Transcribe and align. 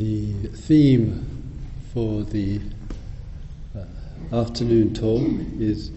The 0.00 0.32
theme 0.32 1.26
for 1.92 2.22
the 2.22 2.58
uh, 3.76 4.34
afternoon 4.34 4.94
talk 4.94 5.20
is 5.58 5.90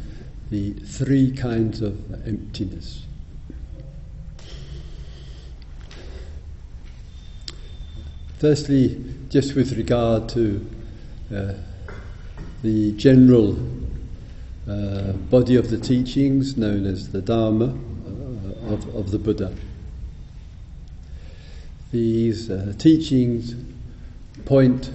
the 0.49 0.73
three 0.73 1.31
kinds 1.31 1.79
of 1.79 2.27
emptiness. 2.27 3.05
Firstly, 8.39 9.01
just 9.29 9.55
with 9.55 9.71
regard 9.77 10.27
to 10.31 10.69
uh, 11.33 11.53
the 12.61 12.91
general 12.97 13.57
uh, 14.67 15.13
body 15.13 15.55
of 15.55 15.69
the 15.69 15.77
teachings 15.77 16.57
known 16.57 16.85
as 16.85 17.13
the 17.13 17.21
Dharma 17.21 17.67
uh, 17.67 18.73
of, 18.73 18.95
of 18.97 19.11
the 19.11 19.19
Buddha. 19.19 19.55
These 21.93 22.49
uh, 22.49 22.73
teachings 22.77 23.55
point 24.45 24.91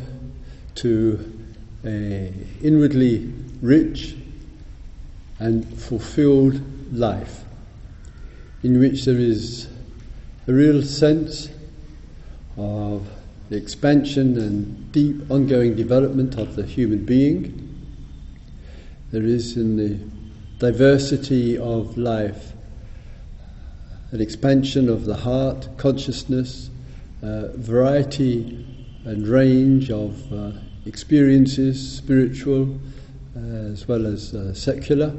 to 0.76 1.38
a 1.84 2.32
inwardly 2.62 3.32
rich 3.62 4.16
and 5.38 5.66
fulfilled 5.80 6.60
life 6.92 7.44
in 8.62 8.78
which 8.78 9.04
there 9.04 9.18
is 9.18 9.68
a 10.46 10.52
real 10.52 10.82
sense 10.82 11.48
of 12.56 13.08
the 13.50 13.56
expansion 13.56 14.36
and 14.38 14.92
deep 14.92 15.30
ongoing 15.30 15.74
development 15.76 16.36
of 16.36 16.56
the 16.56 16.64
human 16.64 17.04
being. 17.04 17.64
There 19.10 19.22
is 19.22 19.56
in 19.56 19.76
the 19.76 19.98
diversity 20.58 21.56
of 21.56 21.96
life 21.96 22.52
an 24.10 24.20
expansion 24.20 24.88
of 24.88 25.04
the 25.04 25.16
heart, 25.16 25.68
consciousness, 25.76 26.70
uh, 27.22 27.48
variety 27.54 28.66
and 29.08 29.26
range 29.26 29.90
of 29.90 30.30
uh, 30.32 30.52
experiences, 30.84 31.96
spiritual 31.96 32.78
uh, 33.34 33.40
as 33.72 33.88
well 33.88 34.06
as 34.06 34.34
uh, 34.34 34.52
secular. 34.52 35.14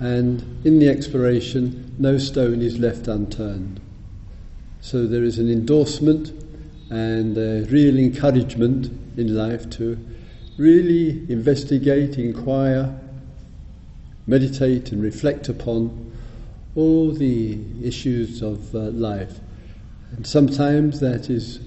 And 0.00 0.64
in 0.64 0.78
the 0.78 0.88
exploration, 0.88 1.94
no 1.98 2.16
stone 2.16 2.62
is 2.62 2.78
left 2.78 3.06
unturned. 3.06 3.80
So 4.80 5.06
there 5.06 5.22
is 5.22 5.38
an 5.38 5.50
endorsement 5.50 6.30
and 6.90 7.36
a 7.36 7.66
real 7.70 7.98
encouragement 7.98 8.86
in 9.18 9.36
life 9.36 9.68
to 9.70 9.98
really 10.56 11.30
investigate, 11.30 12.16
inquire, 12.16 12.98
meditate, 14.26 14.90
and 14.90 15.02
reflect 15.02 15.50
upon 15.50 16.12
all 16.76 17.12
the 17.12 17.60
issues 17.82 18.40
of 18.40 18.74
uh, 18.74 18.78
life. 18.78 19.38
And 20.12 20.26
sometimes 20.26 21.00
that 21.00 21.28
is 21.28 21.60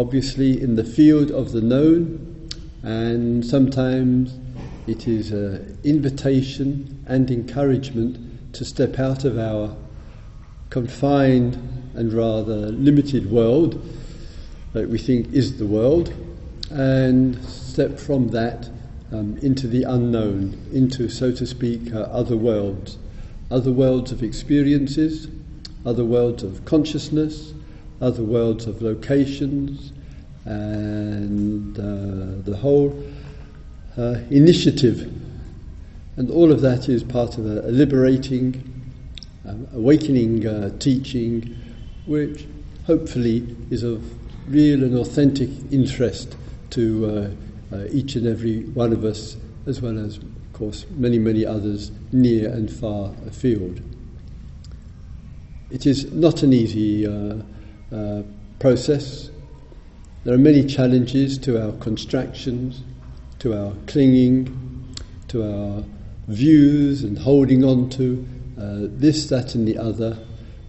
obviously 0.00 0.58
in 0.62 0.76
the 0.76 0.84
field 0.84 1.30
of 1.30 1.52
the 1.52 1.60
known, 1.60 2.48
and 2.82 3.44
sometimes 3.44 4.38
it 4.86 5.06
is 5.06 5.30
an 5.30 5.78
invitation 5.84 7.04
and 7.06 7.30
encouragement 7.30 8.16
to 8.54 8.64
step 8.64 8.98
out 8.98 9.26
of 9.26 9.38
our 9.38 9.76
confined 10.70 11.54
and 11.94 12.14
rather 12.14 12.70
limited 12.70 13.30
world 13.30 13.74
that 14.72 14.88
we 14.88 14.96
think 14.96 15.30
is 15.34 15.58
the 15.58 15.66
world 15.66 16.14
and 16.70 17.44
step 17.44 17.98
from 17.98 18.28
that 18.28 18.70
um, 19.12 19.36
into 19.42 19.66
the 19.66 19.82
unknown, 19.82 20.58
into, 20.72 21.10
so 21.10 21.30
to 21.30 21.46
speak, 21.46 21.92
uh, 21.92 22.00
other 22.04 22.38
worlds, 22.38 22.96
other 23.50 23.72
worlds 23.72 24.12
of 24.12 24.22
experiences, 24.22 25.28
other 25.84 26.06
worlds 26.06 26.42
of 26.42 26.64
consciousness, 26.64 27.52
other 28.00 28.22
worlds 28.22 28.66
of 28.66 28.82
locations, 28.82 29.92
and 30.44 31.78
uh, 31.78 32.42
the 32.50 32.56
whole 32.56 33.04
uh, 33.98 34.16
initiative. 34.30 35.12
And 36.16 36.30
all 36.30 36.50
of 36.50 36.60
that 36.62 36.88
is 36.88 37.04
part 37.04 37.38
of 37.38 37.46
a, 37.46 37.62
liberating, 37.70 38.64
um, 39.46 39.68
awakening 39.74 40.46
uh, 40.46 40.78
teaching, 40.78 41.56
which 42.06 42.46
hopefully 42.86 43.56
is 43.70 43.82
of 43.82 44.02
real 44.48 44.82
and 44.82 44.96
authentic 44.96 45.50
interest 45.70 46.36
to 46.70 47.06
uh, 47.72 47.76
uh, 47.76 47.84
each 47.90 48.16
and 48.16 48.26
every 48.26 48.62
one 48.64 48.92
of 48.92 49.04
us, 49.04 49.36
as 49.66 49.80
well 49.80 49.98
as, 49.98 50.16
of 50.16 50.52
course, 50.52 50.86
many, 50.90 51.18
many 51.18 51.46
others 51.46 51.92
near 52.12 52.50
and 52.50 52.70
far 52.70 53.12
afield. 53.26 53.80
It 55.70 55.86
is 55.86 56.10
not 56.12 56.42
an 56.42 56.52
easy 56.52 57.06
uh, 57.92 58.22
process. 58.58 59.30
There 60.24 60.34
are 60.34 60.38
many 60.38 60.64
challenges 60.64 61.38
to 61.38 61.62
our 61.62 61.72
constructions, 61.78 62.82
to 63.40 63.54
our 63.58 63.74
clinging, 63.86 64.94
to 65.28 65.42
our 65.42 65.84
views 66.28 67.02
and 67.02 67.18
holding 67.18 67.64
on 67.64 67.88
to 67.90 68.26
uh, 68.58 68.76
this, 68.80 69.28
that, 69.28 69.54
and 69.54 69.66
the 69.66 69.78
other, 69.78 70.18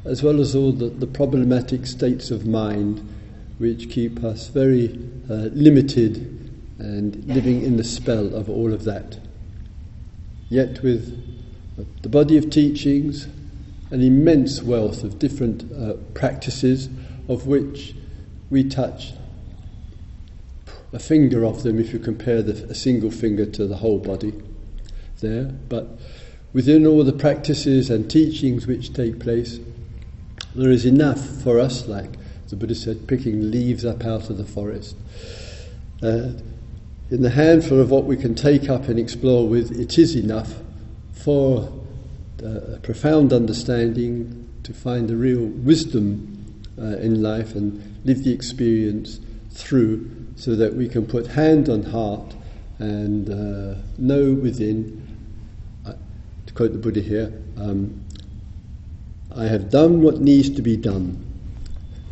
as 0.05 0.23
well 0.23 0.39
as 0.39 0.55
all 0.55 0.71
the, 0.71 0.87
the 0.87 1.07
problematic 1.07 1.85
states 1.85 2.31
of 2.31 2.45
mind 2.45 3.07
which 3.57 3.89
keep 3.89 4.23
us 4.23 4.47
very 4.47 4.89
uh, 5.29 5.49
limited 5.53 6.17
and 6.79 7.23
living 7.25 7.61
in 7.61 7.77
the 7.77 7.83
spell 7.83 8.33
of 8.33 8.49
all 8.49 8.73
of 8.73 8.85
that. 8.85 9.19
Yet, 10.49 10.81
with 10.81 11.15
the 12.01 12.09
body 12.09 12.37
of 12.37 12.49
teachings, 12.49 13.27
an 13.91 14.01
immense 14.01 14.61
wealth 14.63 15.03
of 15.03 15.19
different 15.19 15.71
uh, 15.73 15.93
practices 16.13 16.89
of 17.31 17.47
which 17.47 17.95
we 18.49 18.63
touch 18.63 19.13
a 20.91 20.99
finger 20.99 21.45
of 21.45 21.63
them 21.63 21.79
if 21.79 21.93
you 21.93 21.99
compare 21.99 22.41
the, 22.41 22.65
a 22.65 22.75
single 22.75 23.09
finger 23.09 23.45
to 23.45 23.65
the 23.65 23.77
whole 23.77 23.97
body 23.97 24.33
there. 25.21 25.45
But 25.45 25.87
within 26.51 26.85
all 26.85 27.05
the 27.05 27.13
practices 27.13 27.89
and 27.89 28.11
teachings 28.11 28.67
which 28.67 28.91
take 28.91 29.19
place, 29.19 29.59
there 30.53 30.71
is 30.71 30.85
enough 30.85 31.25
for 31.41 31.59
us, 31.59 31.87
like 31.87 32.09
the 32.49 32.57
Buddha 32.57 32.75
said, 32.75 33.07
picking 33.07 33.49
leaves 33.49 33.85
up 33.85 34.03
out 34.03 34.29
of 34.29 34.37
the 34.37 34.43
forest. 34.43 34.97
Uh, 36.03 36.33
in 37.09 37.21
the 37.21 37.29
handful 37.29 37.79
of 37.79 37.89
what 37.89 38.03
we 38.03 38.17
can 38.17 38.35
take 38.35 38.67
up 38.67 38.89
and 38.89 38.99
explore 38.99 39.47
with, 39.47 39.71
it 39.79 39.97
is 39.97 40.17
enough 40.17 40.55
for 41.13 41.71
uh, 42.43 42.75
a 42.75 42.79
profound 42.79 43.31
understanding 43.31 44.49
to 44.63 44.73
find 44.73 45.07
the 45.07 45.15
real 45.15 45.45
wisdom 45.45 46.30
uh, 46.81 46.97
in 46.97 47.21
life 47.21 47.55
and 47.55 47.99
live 48.03 48.23
the 48.23 48.33
experience 48.33 49.19
through 49.51 50.09
so 50.35 50.55
that 50.55 50.73
we 50.73 50.87
can 50.87 51.05
put 51.05 51.27
hand 51.27 51.69
on 51.69 51.83
heart 51.83 52.33
and 52.79 53.29
uh, 53.29 53.79
know 53.97 54.33
within, 54.33 55.17
uh, 55.85 55.93
to 56.47 56.53
quote 56.53 56.71
the 56.71 56.79
Buddha 56.79 57.01
here, 57.01 57.31
um, 57.57 58.03
I 59.35 59.45
have 59.45 59.69
done 59.69 60.01
what 60.01 60.19
needs 60.19 60.49
to 60.55 60.61
be 60.61 60.75
done. 60.75 61.23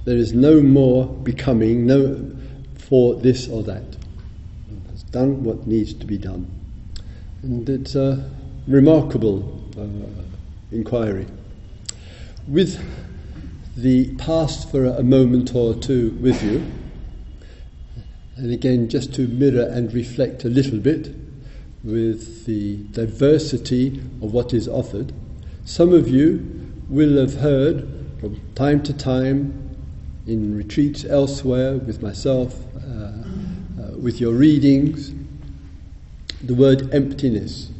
There 0.06 0.18
is 0.18 0.34
no 0.34 0.62
more 0.62 1.08
becoming, 1.08 1.85
no 1.85 2.31
for 2.75 3.16
this 3.16 3.47
or 3.47 3.63
that. 3.63 3.84
Has 4.91 5.03
done 5.03 5.44
what 5.44 5.68
needs 5.68 5.94
to 5.96 6.06
be 6.06 6.18
done. 6.18 6.50
And 7.41 7.68
it's 7.68 7.96
a 7.96 8.29
remarkable 8.68 9.63
uh, 9.78 9.85
inquiry. 10.72 11.28
With 12.47 12.79
the 13.81 14.13
past 14.16 14.69
for 14.69 14.85
a 14.85 15.03
moment 15.03 15.56
or 15.56 15.73
two 15.73 16.12
with 16.22 16.44
you. 16.44 16.63
And 18.35 18.51
again, 18.51 18.90
just 18.90 19.13
to 19.16 19.28
mirror 19.28 19.67
and 19.69 19.94
reflect 19.94 20.44
a 20.44 20.50
little 20.50 20.79
bit 20.79 21.16
with 21.84 22.45
the 22.45 22.78
diversity 22.91 24.00
of 24.22 24.34
what 24.34 24.53
is 24.53 24.67
offered. 24.67 25.13
Some 25.66 25.94
of 25.94 26.09
you 26.09 26.73
will 26.90 27.17
have 27.17 27.35
heard 27.35 27.87
from 28.20 28.40
time 28.55 28.84
to 28.84 28.93
time 28.93 29.78
in 30.28 30.58
retreats 30.58 31.05
elsewhere 31.05 31.78
with 31.78 32.02
myself, 32.02 32.55
uh, 32.75 32.79
uh, 32.79 33.11
with 33.97 34.20
your 34.20 34.34
readings, 34.34 35.14
the 36.43 36.53
word 36.53 36.93
emptiness. 36.93 37.72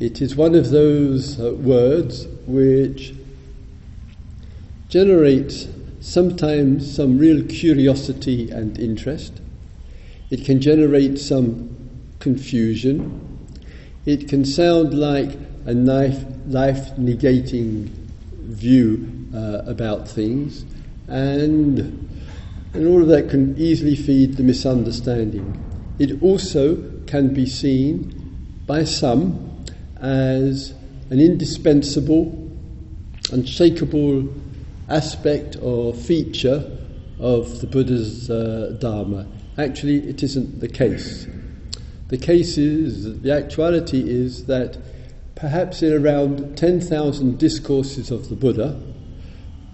It 0.00 0.20
is 0.20 0.36
one 0.36 0.54
of 0.54 0.70
those 0.70 1.40
uh, 1.40 1.52
words 1.54 2.26
which 2.46 3.14
generates 4.88 5.66
sometimes 6.00 6.94
some 6.94 7.18
real 7.18 7.44
curiosity 7.44 8.50
and 8.50 8.78
interest. 8.78 9.40
It 10.30 10.44
can 10.44 10.60
generate 10.60 11.18
some 11.18 11.76
confusion. 12.18 13.48
It 14.04 14.28
can 14.28 14.44
sound 14.44 14.94
like 14.94 15.36
a 15.66 15.72
life, 15.72 16.24
life 16.46 16.90
negating 16.96 17.88
view 18.46 19.28
uh, 19.34 19.62
about 19.66 20.08
things, 20.08 20.64
and, 21.08 21.78
and 22.72 22.86
all 22.86 23.02
of 23.02 23.08
that 23.08 23.28
can 23.28 23.56
easily 23.58 23.96
feed 23.96 24.36
the 24.36 24.42
misunderstanding. 24.42 25.62
It 25.98 26.22
also 26.22 26.76
can 27.06 27.34
be 27.34 27.46
seen 27.46 28.62
by 28.66 28.84
some 28.84 29.64
as 30.00 30.74
an 31.10 31.20
indispensable, 31.20 32.50
unshakable 33.32 34.28
aspect 34.88 35.56
or 35.60 35.92
feature 35.92 36.78
of 37.18 37.60
the 37.60 37.66
Buddha's 37.66 38.30
uh, 38.30 38.76
Dharma. 38.78 39.26
Actually, 39.58 40.08
it 40.08 40.22
isn't 40.22 40.60
the 40.60 40.68
case. 40.68 41.26
The 42.08 42.18
case 42.18 42.56
is, 42.56 43.20
the 43.22 43.32
actuality 43.32 44.02
is 44.08 44.46
that 44.46 44.78
perhaps 45.34 45.82
in 45.82 45.92
around 45.92 46.56
10,000 46.56 47.38
discourses 47.38 48.10
of 48.10 48.28
the 48.28 48.36
Buddha, 48.36 48.80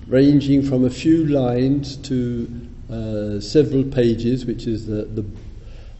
ranging 0.07 0.63
from 0.63 0.85
a 0.85 0.91
few 0.91 1.27
lines 1.27 1.97
to 1.99 2.69
uh, 2.91 3.41
several 3.41 3.85
pages, 3.85 4.45
which 4.47 4.67
is 4.67 4.87
the, 4.87 5.05
the, 5.05 5.25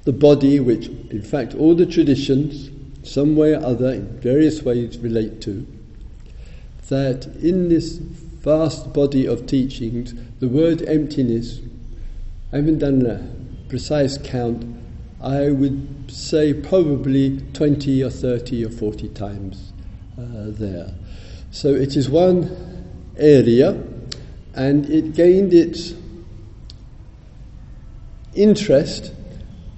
the 0.05 0.13
body 0.13 0.61
which, 0.61 0.87
in 0.87 1.23
fact, 1.23 1.55
all 1.55 1.75
the 1.75 1.87
traditions, 1.87 2.71
some 3.03 3.37
way 3.37 3.55
or 3.55 3.65
other, 3.65 3.93
in 3.93 4.07
various 4.21 4.63
ways, 4.63 4.99
relate 4.99 5.41
to, 5.43 5.67
that 6.89 7.27
in 7.37 7.69
this 7.69 8.01
vast 8.43 8.93
body 8.93 9.27
of 9.27 9.47
teachings, 9.47 10.15
the 10.41 10.49
word 10.49 10.83
emptiness, 10.83 11.61
I 12.53 12.57
haven't 12.57 12.79
done 12.79 13.07
a 13.07 13.69
precise 13.69 14.19
count, 14.19 14.65
I 15.23 15.51
would 15.51 16.11
say 16.11 16.53
probably 16.53 17.41
20 17.53 18.03
or 18.03 18.11
30 18.11 18.67
or 18.67 18.71
40 18.71 19.09
times 19.11 19.73
uh, 20.19 20.47
there. 20.49 20.93
So 21.53 21.69
it 21.69 21.97
is 21.97 22.11
one 22.11 22.83
area 23.17 23.81
and 24.55 24.91
it 24.91 25.15
gained 25.15 25.55
its 25.55 25.95
interest 28.35 29.13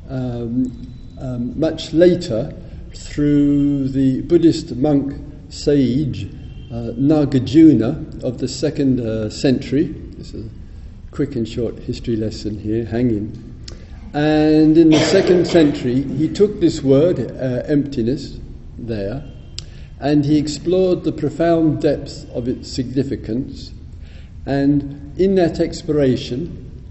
um, 0.09 0.91
um, 1.21 1.59
much 1.59 1.93
later 1.93 2.55
through 2.95 3.89
the 3.89 4.23
Buddhist 4.23 4.75
monk 4.77 5.15
sage 5.51 6.34
Nagarjuna 6.75 8.23
of 8.23 8.39
the 8.39 8.49
second 8.49 9.01
uh, 9.01 9.31
century. 9.31 9.85
This 10.17 10.35
is 10.35 10.47
a 10.47 10.49
quick 11.11 11.37
and 11.37 11.49
short 11.49 11.79
history 11.79 12.17
lesson 12.17 12.59
here, 12.59 12.85
hanging. 12.85 13.41
And 14.13 14.77
in 14.79 14.91
the 14.91 15.01
second 15.01 15.47
century, 15.47 16.03
he 16.03 16.29
took 16.29 16.61
this 16.61 16.83
word, 16.83 17.19
uh, 17.19 17.63
emptiness, 17.67 18.39
there, 18.79 19.25
and 20.01 20.25
he 20.25 20.39
explored 20.39 21.05
the 21.05 21.13
profound 21.13 21.83
depth 21.83 22.29
of 22.35 22.49
its 22.49 22.71
significance. 22.71 23.73
And 24.47 25.19
in 25.19 25.35
that 25.37 25.61
exploration, 25.61 26.83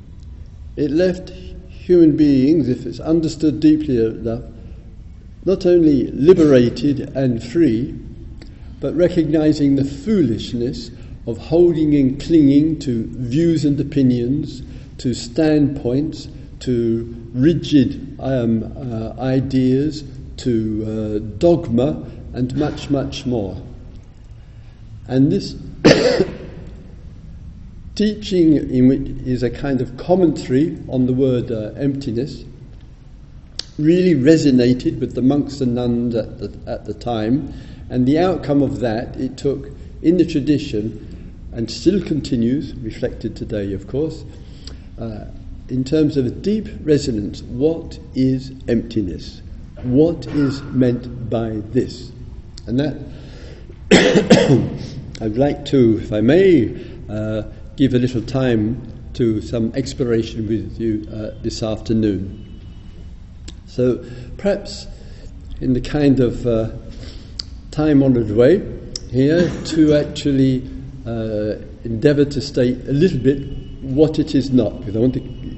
it 0.76 0.92
left 0.92 1.30
human 1.70 2.18
beings, 2.18 2.70
if 2.70 2.86
it's 2.86 3.00
understood 3.00 3.60
deeply 3.60 4.04
enough, 4.04 4.44
not 5.46 5.66
only 5.66 6.08
liberated 6.12 7.16
and 7.16 7.44
free, 7.44 8.00
but 8.84 8.94
recognizing 8.98 9.78
the 9.78 9.86
foolishness 9.86 10.92
of 11.26 11.38
holding 11.38 11.96
and 11.96 12.22
clinging 12.22 12.78
to 12.78 13.08
views 13.12 13.64
and 13.64 13.80
opinions, 13.80 14.62
to 14.98 15.14
standpoints, 15.14 16.28
to 16.60 17.30
rigid 17.32 18.18
um, 18.20 18.62
uh, 18.76 19.14
ideas, 19.22 20.04
to 20.36 20.84
uh, 20.86 21.38
dogma, 21.38 22.06
and 22.34 22.54
much, 22.58 22.90
much 22.90 23.26
more. 23.26 23.56
And 25.08 25.32
this 25.32 25.56
teaching, 27.96 28.58
in 28.70 28.90
which 28.90 29.08
is 29.26 29.44
a 29.44 29.50
kind 29.50 29.80
of 29.80 29.96
commentary 29.96 30.78
on 30.90 31.06
the 31.06 31.14
word 31.14 31.54
uh, 31.54 31.72
emptiness, 31.78 32.44
really 33.80 34.14
resonated 34.14 35.00
with 35.00 35.16
the 35.16 35.22
monks 35.22 35.62
and 35.62 35.74
nuns 35.74 36.16
at 36.16 36.38
the, 36.40 36.60
at 36.70 36.84
the 36.84 36.94
time 36.94 37.54
and 37.90 38.08
the 38.08 38.20
outcome 38.20 38.62
of 38.62 38.80
that, 38.80 39.16
it 39.18 39.38
took 39.38 39.70
in 40.02 40.18
the 40.18 40.26
tradition 40.26 41.10
and 41.52 41.70
still 41.70 42.02
continues, 42.02 42.74
reflected 42.76 43.36
today, 43.36 43.74
of 43.74 43.88
course, 43.88 44.24
uh, 45.00 45.26
in 45.70 45.84
terms 45.84 46.18
of 46.18 46.26
a 46.26 46.32
deep 46.32 46.68
resonance. 46.82 47.42
What 47.44 48.00
is 48.16 48.52
emptiness? 48.68 49.42
What 49.84 50.26
is 50.28 50.62
meant 50.64 51.30
by 51.30 51.62
this? 51.72 52.12
And 52.68 52.80
that 52.80 52.98
I'd 55.22 55.38
like 55.38 55.66
to, 55.66 56.00
if 56.02 56.12
I 56.12 56.22
may, 56.22 56.76
uh, 57.10 57.44
give 57.76 57.94
a 57.94 58.00
little 58.00 58.22
time 58.22 58.82
to 59.14 59.42
some 59.42 59.72
exploration 59.76 60.48
with 60.48 60.80
you 60.80 61.08
uh, 61.12 61.32
this 61.42 61.62
afternoon. 61.62 62.60
So 63.68 64.04
perhaps 64.38 64.88
in 65.62 65.74
the 65.74 65.82
kind 65.82 66.20
of 66.20 66.46
uh, 66.48 66.72
time 67.74 68.04
honoured 68.04 68.30
way 68.30 68.62
here 69.10 69.50
to 69.66 69.96
actually 69.96 70.62
uh, 71.08 71.56
endeavour 71.84 72.24
to 72.24 72.40
state 72.40 72.78
a 72.88 72.94
little 72.94 73.18
bit 73.18 73.40
what 73.82 74.20
it 74.20 74.36
is 74.36 74.52
not, 74.52 74.80
because 74.80 74.96
I 74.96 75.00
want 75.00 75.16
to 75.16 75.58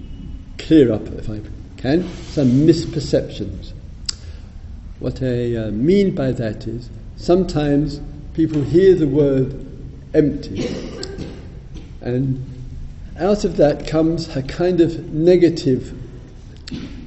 clear 0.58 0.94
up, 0.94 1.06
if 1.08 1.30
I 1.30 1.42
can, 1.76 2.08
some 2.30 2.48
misperceptions. 2.66 3.74
What 5.00 5.22
I 5.22 5.56
uh, 5.56 5.72
mean 5.72 6.16
by 6.16 6.32
that 6.32 6.66
is 6.68 6.90
sometimes 7.18 8.00
people 8.34 8.62
hear 8.62 8.96
the 8.96 9.08
word 9.08 9.54
empty, 10.14 10.68
and 12.00 12.44
out 13.20 13.44
of 13.44 13.58
that 13.58 13.88
comes 13.88 14.34
a 14.38 14.42
kind 14.42 14.80
of 14.80 15.14
negative, 15.14 15.94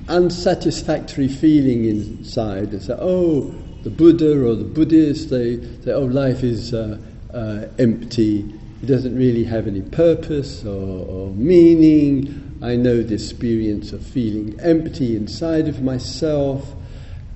unsatisfactory 0.09 1.29
feeling 1.29 1.87
inside. 1.87 2.73
They 2.73 2.79
say, 2.79 2.97
oh, 3.01 3.55
the 3.83 3.91
Buddha 3.91 4.45
or 4.45 4.55
the 4.55 4.65
Buddhist, 4.65 5.31
they 5.31 5.61
say, 5.83 5.93
oh, 5.93 6.05
life 6.05 6.43
is 6.43 6.75
uh, 6.75 6.99
uh, 7.33 7.67
empty, 7.79 8.41
it 8.83 8.87
doesn't 8.87 9.17
really 9.17 9.45
have 9.45 9.67
any 9.67 9.83
purpose 9.83 10.65
or, 10.65 11.07
or 11.07 11.31
meaning. 11.31 12.59
I 12.63 12.77
know 12.77 13.03
the 13.03 13.15
experience 13.15 13.93
of 13.93 14.05
feeling 14.05 14.59
empty 14.61 15.17
inside 15.17 15.69
of 15.69 15.83
myself, 15.83 16.75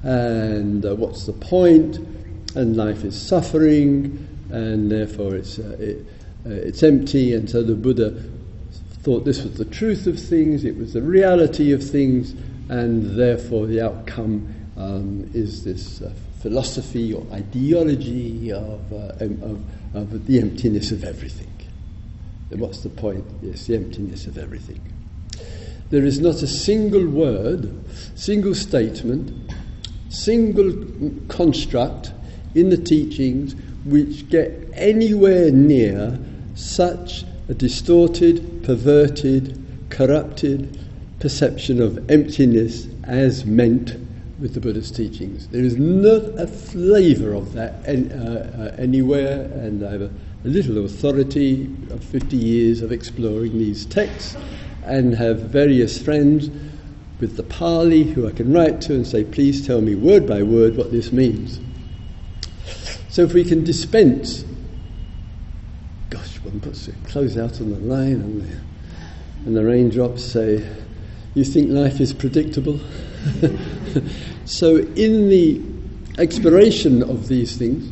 and 0.02 0.84
uh, 0.84 0.94
what's 0.94 1.26
the 1.26 1.32
point? 1.32 1.98
And 2.54 2.76
life 2.76 3.04
is 3.04 3.20
suffering, 3.20 4.26
and 4.50 4.90
therefore 4.90 5.36
it's, 5.36 5.58
uh, 5.58 5.76
it, 5.78 6.06
uh, 6.44 6.50
it's 6.50 6.82
empty. 6.82 7.34
And 7.34 7.48
so 7.48 7.62
the 7.62 7.74
Buddha 7.74 8.22
thought 9.02 9.24
this 9.24 9.42
was 9.42 9.58
the 9.58 9.64
truth 9.64 10.06
of 10.06 10.18
things, 10.18 10.64
it 10.64 10.76
was 10.76 10.92
the 10.92 11.02
reality 11.02 11.72
of 11.72 11.88
things, 11.88 12.32
and 12.68 13.18
therefore 13.18 13.66
the 13.66 13.80
outcome 13.80 14.54
um, 14.76 15.28
is 15.34 15.64
this 15.64 16.02
uh, 16.02 16.12
philosophy 16.42 17.14
or 17.14 17.24
ideology 17.32 18.52
of, 18.52 18.92
uh, 18.92 19.14
of, 19.20 19.64
of 19.94 20.26
the 20.26 20.40
emptiness 20.40 20.90
of 20.90 21.04
everything. 21.04 21.48
What's 22.50 22.82
the 22.82 22.90
point? 22.90 23.24
Yes, 23.40 23.66
the 23.66 23.76
emptiness 23.76 24.26
of 24.26 24.36
everything. 24.36 24.80
There 25.90 26.04
is 26.04 26.18
not 26.18 26.42
a 26.42 26.46
single 26.46 27.06
word, 27.06 27.72
single 28.16 28.54
statement, 28.54 29.52
single 30.08 30.72
construct 31.28 32.12
in 32.54 32.70
the 32.70 32.76
teachings 32.76 33.54
which 33.84 34.28
get 34.28 34.68
anywhere 34.74 35.50
near 35.50 36.18
such 36.54 37.24
a 37.48 37.54
distorted, 37.54 38.64
perverted, 38.64 39.64
corrupted 39.90 40.78
perception 41.20 41.80
of 41.80 42.10
emptiness 42.10 42.88
as 43.04 43.44
meant 43.44 44.01
with 44.42 44.54
the 44.54 44.60
Buddha's 44.60 44.90
teachings. 44.90 45.46
There 45.48 45.62
is 45.62 45.76
not 45.76 46.22
a 46.36 46.48
flavour 46.48 47.32
of 47.32 47.52
that 47.52 47.76
any, 47.86 48.12
uh, 48.12 48.16
uh, 48.16 48.74
anywhere, 48.76 49.42
and 49.42 49.86
I 49.86 49.92
have 49.92 50.02
a, 50.02 50.10
a, 50.44 50.48
little 50.48 50.84
authority 50.84 51.72
of 51.90 52.02
50 52.02 52.36
years 52.36 52.82
of 52.82 52.90
exploring 52.90 53.56
these 53.56 53.86
texts 53.86 54.36
and 54.84 55.14
have 55.14 55.42
various 55.42 56.02
friends 56.02 56.50
with 57.20 57.36
the 57.36 57.44
Pali 57.44 58.02
who 58.02 58.26
I 58.26 58.32
can 58.32 58.52
write 58.52 58.80
to 58.82 58.94
and 58.94 59.06
say, 59.06 59.22
please 59.22 59.64
tell 59.64 59.80
me 59.80 59.94
word 59.94 60.26
by 60.26 60.42
word 60.42 60.76
what 60.76 60.90
this 60.90 61.12
means. 61.12 61.60
So 63.10 63.22
if 63.22 63.34
we 63.34 63.44
can 63.44 63.62
dispense, 63.62 64.44
gosh, 66.10 66.40
one 66.40 66.58
puts 66.58 66.88
a 66.88 66.92
close 67.06 67.38
out 67.38 67.60
on 67.60 67.70
the 67.70 67.78
line 67.78 68.14
and 68.14 68.42
the, 68.42 68.56
and 69.46 69.56
the 69.56 69.64
raindrops 69.64 70.24
say, 70.24 70.68
you 71.34 71.44
think 71.44 71.70
life 71.70 72.00
is 72.00 72.12
predictable? 72.12 72.80
so, 74.44 74.76
in 74.76 75.28
the 75.28 75.60
exploration 76.18 77.02
of 77.02 77.28
these 77.28 77.56
things, 77.56 77.90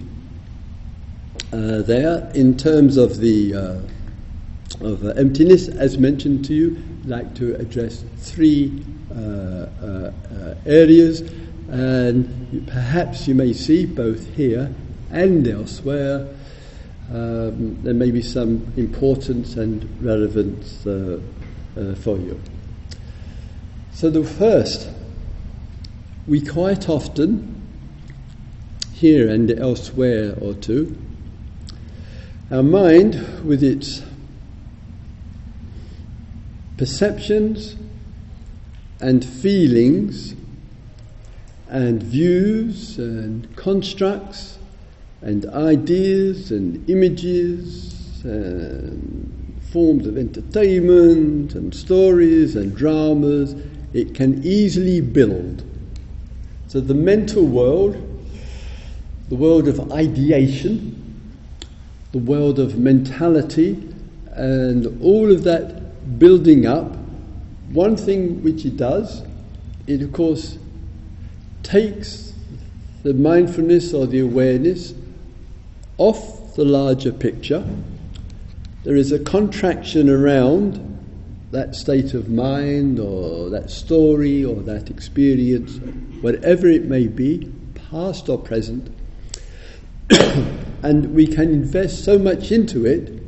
uh, 1.53 1.83
there, 1.83 2.31
in 2.35 2.57
terms 2.57 2.97
of 2.97 3.19
the 3.19 3.55
uh, 3.55 3.81
of 4.81 5.05
uh, 5.05 5.09
emptiness, 5.11 5.69
as 5.69 5.99
mentioned 5.99 6.45
to 6.47 6.55
you, 6.55 6.83
I'd 7.03 7.09
like 7.09 7.35
to 7.37 7.55
address 7.57 8.05
three 8.19 8.85
uh, 9.11 9.15
uh, 9.15 10.13
uh, 10.33 10.55
areas, 10.65 11.21
and 11.69 12.67
perhaps 12.69 13.27
you 13.27 13.35
may 13.35 13.53
see 13.53 13.85
both 13.85 14.35
here 14.35 14.73
and 15.11 15.47
elsewhere. 15.47 16.29
Um, 17.13 17.83
there 17.83 17.95
may 17.95 18.13
be 18.13 18.23
some 18.23 18.73
importance 18.77 19.57
and 19.57 19.85
relevance 20.01 20.85
for 20.85 22.17
you. 22.17 22.41
So, 23.93 24.11
the 24.11 24.25
first, 24.25 24.89
we 26.31 26.41
quite 26.41 26.89
often, 26.89 27.61
here 28.93 29.29
and 29.29 29.51
elsewhere 29.51 30.33
or 30.41 30.55
two, 30.55 30.97
our 32.53 32.63
mind, 32.63 33.15
with 33.45 33.65
its 33.65 34.01
perceptions 36.77 37.75
and 39.01 39.25
feelings 39.25 40.37
and 41.69 42.01
views 42.01 42.97
and 42.97 43.57
constructs 43.57 44.57
and 45.23 45.47
ideas 45.47 46.53
and 46.53 46.89
images 46.89 48.25
and 48.25 49.61
forms 49.73 50.07
of 50.07 50.17
entertainment 50.17 51.57
and 51.57 51.75
stories 51.75 52.55
and 52.55 52.77
dramas 52.77 53.57
it 53.93 54.15
can 54.15 54.45
easily 54.45 55.01
build. 55.01 55.65
So 56.71 56.81
the 56.81 56.95
mental 56.95 57.45
world, 57.45 57.97
the 59.29 59.35
world 59.35 59.67
of 59.67 59.91
ideation, 59.91 61.27
the 62.13 62.19
world 62.19 62.61
of 62.61 62.79
mentality, 62.79 63.93
and 64.37 65.03
all 65.03 65.33
of 65.33 65.43
that 65.43 66.21
building 66.21 66.67
up, 66.67 66.97
one 67.73 67.97
thing 67.97 68.41
which 68.45 68.65
it 68.65 68.77
does, 68.77 69.25
it 69.89 70.01
of 70.01 70.13
course 70.13 70.59
takes 71.65 72.35
the 73.03 73.15
mindfulness 73.15 73.93
or 73.93 74.07
the 74.07 74.21
awareness 74.21 74.95
off 75.99 76.55
the 76.55 76.65
larger 76.65 77.11
picture. 77.11 77.69
There 78.85 78.95
is 78.95 79.11
a 79.11 79.19
contraction 79.19 80.09
around 80.09 80.87
that 81.51 81.75
state 81.75 82.15
of 82.15 82.29
mind 82.29 83.01
or 83.01 83.51
that 83.51 83.73
story 83.73 84.45
or 84.45 84.55
that 84.63 84.89
experience, 84.89 85.81
whatever 86.21 86.67
it 86.67 86.85
may 86.85 87.07
be, 87.07 87.53
past 87.91 88.29
or 88.29 88.39
present, 88.39 88.95
and 90.83 91.15
we 91.15 91.27
can 91.27 91.51
invest 91.51 92.05
so 92.05 92.19
much 92.19 92.51
into 92.53 92.87
it 92.87 93.21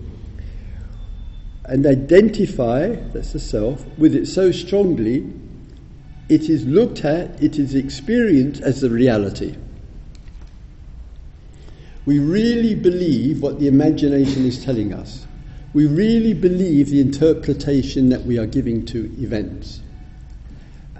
and 1.64 1.86
identify, 1.86 2.88
that's 2.88 3.32
the 3.32 3.38
self, 3.38 3.86
with 3.96 4.14
it 4.14 4.26
so 4.26 4.50
strongly, 4.50 5.32
it 6.28 6.48
is 6.48 6.66
looked 6.66 7.04
at, 7.04 7.42
it 7.42 7.58
is 7.58 7.74
experienced 7.74 8.62
as 8.62 8.80
the 8.80 8.90
reality. 8.90 9.56
We 12.04 12.18
really 12.18 12.74
believe 12.74 13.42
what 13.42 13.60
the 13.60 13.68
imagination 13.68 14.44
is 14.44 14.64
telling 14.64 14.92
us. 14.92 15.26
We 15.72 15.86
really 15.86 16.34
believe 16.34 16.90
the 16.90 17.00
interpretation 17.00 18.08
that 18.08 18.24
we 18.24 18.38
are 18.38 18.46
giving 18.46 18.84
to 18.86 19.04
events. 19.18 19.82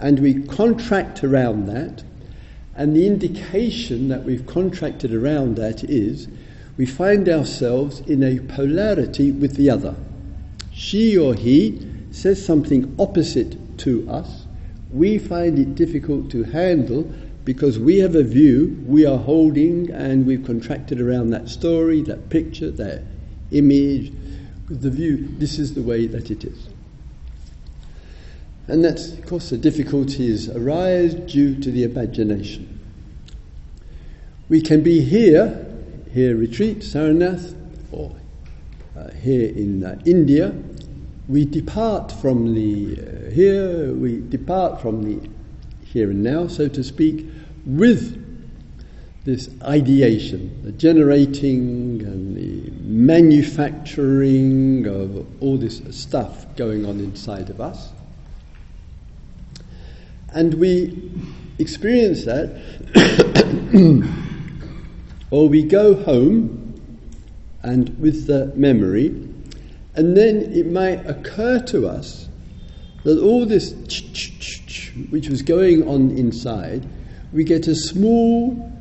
And 0.03 0.19
we 0.19 0.43
contract 0.43 1.23
around 1.23 1.67
that, 1.67 2.03
and 2.75 2.93
the 2.93 3.07
indication 3.07 4.09
that 4.09 4.25
we've 4.25 4.45
contracted 4.45 5.13
around 5.13 5.55
that 5.55 5.81
is 5.85 6.27
we 6.75 6.85
find 6.85 7.29
ourselves 7.29 8.01
in 8.01 8.21
a 8.21 8.39
polarity 8.39 9.31
with 9.31 9.55
the 9.55 9.69
other. 9.69 9.95
She 10.73 11.17
or 11.17 11.33
he 11.33 11.87
says 12.11 12.45
something 12.45 12.93
opposite 12.99 13.77
to 13.77 14.05
us. 14.09 14.45
We 14.91 15.19
find 15.19 15.57
it 15.57 15.75
difficult 15.75 16.29
to 16.31 16.43
handle 16.43 17.09
because 17.45 17.79
we 17.79 17.99
have 17.99 18.15
a 18.15 18.23
view 18.23 18.83
we 18.85 19.05
are 19.05 19.17
holding 19.17 19.89
and 19.89 20.25
we've 20.27 20.45
contracted 20.45 20.99
around 20.99 21.29
that 21.29 21.47
story, 21.47 22.01
that 22.01 22.29
picture, 22.29 22.71
that 22.71 23.03
image, 23.51 24.11
the 24.67 24.89
view, 24.89 25.29
this 25.37 25.59
is 25.59 25.75
the 25.75 25.81
way 25.81 26.07
that 26.07 26.29
it 26.29 26.43
is. 26.43 26.72
And 28.67 28.83
that's, 28.83 29.13
of 29.13 29.25
course, 29.25 29.49
the 29.49 29.57
difficulties 29.57 30.49
arise 30.49 31.15
due 31.15 31.59
to 31.59 31.71
the 31.71 31.83
imagination. 31.83 32.79
We 34.49 34.61
can 34.61 34.83
be 34.83 35.01
here, 35.01 35.65
here 36.11 36.35
retreat, 36.35 36.79
Sarnath, 36.79 37.55
or 37.91 38.11
uh, 38.97 39.11
here 39.11 39.49
in 39.49 39.83
uh, 39.83 40.01
India. 40.05 40.53
We 41.27 41.45
depart 41.45 42.11
from 42.11 42.53
the 42.53 42.99
uh, 42.99 43.31
here, 43.31 43.93
we 43.93 44.21
depart 44.29 44.81
from 44.81 45.03
the 45.03 45.29
here 45.83 46.11
and 46.11 46.23
now, 46.23 46.47
so 46.47 46.67
to 46.67 46.83
speak, 46.83 47.25
with 47.65 48.21
this 49.25 49.49
ideation, 49.63 50.61
the 50.63 50.71
generating 50.73 52.01
and 52.01 52.35
the 52.35 52.69
manufacturing 52.81 54.85
of 54.85 55.25
all 55.41 55.57
this 55.57 55.81
stuff 55.91 56.45
going 56.57 56.85
on 56.85 56.99
inside 56.99 57.49
of 57.49 57.61
us. 57.61 57.92
And 60.33 60.55
we 60.55 61.11
experience 61.59 62.25
that, 62.25 62.59
or 65.31 65.47
we 65.47 65.63
go 65.63 65.95
home 65.95 66.59
and 67.61 67.97
with 67.99 68.25
the 68.25 68.51
memory, 68.55 69.07
and 69.95 70.17
then 70.17 70.51
it 70.53 70.65
might 70.65 71.07
occur 71.07 71.59
to 71.59 71.87
us 71.87 72.27
that 73.03 73.21
all 73.21 73.45
this 73.45 73.73
which 75.09 75.29
was 75.29 75.43
going 75.43 75.87
on 75.87 76.17
inside, 76.17 76.87
we 77.31 77.43
get 77.43 77.67
a 77.67 77.75
small 77.75 78.71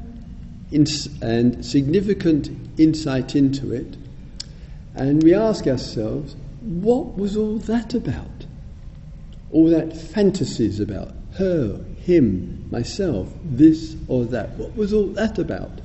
and 0.73 1.65
significant 1.65 2.49
insight 2.79 3.37
into 3.37 3.75
it, 3.75 3.97
and 4.95 5.23
we 5.23 5.35
ask 5.35 5.67
ourselves, 5.67 6.35
what 6.63 7.19
was 7.19 7.37
all 7.37 7.59
that 7.59 7.93
about? 7.93 8.47
All 9.51 9.69
that 9.69 9.95
fantasies 9.95 10.81
about 10.81 11.13
her, 11.35 11.85
him, 11.97 12.69
myself, 12.71 13.33
this 13.45 13.97
or 14.09 14.25
that. 14.27 14.51
What 14.57 14.77
was 14.77 14.93
all 14.93 15.07
that 15.09 15.39
about? 15.39 15.81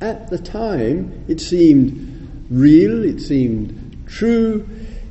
At 0.00 0.30
the 0.30 0.38
time, 0.38 1.24
it 1.28 1.40
seemed 1.40 2.46
real, 2.50 3.04
it 3.04 3.20
seemed 3.20 4.04
true, 4.06 4.68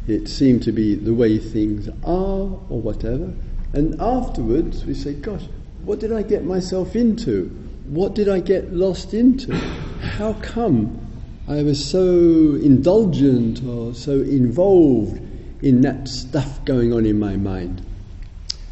it 0.07 0.27
seemed 0.27 0.63
to 0.63 0.71
be 0.71 0.95
the 0.95 1.13
way 1.13 1.37
things 1.37 1.89
are 2.03 2.59
or 2.69 2.81
whatever. 2.81 3.33
And 3.73 3.99
afterwards, 3.99 4.85
we 4.85 4.93
say, 4.93 5.13
Gosh, 5.13 5.43
what 5.83 5.99
did 5.99 6.13
I 6.13 6.21
get 6.21 6.45
myself 6.45 6.95
into? 6.95 7.65
what 7.87 8.15
did 8.15 8.27
I 8.27 8.39
get 8.39 8.73
lost 8.73 9.13
into? 9.13 9.53
How 9.55 10.33
come 10.33 10.99
I 11.47 11.61
was 11.61 11.83
so 11.83 12.01
indulgent 12.01 13.63
or 13.63 13.93
so 13.93 14.13
involved 14.21 15.21
in 15.61 15.81
that 15.81 16.07
stuff 16.07 16.63
going 16.65 16.93
on 16.93 17.05
in 17.05 17.19
my 17.19 17.35
mind? 17.35 17.85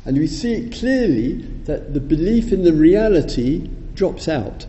And 0.06 0.18
we 0.18 0.28
see 0.28 0.54
it 0.54 0.74
clearly 0.74 1.34
that 1.66 1.94
the 1.94 2.00
belief 2.00 2.52
in 2.52 2.64
the 2.64 2.74
reality 2.74 3.70
drops 3.94 4.28
out. 4.28 4.66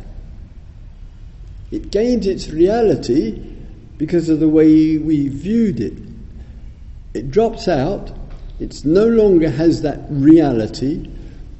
It 1.71 1.91
gains 1.91 2.27
its 2.27 2.51
reality 2.51 3.33
because 3.99 4.29
of 4.29 4.41
the 4.41 4.49
way 4.49 4.97
we 4.99 5.29
viewed 5.29 5.81
it. 5.81 5.95
It 7.15 7.31
drops 7.31 7.69
out, 7.69 8.13
it 8.61 8.85
no 8.85 9.07
longer 9.07 9.51
has 9.51 9.83
that 9.83 10.01
reality. 10.09 11.11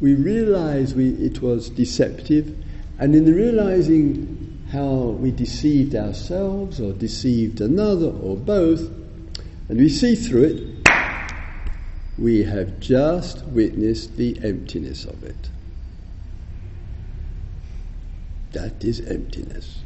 We 0.01 0.15
realize 0.15 0.95
we, 0.95 1.11
it 1.11 1.43
was 1.43 1.71
deceptive, 1.71 2.57
and 2.99 3.15
in 3.15 3.35
realizing 3.35 4.63
how 4.71 4.95
we 4.95 5.31
deceived 5.31 5.95
ourselves 5.95 6.81
or 6.81 6.93
deceived 6.93 7.61
another 7.61 8.09
or 8.09 8.37
both, 8.37 8.81
and 9.69 9.79
we 9.79 9.89
see 9.89 10.15
through 10.15 10.45
it, 10.45 10.74
we 12.19 12.45
have 12.45 12.79
just 12.81 13.45
witnessed 13.47 14.17
the 14.17 14.39
emptiness 14.43 15.05
of 15.05 15.23
it. 15.25 15.51
That 18.53 18.85
is 18.85 19.01
emptiness. 19.01 19.81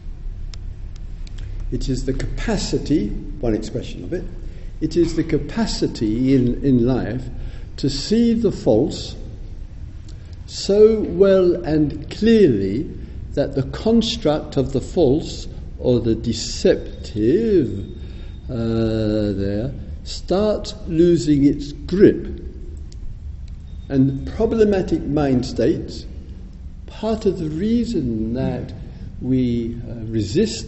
It 1.71 1.89
is 1.89 2.05
the 2.05 2.13
capacity, 2.13 3.09
one 3.09 3.55
expression 3.55 4.05
of 4.05 4.13
it, 4.13 4.25
it 4.81 4.97
is 4.97 5.17
the 5.17 5.25
capacity 5.25 6.35
in, 6.35 6.63
in 6.65 6.87
life 6.87 7.25
to 7.79 7.91
see 7.91 8.35
the 8.35 8.53
false 8.53 9.17
so 10.47 11.01
well 11.01 11.55
and 11.65 12.11
clearly 12.11 12.83
that 13.35 13.55
the 13.55 13.63
construct 13.65 14.57
of 14.57 14.73
the 14.73 14.81
false 14.81 15.47
or 15.79 16.01
the 16.01 16.15
deceptive 16.15 17.87
uh, 18.51 19.33
there 19.33 19.73
starts 20.09 20.75
losing 20.87 21.45
its 21.45 21.73
grip. 21.73 22.43
And 23.89 24.27
problematic 24.37 25.03
mind 25.03 25.45
states, 25.45 26.07
part 26.87 27.27
of 27.27 27.39
the 27.39 27.51
reason 27.51 28.35
that 28.35 28.73
we 29.21 29.77
uh, 29.89 29.95
resist, 30.07 30.67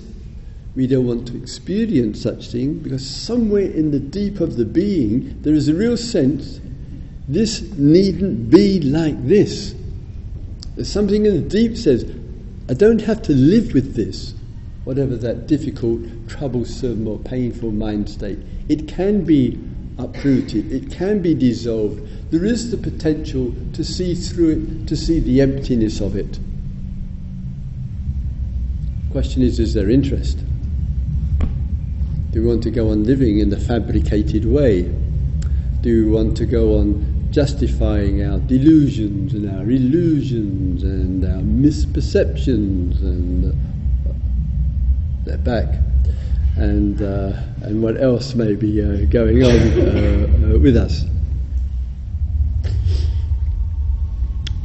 we 0.77 0.87
don't 0.87 1.07
want 1.07 1.27
to 1.29 1.37
experience 1.37 2.21
such 2.23 2.49
thing, 2.49 2.79
because 2.79 3.09
somewhere 3.09 3.71
in 3.71 3.91
the 3.91 4.01
deep 4.01 4.41
of 4.41 4.57
the 4.57 4.65
being 4.65 5.41
there 5.43 5.55
is 5.55 5.69
a 5.69 5.75
real 5.75 5.97
sense 5.97 6.61
this 7.27 7.63
needn't 7.79 8.51
be 8.51 8.81
like 8.81 9.27
this. 9.27 9.75
There's 10.75 10.91
something 10.91 11.27
in 11.27 11.35
the 11.35 11.49
deep 11.49 11.77
says, 11.77 12.05
I 12.69 12.75
don't 12.75 13.03
have 13.03 13.23
to 13.23 13.33
live 13.33 13.73
with 13.73 13.95
this, 13.95 14.35
whatever 14.85 15.17
that 15.17 15.47
difficult, 15.47 16.01
troublesome, 16.29 17.07
or 17.07 17.19
painful 17.19 17.71
mind 17.71 18.09
state. 18.09 18.39
It 18.69 18.89
can 18.89 19.25
be 19.25 19.59
uprooted, 19.99 20.73
it 20.73 20.91
can 20.91 21.21
be 21.21 21.35
dissolved. 21.35 22.31
There 22.31 22.45
is 22.45 22.71
the 22.71 22.77
potential 22.77 23.53
to 23.75 23.85
see 23.85 24.15
through 24.15 24.51
it, 24.51 24.89
to 24.89 24.97
see 24.97 25.21
the 25.21 25.41
emptiness 25.41 26.01
of 26.01 26.17
it. 26.17 26.39
Question 29.13 29.43
is, 29.43 29.59
is 29.59 29.75
there 29.75 29.91
interest? 29.91 30.39
Do 32.31 32.43
we 32.43 32.47
want 32.47 32.63
to 32.63 32.71
go 32.71 32.91
on 32.91 33.05
living 33.05 33.41
in 33.41 33.51
the 33.51 33.59
fabricated 33.59 34.45
way? 34.45 34.89
do 35.83 36.05
we 36.05 36.11
want 36.11 36.37
to 36.37 36.45
go 36.45 36.79
on 36.79 37.29
justifying 37.31 38.23
our 38.23 38.39
delusions 38.41 39.33
and 39.33 39.49
our 39.49 39.71
illusions 39.71 40.83
and 40.83 41.25
our 41.25 41.41
misperceptions 41.41 43.01
and 43.01 43.55
they're 45.25 45.39
back 45.39 45.75
and 46.57 47.01
uh, 47.01 47.33
and 47.63 47.83
what 47.83 48.01
else 48.01 48.35
may 48.35 48.55
be 48.55 48.83
uh, 48.83 49.07
going 49.07 49.43
on 49.43 50.55
uh, 50.55 50.59
with 50.59 50.77
us. 50.77 51.05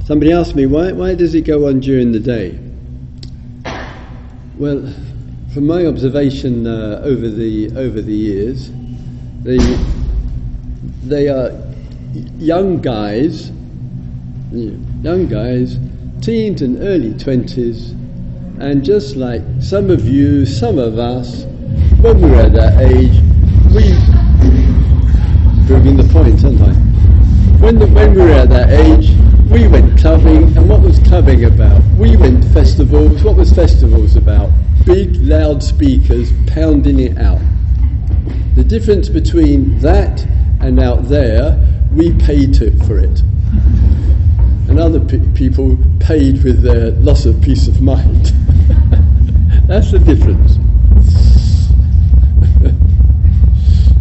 Somebody 0.05 0.31
asked 0.31 0.55
me 0.55 0.65
why 0.65 0.91
why 0.91 1.15
does 1.15 1.33
it 1.35 1.41
go 1.41 1.67
on 1.67 1.79
during 1.79 2.11
the 2.11 2.19
day? 2.19 2.59
Well, 4.57 4.93
from 5.53 5.67
my 5.67 5.85
observation 5.85 6.67
uh, 6.67 7.01
over 7.03 7.29
the 7.29 7.71
over 7.77 8.01
the 8.01 8.13
years, 8.13 8.71
they 9.43 9.57
they 11.03 11.29
are 11.29 11.51
young 12.37 12.81
guys, 12.81 13.51
young 14.51 15.27
guys, 15.27 15.79
teens 16.21 16.61
and 16.61 16.81
early 16.81 17.13
twenties, 17.17 17.93
and 18.59 18.83
just 18.83 19.15
like 19.15 19.41
some 19.59 19.89
of 19.89 20.07
you, 20.07 20.45
some 20.45 20.77
of 20.77 20.97
us, 20.97 21.43
when 21.99 22.21
we 22.21 22.29
were 22.29 22.41
at 22.41 22.53
that 22.53 22.81
age, 22.81 23.21
we 23.73 23.93
proving 25.67 25.97
the 25.97 26.07
point, 26.11 26.43
aren't 26.43 26.61
I? 26.61 26.73
When 27.59 27.79
the, 27.79 27.87
when 27.87 28.13
we 28.13 28.21
were 28.21 28.31
at 28.31 28.49
that 28.49 28.69
age, 28.69 29.09
we 29.49 29.67
went 29.67 29.99
clubbing, 29.99 30.55
and 30.57 30.69
what 30.69 30.81
was 30.81 30.99
clubbing 30.99 31.45
about? 31.45 31.81
We 31.97 32.15
went 32.15 32.43
to 32.43 32.49
festivals. 32.49 33.23
What 33.23 33.35
was 33.35 33.51
festivals 33.51 34.15
about? 34.15 34.51
Big 34.85 35.15
loudspeakers 35.17 36.31
pounding 36.47 36.99
it 36.99 37.17
out. 37.17 37.41
The 38.55 38.63
difference 38.63 39.09
between 39.09 39.79
that 39.79 40.25
and 40.61 40.79
out 40.79 41.09
there, 41.09 41.59
we 41.91 42.13
paid 42.13 42.53
to, 42.55 42.71
for 42.85 42.99
it. 42.99 43.21
And 44.69 44.79
other 44.79 44.99
pe- 44.99 45.27
people 45.33 45.77
paid 45.99 46.43
with 46.43 46.61
their 46.61 46.91
loss 46.91 47.25
of 47.25 47.41
peace 47.41 47.67
of 47.67 47.81
mind. 47.81 48.31
That's 49.67 49.91
the 49.91 49.99
difference. 49.99 50.59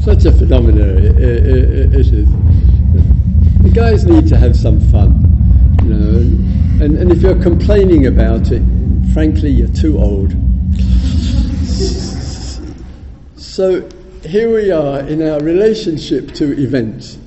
Such 0.05 0.27
a 0.27 0.33
phenomenon 0.33 0.99
it, 0.99 1.17
it, 1.17 1.95
is. 1.95 2.11
The 3.63 3.71
guys 3.73 4.05
need 4.05 4.29
to 4.29 4.37
have 4.37 4.55
some 4.55 4.79
fun, 4.91 5.79
you 5.83 5.95
know. 5.95 6.85
And, 6.85 6.99
and 6.99 7.11
if 7.11 7.23
you're 7.23 7.43
complaining 7.43 8.07
about 8.07 8.53
it, 8.53 8.63
frankly, 9.15 9.51
you're 9.51 9.69
too 9.69 9.99
old. 9.99 10.35
So 13.55 13.89
here 14.25 14.53
we 14.53 14.73
are 14.73 14.99
in 14.99 15.23
our 15.23 15.39
relationship 15.39 16.35
to 16.35 16.61
events. 16.61 17.19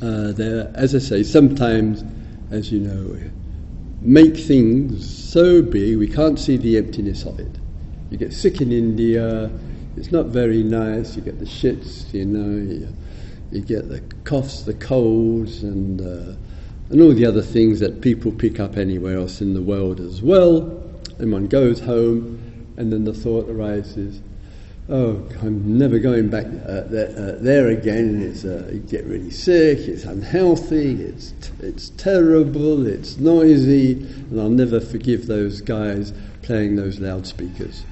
Uh, 0.00 0.32
there, 0.32 0.72
as 0.74 0.94
I 0.94 1.00
say, 1.00 1.22
sometimes, 1.22 2.02
as 2.50 2.72
you 2.72 2.80
know, 2.80 3.30
make 4.06 4.36
things 4.36 5.04
so 5.30 5.60
big 5.60 5.98
we 5.98 6.06
can't 6.06 6.38
see 6.38 6.56
the 6.56 6.78
emptiness 6.78 7.24
of 7.24 7.40
it. 7.40 7.58
You 8.10 8.16
get 8.16 8.32
sick 8.32 8.60
in 8.60 8.70
India, 8.70 9.50
it's 9.96 10.12
not 10.12 10.26
very 10.26 10.62
nice. 10.62 11.16
You 11.16 11.22
get 11.22 11.38
the 11.38 11.44
shits, 11.44 12.14
you 12.14 12.24
know, 12.24 12.72
you, 12.72 12.94
you 13.50 13.62
get 13.62 13.88
the 13.88 14.00
coughs, 14.24 14.62
the 14.62 14.74
colds, 14.74 15.62
and 15.62 16.00
uh, 16.00 16.36
and 16.90 17.02
all 17.02 17.12
the 17.12 17.26
other 17.26 17.42
things 17.42 17.80
that 17.80 18.00
people 18.00 18.30
pick 18.30 18.60
up 18.60 18.76
anywhere 18.76 19.16
else 19.16 19.40
in 19.40 19.54
the 19.54 19.62
world 19.62 19.98
as 19.98 20.22
well. 20.22 20.82
And 21.18 21.32
one 21.32 21.46
goes 21.46 21.80
home, 21.80 22.74
and 22.76 22.92
then 22.92 23.04
the 23.04 23.14
thought 23.14 23.48
arises, 23.48 24.20
oh, 24.88 25.28
I'm 25.42 25.78
never 25.78 25.98
going 25.98 26.28
back 26.28 26.46
uh, 26.46 26.82
there, 26.82 27.08
uh, 27.10 27.36
there, 27.40 27.68
again. 27.68 28.22
It's, 28.22 28.44
uh, 28.44 28.70
you 28.72 28.80
get 28.80 29.04
really 29.04 29.30
sick, 29.30 29.78
it's 29.80 30.04
unhealthy, 30.04 31.02
it's, 31.02 31.32
t- 31.40 31.52
it's 31.60 31.90
terrible, 31.90 32.86
it's 32.86 33.16
noisy, 33.16 33.92
and 33.92 34.40
I'll 34.40 34.48
never 34.48 34.80
forgive 34.80 35.26
those 35.26 35.60
guys 35.60 36.12
playing 36.42 36.76
those 36.76 37.00
loudspeakers. 37.00 37.84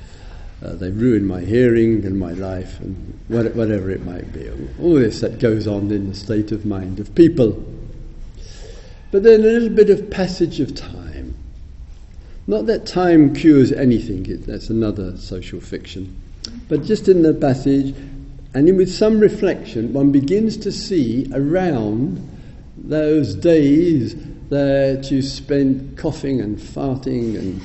Uh, 0.65 0.75
they 0.75 0.91
ruined 0.91 1.27
my 1.27 1.41
hearing 1.41 2.05
and 2.07 2.19
my 2.19 2.33
life, 2.33 2.81
and 2.81 3.19
what, 3.29 3.55
whatever 3.55 3.91
it 3.91 4.05
might 4.05 4.33
be. 4.33 4.49
All 4.81 4.95
this 4.95 5.21
that 5.21 5.39
goes 5.39 5.67
on 5.67 5.91
in 5.91 6.09
the 6.09 6.15
state 6.15 6.53
of 6.53 6.65
mind 6.65 7.01
of 7.01 7.15
people. 7.15 7.63
But 9.11 9.25
then 9.25 9.41
a 9.41 9.45
little 9.45 9.69
bit 9.69 9.91
of 9.91 10.11
passage 10.11 10.61
of 10.61 10.75
time. 10.75 11.37
Not 12.47 12.67
that 12.67 12.87
time 12.87 13.35
cures 13.35 13.73
anything, 13.73 14.27
it, 14.27 14.47
that's 14.47 14.71
another 14.71 15.17
social 15.17 15.61
fiction. 15.61 16.21
But 16.69 16.85
just 16.85 17.09
in 17.09 17.23
the 17.23 17.35
passage, 17.35 17.95
and 18.55 18.77
with 18.77 18.93
some 18.93 19.21
reflection, 19.21 19.93
one 19.93 20.13
begins 20.13 20.57
to 20.59 20.71
see 20.73 21.29
around 21.35 22.31
those 22.77 23.35
days 23.35 24.15
that 24.51 25.11
you 25.11 25.23
spent 25.23 25.97
coughing 25.99 26.41
and 26.41 26.59
farting 26.59 27.37
and, 27.37 27.61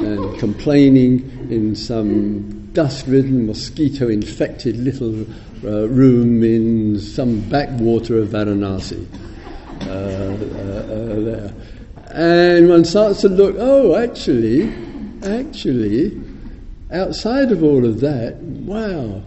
and 0.00 0.38
complaining 0.38 1.48
in 1.50 1.74
some 1.76 2.70
dust 2.72 3.06
ridden, 3.06 3.46
mosquito 3.46 4.08
infected 4.08 4.76
little 4.78 5.26
uh, 5.64 5.88
room 5.88 6.42
in 6.42 6.98
some 6.98 7.40
backwater 7.50 8.18
of 8.18 8.28
Varanasi. 8.28 9.06
Uh, 9.82 9.90
uh, 9.90 9.92
uh, 9.92 11.20
there. 11.20 11.54
And 12.12 12.68
one 12.68 12.84
starts 12.84 13.22
to 13.22 13.28
look, 13.28 13.56
oh, 13.58 13.96
actually, 13.96 14.72
actually, 15.22 16.10
outside 16.92 17.52
of 17.52 17.62
all 17.62 17.84
of 17.84 18.00
that, 18.00 18.36
wow, 18.36 19.22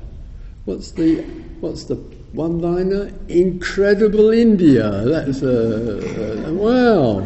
what's 0.66 0.92
the, 0.92 1.22
what's 1.60 1.86
the 1.86 1.96
one 2.34 2.60
liner? 2.60 3.12
Incredible 3.28 4.32
India. 4.32 4.90
That's 5.06 5.42
a, 5.42 6.48
a, 6.48 6.54
wow. 6.54 7.20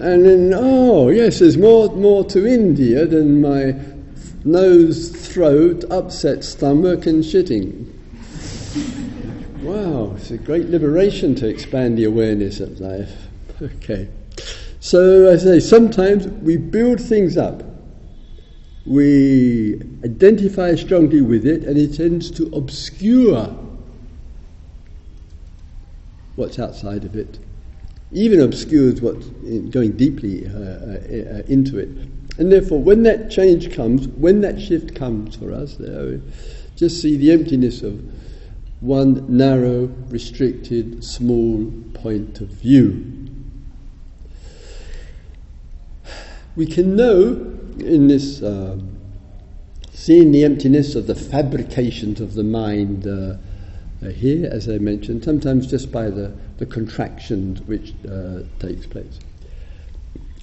And 0.00 0.24
then, 0.24 0.52
oh, 0.54 1.08
yes, 1.08 1.40
there's 1.40 1.58
more, 1.58 1.88
more 1.94 2.24
to 2.26 2.46
India 2.46 3.04
than 3.04 3.40
my 3.40 3.74
nose, 4.44 5.10
throat, 5.10 5.84
upset 5.90 6.44
stomach, 6.44 7.06
and 7.06 7.22
shitting. 7.22 7.92
Wow, 9.60 10.14
it's 10.16 10.30
a 10.30 10.38
great 10.38 10.68
liberation 10.68 11.34
to 11.36 11.48
expand 11.48 11.98
the 11.98 12.04
awareness 12.04 12.60
of 12.60 12.80
life. 12.80 13.12
Okay. 13.60 14.08
So, 14.80 15.32
I 15.32 15.36
say, 15.36 15.58
sometimes 15.58 16.28
we 16.28 16.56
build 16.56 17.00
things 17.00 17.36
up 17.36 17.62
we 18.88 19.74
identify 20.02 20.74
strongly 20.74 21.20
with 21.20 21.46
it 21.46 21.64
and 21.64 21.76
it 21.76 21.94
tends 21.94 22.30
to 22.30 22.46
obscure 22.54 23.54
what's 26.36 26.58
outside 26.58 27.04
of 27.04 27.14
it, 27.14 27.38
even 28.12 28.40
obscures 28.40 29.02
what's 29.02 29.26
going 29.70 29.92
deeply 29.92 30.46
uh, 30.46 30.50
uh, 30.50 30.54
uh, 30.54 31.42
into 31.48 31.78
it. 31.78 31.88
And 32.38 32.50
therefore, 32.50 32.80
when 32.80 33.02
that 33.02 33.30
change 33.30 33.74
comes, 33.74 34.08
when 34.08 34.40
that 34.40 34.58
shift 34.58 34.94
comes 34.94 35.36
for 35.36 35.52
us, 35.52 35.74
there, 35.76 36.20
just 36.76 37.02
see 37.02 37.16
the 37.16 37.32
emptiness 37.32 37.82
of 37.82 38.00
one 38.80 39.24
narrow, 39.28 39.86
restricted, 40.08 41.04
small 41.04 41.70
point 41.92 42.40
of 42.40 42.48
view. 42.48 43.04
We 46.56 46.66
can 46.66 46.96
know 46.96 47.57
in 47.80 48.08
this 48.08 48.42
um, 48.42 48.98
seeing 49.92 50.30
the 50.32 50.44
emptiness 50.44 50.94
of 50.94 51.06
the 51.06 51.14
fabrications 51.14 52.20
of 52.20 52.34
the 52.34 52.44
mind 52.44 53.06
uh, 53.06 53.36
uh, 54.00 54.10
here, 54.10 54.48
as 54.50 54.68
I 54.68 54.78
mentioned, 54.78 55.24
sometimes 55.24 55.66
just 55.66 55.90
by 55.90 56.08
the, 56.08 56.32
the 56.58 56.66
contractions 56.66 57.60
which 57.62 57.94
uh, 58.08 58.42
takes 58.60 58.86
place. 58.86 59.18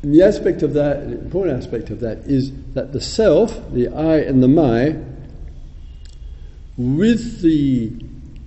And 0.04 0.14
the 0.14 0.24
aspect 0.24 0.62
of 0.62 0.74
that, 0.74 1.04
important 1.04 1.58
aspect 1.58 1.90
of 1.90 2.02
that, 2.02 2.18
is 2.20 2.52
that 2.74 2.92
the 2.92 3.00
self, 3.00 3.72
the 3.72 3.88
I 3.88 4.18
and 4.18 4.44
the 4.44 4.48
my, 4.48 4.98
with 6.78 7.42
the 7.42 7.94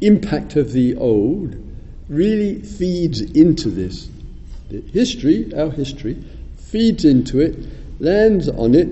impact 0.03 0.57
of 0.57 0.73
the 0.73 0.95
old, 0.97 1.57
really 2.09 2.61
feeds 2.61 3.23
into 3.23 3.71
this. 3.71 4.09
The 4.69 4.83
history, 4.83 5.53
our 5.55 5.71
history, 5.71 6.23
feeds 6.57 7.05
into 7.07 7.41
it, 7.41 7.57
lands 8.01 8.49
on 8.49 8.75
it. 8.75 8.89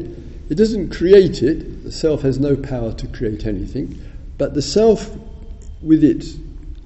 It 0.48 0.54
doesn't 0.54 0.90
create 0.90 1.42
it. 1.42 1.84
The 1.84 1.92
self 1.92 2.22
has 2.22 2.38
no 2.38 2.56
power 2.56 2.92
to 2.92 3.06
create 3.08 3.46
anything. 3.46 4.00
But 4.38 4.54
the 4.54 4.62
self, 4.62 5.10
with 5.82 6.04
it, 6.04 6.24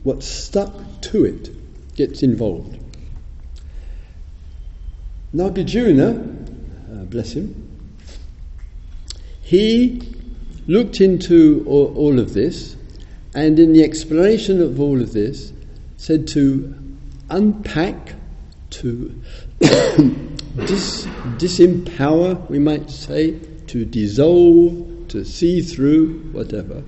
what's 0.03 0.27
stuck 0.27 0.73
to 1.03 1.25
it, 1.25 1.51
gets 1.95 2.23
involved. 2.23 2.79
Nagarjuna, 5.35 6.11
uh, 6.93 7.05
bless 7.05 7.33
him, 7.33 7.67
he 9.43 10.03
looked 10.67 11.01
into 11.01 11.65
all, 11.67 11.95
all 11.97 12.19
of 12.19 12.35
this 12.35 12.77
and 13.35 13.59
in 13.59 13.73
the 13.73 13.83
explanation 13.85 14.61
of 14.61 14.81
all 14.81 15.01
of 15.01 15.13
this 15.13 15.53
said 15.97 16.27
to 16.29 16.75
unpack, 17.29 18.15
to 18.71 19.15
dis, 20.57 21.07
disempower, 21.39 22.49
we 22.49 22.59
might 22.59 22.91
say, 22.91 23.39
to 23.69 23.85
dissolve, 23.85 25.09
to 25.09 25.25
see 25.25 25.61
through, 25.63 26.19
whatever, 26.33 26.83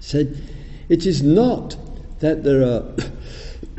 said, 0.00 0.36
it 0.88 1.06
is 1.06 1.22
not 1.22 1.76
that 2.20 2.42
there 2.44 2.62
are. 2.62 2.82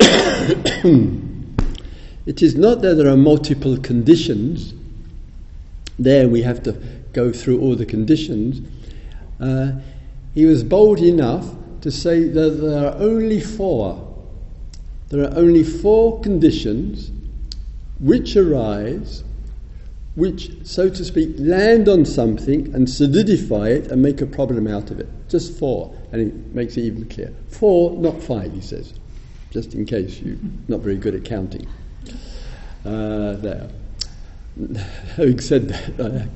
it 2.26 2.42
is 2.42 2.56
not 2.56 2.82
that 2.82 2.94
there 2.94 3.08
are 3.08 3.16
multiple 3.16 3.76
conditions. 3.78 4.74
There 5.98 6.28
we 6.28 6.42
have 6.42 6.62
to 6.64 6.72
go 7.12 7.32
through 7.32 7.60
all 7.60 7.76
the 7.76 7.86
conditions. 7.86 8.60
Uh, 9.40 9.72
he 10.34 10.46
was 10.46 10.64
bold 10.64 10.98
enough 10.98 11.46
to 11.82 11.90
say 11.90 12.28
that 12.28 12.50
there 12.50 12.88
are 12.88 12.94
only 12.96 13.40
four. 13.40 14.00
There 15.10 15.22
are 15.22 15.36
only 15.36 15.62
four 15.62 16.20
conditions 16.22 17.10
which 18.04 18.36
arise, 18.36 19.24
which, 20.14 20.50
so 20.66 20.90
to 20.90 21.04
speak, 21.04 21.34
land 21.38 21.88
on 21.88 22.04
something 22.04 22.72
and 22.74 22.88
solidify 22.88 23.68
it 23.68 23.90
and 23.90 24.02
make 24.02 24.20
a 24.20 24.26
problem 24.26 24.66
out 24.66 24.90
of 24.90 25.00
it. 25.00 25.08
Just 25.30 25.58
four, 25.58 25.96
and 26.12 26.20
he 26.20 26.54
makes 26.54 26.76
it 26.76 26.82
even 26.82 27.08
clearer. 27.08 27.32
Four, 27.48 27.96
not 27.96 28.22
five, 28.22 28.52
he 28.52 28.60
says, 28.60 28.92
just 29.50 29.72
in 29.72 29.86
case 29.86 30.20
you're 30.20 30.36
not 30.68 30.80
very 30.80 30.96
good 30.96 31.14
at 31.14 31.24
counting. 31.24 31.66
Uh, 32.84 33.32
there. 33.36 33.70
Having 35.16 35.40
said 35.40 35.68
that, 35.70 35.88
I'm 35.98 36.30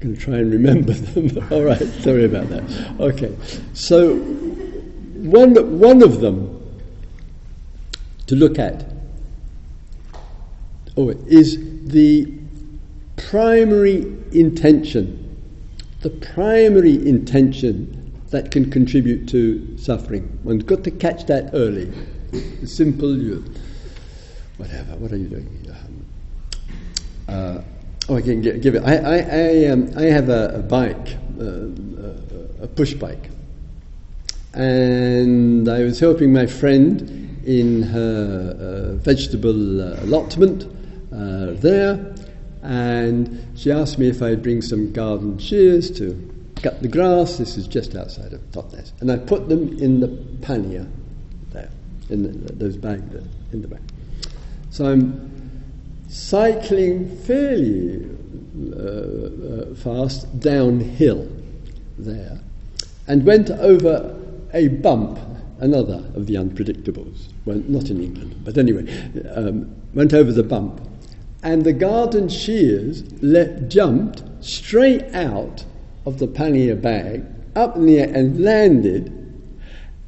going 0.00 0.16
to 0.16 0.16
try 0.16 0.36
and 0.36 0.50
remember 0.50 0.94
them. 0.94 1.46
All 1.52 1.62
right, 1.62 1.86
sorry 2.00 2.24
about 2.24 2.48
that. 2.48 2.96
Okay, 2.98 3.36
so 3.74 4.16
one, 4.16 5.78
one 5.78 6.02
of 6.02 6.22
them 6.22 6.56
to 8.28 8.34
look 8.34 8.58
at 8.58 8.89
oh, 10.96 11.10
is 11.26 11.58
the 11.86 12.32
primary 13.16 14.00
intention, 14.32 15.16
the 16.00 16.10
primary 16.10 17.06
intention 17.08 17.96
that 18.30 18.50
can 18.50 18.70
contribute 18.70 19.28
to 19.28 19.76
suffering. 19.76 20.38
One's 20.44 20.62
got 20.62 20.84
to 20.84 20.90
catch 20.90 21.26
that 21.26 21.50
early. 21.52 21.92
Simple, 22.64 23.16
you, 23.16 23.44
whatever. 24.56 24.96
What 24.96 25.12
are 25.12 25.16
you 25.16 25.28
doing? 25.28 25.66
Um, 25.68 26.06
uh, 27.28 27.62
oh, 28.08 28.16
I 28.16 28.22
can 28.22 28.40
give 28.40 28.74
it. 28.74 28.82
I, 28.84 28.96
I, 28.96 29.16
I, 29.18 29.66
um, 29.66 29.90
I 29.96 30.02
have 30.04 30.28
a, 30.28 30.56
a 30.56 30.62
bike, 30.62 31.16
uh, 31.40 32.64
a 32.64 32.68
push 32.68 32.94
bike, 32.94 33.30
and 34.54 35.68
I 35.68 35.80
was 35.82 35.98
helping 35.98 36.32
my 36.32 36.46
friend 36.46 37.42
in 37.44 37.82
her 37.82 38.56
uh, 38.60 38.94
vegetable 38.96 39.80
allotment 40.04 40.79
uh, 41.12 41.52
there, 41.52 42.14
and 42.62 43.46
she 43.56 43.70
asked 43.70 43.98
me 43.98 44.08
if 44.08 44.22
I'd 44.22 44.42
bring 44.42 44.62
some 44.62 44.92
garden 44.92 45.38
shears 45.38 45.90
to 45.92 46.14
cut 46.62 46.82
the 46.82 46.88
grass. 46.88 47.38
This 47.38 47.56
is 47.56 47.66
just 47.66 47.94
outside 47.94 48.32
of 48.32 48.40
Totnes, 48.52 48.92
and 49.00 49.10
I 49.10 49.16
put 49.16 49.48
them 49.48 49.78
in 49.78 50.00
the 50.00 50.08
pannier 50.42 50.86
there, 51.52 51.70
in 52.10 52.22
the, 52.22 52.52
those 52.52 52.76
bags 52.76 53.10
there, 53.12 53.22
in 53.52 53.62
the 53.62 53.68
back. 53.68 53.80
So 54.70 54.86
I'm 54.86 55.30
cycling 56.08 57.16
fairly 57.18 58.08
uh, 58.72 59.72
uh, 59.72 59.74
fast 59.74 60.40
downhill 60.40 61.28
there, 61.98 62.38
and 63.06 63.24
went 63.24 63.50
over 63.50 64.16
a 64.52 64.68
bump, 64.68 65.18
another 65.60 66.04
of 66.14 66.26
the 66.26 66.34
unpredictables. 66.34 67.28
Well, 67.44 67.62
not 67.68 67.90
in 67.90 68.02
England, 68.02 68.42
but 68.44 68.58
anyway, 68.58 68.84
um, 69.34 69.74
went 69.94 70.12
over 70.12 70.30
the 70.30 70.42
bump, 70.42 70.80
and 71.42 71.64
the 71.64 71.72
garden 71.72 72.28
shears 72.28 73.04
let, 73.22 73.68
jumped 73.68 74.22
straight 74.40 75.02
out 75.14 75.64
of 76.06 76.18
the 76.18 76.26
pannier 76.26 76.76
bag 76.76 77.24
up 77.56 77.76
in 77.76 77.86
the 77.86 77.98
air 77.98 78.12
and 78.14 78.42
landed, 78.42 79.12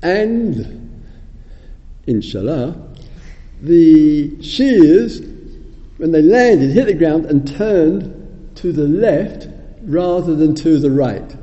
and 0.03 1.05
inshallah, 2.07 2.77
the 3.61 4.43
shears, 4.43 5.21
when 5.97 6.13
they 6.13 6.23
landed, 6.23 6.71
hit 6.71 6.87
the 6.87 6.95
ground 6.95 7.27
and 7.27 7.47
turned 7.47 8.51
to 8.57 8.73
the 8.73 8.89
left 8.89 9.49
rather 9.83 10.35
than 10.35 10.55
to 10.55 10.79
the 10.79 10.91
right. 10.91 11.37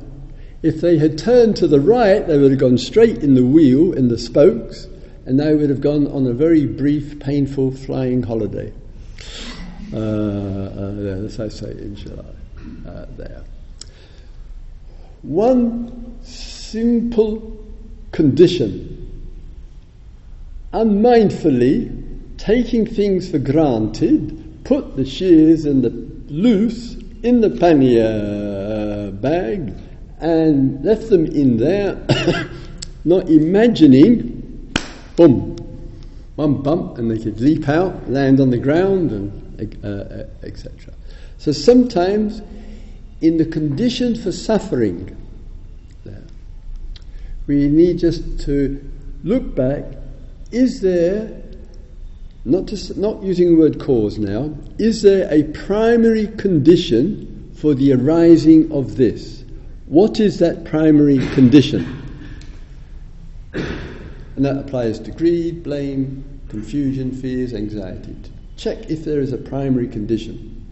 If 0.62 0.80
they 0.80 0.98
had 0.98 1.16
turned 1.16 1.56
to 1.56 1.66
the 1.66 1.80
right, 1.80 2.26
they 2.26 2.38
would 2.38 2.50
have 2.50 2.60
gone 2.60 2.78
straight 2.78 3.18
in 3.18 3.34
the 3.34 3.44
wheel, 3.44 3.92
in 3.92 4.08
the 4.08 4.18
spokes, 4.18 4.86
and 5.24 5.40
they 5.40 5.54
would 5.54 5.70
have 5.70 5.80
gone 5.80 6.06
on 6.08 6.26
a 6.26 6.32
very 6.32 6.66
brief, 6.66 7.18
painful 7.18 7.72
flying 7.72 8.22
holiday. 8.22 8.72
Uh, 9.92 9.96
uh, 9.96 11.24
as 11.24 11.40
I 11.40 11.48
say, 11.48 11.70
inshallah, 11.70 12.24
uh, 12.86 13.06
there. 13.16 13.42
One 15.22 16.18
simple 16.22 17.66
condition 18.12 19.00
unmindfully 20.72 21.90
taking 22.36 22.86
things 22.86 23.30
for 23.30 23.38
granted, 23.38 24.60
put 24.64 24.96
the 24.96 25.04
shears 25.04 25.64
and 25.64 25.82
the 25.82 25.90
loose 26.32 26.94
in 27.22 27.40
the 27.40 27.50
pannier 27.50 29.10
bag 29.12 29.74
and 30.20 30.82
left 30.84 31.10
them 31.10 31.26
in 31.26 31.56
there, 31.56 31.96
not 33.04 33.28
imagining, 33.28 34.72
boom, 35.16 35.56
one 36.36 36.62
bump, 36.62 36.98
and 36.98 37.10
they 37.10 37.18
could 37.18 37.40
leap 37.40 37.68
out, 37.68 38.08
land 38.08 38.40
on 38.40 38.50
the 38.50 38.58
ground, 38.58 39.10
and 39.10 39.49
Uh, 39.60 40.24
etc. 40.42 40.92
So 41.38 41.52
sometimes, 41.52 42.42
in 43.20 43.36
the 43.36 43.44
condition 43.44 44.14
for 44.14 44.32
suffering, 44.32 45.16
there, 46.04 46.22
we 47.46 47.68
need 47.68 47.98
just 47.98 48.40
to 48.40 48.82
look 49.22 49.54
back. 49.54 49.84
Is 50.50 50.80
there 50.80 51.42
not, 52.44 52.68
to, 52.68 53.00
not 53.00 53.22
using 53.22 53.54
the 53.54 53.60
word 53.60 53.80
cause 53.80 54.18
now, 54.18 54.54
is 54.78 55.02
there 55.02 55.28
a 55.30 55.44
primary 55.44 56.26
condition 56.26 57.52
for 57.54 57.74
the 57.74 57.92
arising 57.92 58.72
of 58.72 58.96
this? 58.96 59.44
What 59.86 60.20
is 60.20 60.38
that 60.38 60.64
primary 60.64 61.18
condition? 61.34 62.02
And 63.52 64.44
that 64.44 64.56
applies 64.56 64.98
to 65.00 65.10
greed, 65.10 65.62
blame, 65.62 66.24
confusion, 66.48 67.12
fears, 67.12 67.52
anxiety. 67.52 68.16
Check 68.60 68.90
if 68.90 69.06
there 69.06 69.20
is 69.20 69.32
a 69.32 69.38
primary 69.38 69.88
condition. 69.88 70.66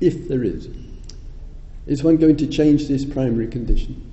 If 0.00 0.26
there 0.26 0.42
is. 0.42 0.70
Is 1.86 2.02
one 2.02 2.16
going 2.16 2.38
to 2.38 2.46
change 2.46 2.88
this 2.88 3.04
primary 3.04 3.46
condition? 3.46 4.10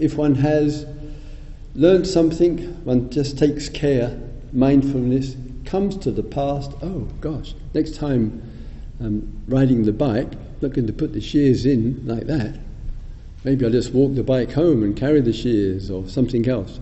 If 0.00 0.16
one 0.16 0.34
has 0.34 0.84
learned 1.76 2.08
something, 2.08 2.58
one 2.84 3.08
just 3.10 3.38
takes 3.38 3.68
care, 3.68 4.20
mindfulness, 4.52 5.36
comes 5.64 5.96
to 5.98 6.10
the 6.10 6.24
past, 6.24 6.72
oh 6.82 7.06
gosh, 7.20 7.54
next 7.72 7.94
time 7.94 8.42
I'm 8.98 9.40
riding 9.46 9.84
the 9.84 9.92
bike, 9.92 10.32
not 10.60 10.72
going 10.72 10.88
to 10.88 10.92
put 10.92 11.12
the 11.12 11.20
shears 11.20 11.66
in 11.66 12.04
like 12.04 12.26
that. 12.26 12.58
Maybe 13.44 13.64
I'll 13.64 13.70
just 13.70 13.92
walk 13.92 14.16
the 14.16 14.24
bike 14.24 14.50
home 14.50 14.82
and 14.82 14.96
carry 14.96 15.20
the 15.20 15.32
shears 15.32 15.88
or 15.88 16.08
something 16.08 16.48
else. 16.48 16.80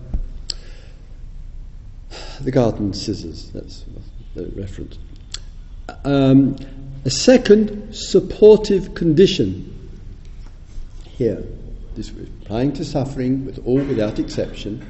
The 2.41 2.49
garden 2.49 2.91
scissors, 2.95 3.51
that's 3.51 3.85
the 4.33 4.47
reference. 4.55 4.97
Um, 6.03 6.55
a 7.03 7.09
second 7.09 7.93
supportive 7.93 8.93
condition 8.93 9.67
here, 11.17 11.43
this 11.95 12.09
applying 12.09 12.73
to 12.73 12.85
suffering 12.85 13.45
with 13.45 13.59
all 13.65 13.77
without 13.77 14.19
exception. 14.19 14.85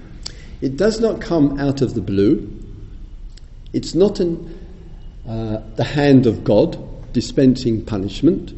It 0.61 0.77
does 0.77 0.99
not 0.99 1.19
come 1.19 1.59
out 1.59 1.81
of 1.81 1.93
the 1.93 2.01
blue. 2.01 2.49
It's 3.73 3.95
not 3.95 4.19
in 4.19 4.59
uh, 5.27 5.61
the 5.75 5.83
hand 5.83 6.27
of 6.27 6.43
God 6.43 6.77
dispensing 7.13 7.83
punishment. 7.83 8.53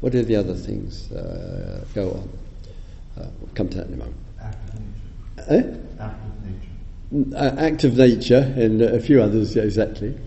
What 0.00 0.14
are 0.14 0.22
the 0.22 0.36
other 0.36 0.54
things? 0.54 1.10
Uh, 1.12 1.84
go 1.94 2.10
on. 2.10 2.28
Uh, 3.16 3.28
we'll 3.40 3.50
come 3.54 3.68
to 3.68 3.76
that 3.76 3.86
in 3.88 3.94
a 3.94 3.96
moment. 3.96 4.16
Eh? 5.48 5.62
Act 6.00 6.24
of 6.24 6.44
nature. 6.44 7.36
Uh, 7.36 7.60
act 7.60 7.84
of 7.84 7.96
nature 7.96 8.54
and 8.56 8.82
a 8.82 9.00
few 9.00 9.22
others, 9.22 9.54
yeah, 9.54 9.62
exactly. 9.62 10.18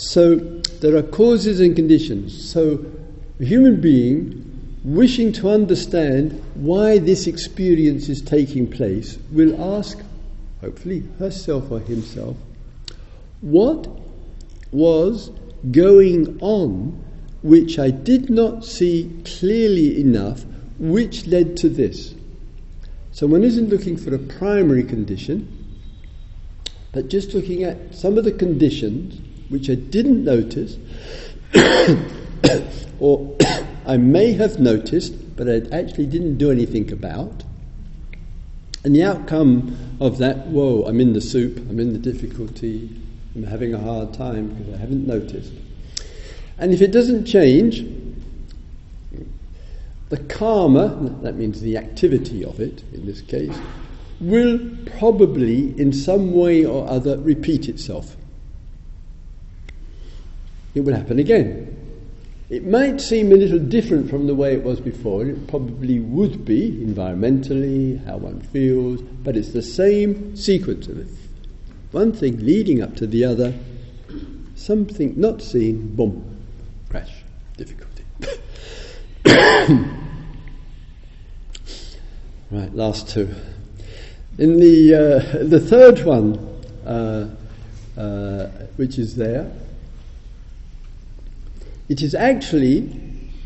So 0.00 0.36
there 0.80 0.96
are 0.96 1.02
causes 1.02 1.60
and 1.60 1.76
conditions. 1.76 2.50
So 2.50 2.86
a 3.38 3.44
human 3.44 3.82
being 3.82 4.46
wishing 4.82 5.30
to 5.34 5.50
understand 5.50 6.42
why 6.54 6.96
this 6.96 7.26
experience 7.26 8.08
is 8.08 8.22
taking 8.22 8.66
place 8.66 9.18
will 9.30 9.62
ask, 9.76 9.98
hopefully 10.62 11.02
herself 11.18 11.70
or 11.70 11.80
himself, 11.80 12.38
what 13.42 13.88
was 14.72 15.32
going 15.70 16.38
on 16.40 17.04
which 17.42 17.78
I 17.78 17.90
did 17.90 18.30
not 18.30 18.64
see 18.64 19.22
clearly 19.26 20.00
enough, 20.00 20.46
which 20.78 21.26
led 21.26 21.58
to 21.58 21.68
this. 21.68 22.14
So 23.12 23.26
one 23.26 23.44
isn't 23.44 23.68
looking 23.68 23.98
for 23.98 24.14
a 24.14 24.18
primary 24.18 24.82
condition, 24.82 25.76
but 26.92 27.08
just 27.08 27.34
looking 27.34 27.64
at 27.64 27.94
some 27.94 28.16
of 28.16 28.24
the 28.24 28.32
conditions 28.32 29.20
which 29.50 29.68
I 29.68 29.74
didn't 29.74 30.24
notice, 30.24 30.78
or 32.98 33.36
I 33.86 33.96
may 33.96 34.32
have 34.32 34.58
noticed, 34.58 35.36
but 35.36 35.48
I 35.48 35.56
actually 35.76 36.06
didn't 36.06 36.38
do 36.38 36.50
anything 36.50 36.90
about. 36.92 37.44
And 38.82 38.96
the 38.96 39.02
outcome 39.02 39.76
of 40.00 40.18
that, 40.18 40.46
whoa, 40.46 40.84
I'm 40.84 41.00
in 41.00 41.12
the 41.12 41.20
soup, 41.20 41.58
I'm 41.58 41.78
in 41.78 41.92
the 41.92 41.98
difficulty, 41.98 42.88
I'm 43.34 43.42
having 43.42 43.74
a 43.74 43.78
hard 43.78 44.14
time 44.14 44.48
because 44.48 44.74
I 44.74 44.78
haven't 44.78 45.06
noticed. 45.06 45.52
And 46.58 46.72
if 46.72 46.80
it 46.80 46.92
doesn't 46.92 47.26
change, 47.26 47.84
the 50.08 50.18
karma, 50.24 50.88
that 51.22 51.36
means 51.36 51.60
the 51.60 51.76
activity 51.76 52.44
of 52.44 52.60
it 52.60 52.82
in 52.92 53.06
this 53.06 53.20
case, 53.20 53.56
will 54.20 54.58
probably 54.98 55.78
in 55.80 55.92
some 55.92 56.32
way 56.32 56.64
or 56.64 56.86
other 56.88 57.18
repeat 57.18 57.68
itself. 57.68 58.16
It 60.80 60.86
will 60.86 60.94
happen 60.94 61.18
again. 61.18 61.76
It 62.48 62.66
might 62.66 63.02
seem 63.02 63.32
a 63.32 63.36
little 63.36 63.58
different 63.58 64.08
from 64.08 64.26
the 64.26 64.34
way 64.34 64.54
it 64.54 64.64
was 64.64 64.80
before, 64.80 65.26
it 65.26 65.46
probably 65.46 66.00
would 66.00 66.46
be 66.46 66.70
environmentally, 66.82 68.02
how 68.06 68.16
one 68.16 68.40
feels, 68.40 69.02
but 69.02 69.36
it's 69.36 69.52
the 69.52 69.60
same 69.60 70.34
sequence 70.34 70.88
of 70.88 70.96
it. 70.96 71.08
One 71.92 72.14
thing 72.14 72.38
leading 72.38 72.82
up 72.82 72.96
to 72.96 73.06
the 73.06 73.26
other, 73.26 73.52
something 74.54 75.20
not 75.20 75.42
seen, 75.42 75.94
boom, 75.94 76.38
crash, 76.88 77.12
difficulty. 77.58 78.04
right, 82.50 82.74
last 82.74 83.10
two. 83.10 83.34
In 84.38 84.58
the, 84.58 84.94
uh, 84.94 85.44
the 85.44 85.60
third 85.60 86.02
one, 86.06 86.38
uh, 86.86 87.28
uh, 87.98 88.46
which 88.76 88.98
is 88.98 89.14
there, 89.16 89.52
it 91.90 92.02
is 92.02 92.14
actually 92.14 92.88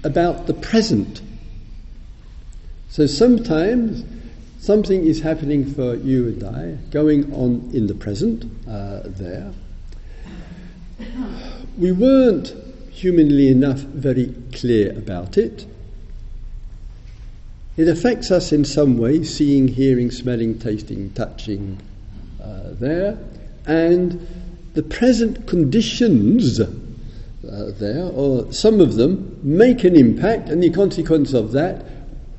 about 0.05 0.47
the 0.47 0.53
present. 0.53 1.23
So 2.91 3.07
sometimes 3.07 4.05
something 4.59 5.07
is 5.07 5.23
happening 5.23 5.65
for 5.65 5.97
you 5.97 6.29
and 6.29 6.45
I, 6.45 6.73
going 6.91 7.33
on 7.33 7.71
in 7.73 7.87
the 7.87 7.95
present 7.95 8.45
uh, 8.69 9.01
there. 9.07 9.51
We 11.79 11.91
weren't, 11.93 12.55
humanly 12.91 13.49
enough, 13.49 13.79
very 13.79 14.35
clear 14.53 14.91
about 14.91 15.39
it. 15.39 15.67
It 17.79 17.89
affects 17.89 18.31
us 18.31 18.53
in 18.53 18.67
some 18.67 18.99
way 18.99 19.25
seeing, 19.25 19.69
hearing, 19.69 20.11
smelling, 20.11 20.59
tasting, 20.59 21.11
touching 21.15 21.81
uh, 22.43 22.75
there. 22.75 23.19
And 23.67 24.29
the 24.75 24.83
present 24.83 25.49
conditions 25.49 26.61
uh, 27.51 27.71
there, 27.79 28.05
or 28.05 28.53
some 28.53 28.81
of 28.81 28.95
them 28.95 29.39
make 29.43 29.85
an 29.85 29.97
impact, 29.97 30.49
and 30.49 30.63
the 30.63 30.71
consequence 30.71 31.33
of 31.33 31.53
that, 31.53 31.85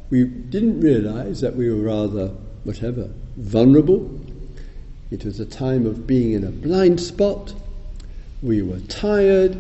we 0.09 0.25
didn't 0.25 0.81
realize 0.81 1.41
that 1.41 1.55
we 1.55 1.69
were 1.69 1.81
rather, 1.81 2.27
whatever, 2.63 3.09
vulnerable. 3.37 4.19
It 5.11 5.25
was 5.25 5.39
a 5.39 5.45
time 5.45 5.85
of 5.85 6.07
being 6.07 6.33
in 6.33 6.43
a 6.43 6.51
blind 6.51 6.99
spot. 6.99 7.53
We 8.41 8.61
were 8.61 8.79
tired. 8.81 9.57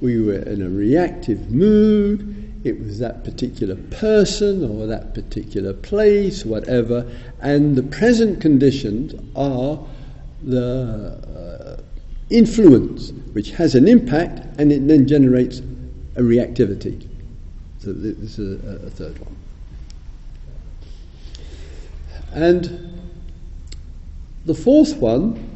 We 0.00 0.22
were 0.22 0.40
in 0.40 0.62
a 0.62 0.68
reactive 0.68 1.50
mood. 1.50 2.34
It 2.64 2.78
was 2.80 2.98
that 2.98 3.24
particular 3.24 3.76
person 3.76 4.68
or 4.68 4.86
that 4.86 5.14
particular 5.14 5.72
place, 5.72 6.44
whatever. 6.44 7.10
And 7.40 7.76
the 7.76 7.82
present 7.82 8.40
conditions 8.40 9.14
are 9.36 9.78
the 10.42 11.57
influence 12.30 13.12
which 13.32 13.50
has 13.52 13.74
an 13.74 13.88
impact 13.88 14.40
and 14.58 14.72
it 14.72 14.86
then 14.86 15.06
generates 15.06 15.60
a 16.16 16.20
reactivity. 16.20 17.08
So 17.78 17.92
this 17.92 18.38
is 18.38 18.62
a, 18.64 18.86
a 18.86 18.90
third 18.90 19.18
one. 19.20 19.36
And 22.32 23.00
the 24.44 24.54
fourth 24.54 24.96
one, 24.96 25.48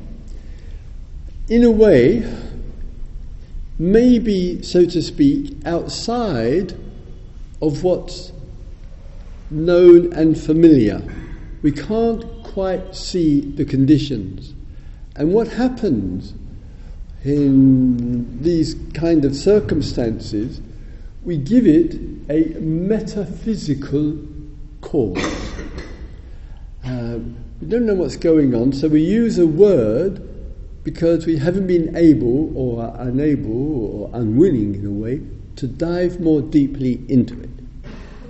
in 1.49 1.65
a 1.65 1.71
way, 1.71 2.25
may 3.79 4.19
be, 4.19 4.63
so 4.63 4.87
to 4.87 5.03
speak, 5.03 5.57
outside 5.67 6.73
of 7.61 7.83
what's 7.83 8.33
known 9.51 10.13
and 10.13 10.39
familiar. 10.39 11.03
We 11.63 11.73
can't 11.73 12.25
quite 12.43 12.95
see 12.95 13.41
the 13.41 13.65
conditions. 13.65 14.55
And 15.17 15.33
what 15.33 15.49
happens 15.49 16.35
in 17.25 18.43
these 18.43 18.75
kind 18.95 19.25
of 19.25 19.37
circumstances, 19.37 20.61
we 21.25 21.37
give 21.37 21.67
it 21.67 21.95
a 22.29 22.59
metaphysical 22.59 24.19
cause. 24.81 25.23
Um, 26.85 27.37
we 27.61 27.69
don't 27.69 27.87
know 27.87 27.95
what's 27.95 28.17
going 28.17 28.55
on, 28.55 28.73
so 28.73 28.89
we 28.89 29.03
use 29.03 29.39
a 29.39 29.47
word 29.47 30.29
because 30.83 31.27
we 31.27 31.37
haven't 31.37 31.69
been 31.69 31.97
able 31.97 32.57
or 32.59 32.93
unable 32.99 33.85
or 33.85 34.11
unwilling 34.15 34.75
in 34.75 34.87
a 34.87 34.91
way 34.91 35.21
to 35.57 35.69
dive 35.69 36.21
more 36.21 36.41
deeply 36.43 37.01
into 37.09 37.41
it. 37.41 37.51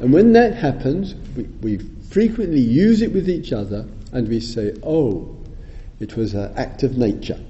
And 0.00 0.12
when 0.12 0.34
that 0.34 0.54
happens, 0.54 1.14
we, 1.34 1.44
we 1.62 1.78
frequently 2.10 2.60
use 2.60 3.00
it 3.00 3.12
with 3.12 3.30
each 3.30 3.52
other 3.52 3.88
and 4.12 4.28
we 4.28 4.40
say, 4.40 4.76
oh, 4.82 5.34
it 5.98 6.16
was 6.16 6.34
an 6.34 6.52
act 6.56 6.82
of 6.82 6.98
nature. 6.98 7.40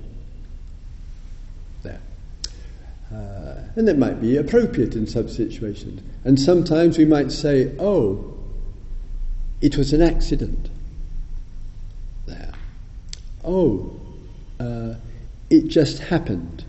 Uh, 3.12 3.62
and 3.76 3.86
that 3.88 3.98
might 3.98 4.20
be 4.20 4.36
appropriate 4.36 4.94
in 4.94 5.06
some 5.06 5.28
situations. 5.28 6.02
And 6.24 6.38
sometimes 6.40 6.98
we 6.98 7.04
might 7.04 7.32
say, 7.32 7.74
oh, 7.78 8.34
it 9.60 9.76
was 9.76 9.92
an 9.92 10.02
accident 10.02 10.68
there. 12.26 12.52
Oh, 13.44 13.98
uh, 14.58 14.94
it 15.50 15.68
just 15.68 15.98
happened. 15.98 16.64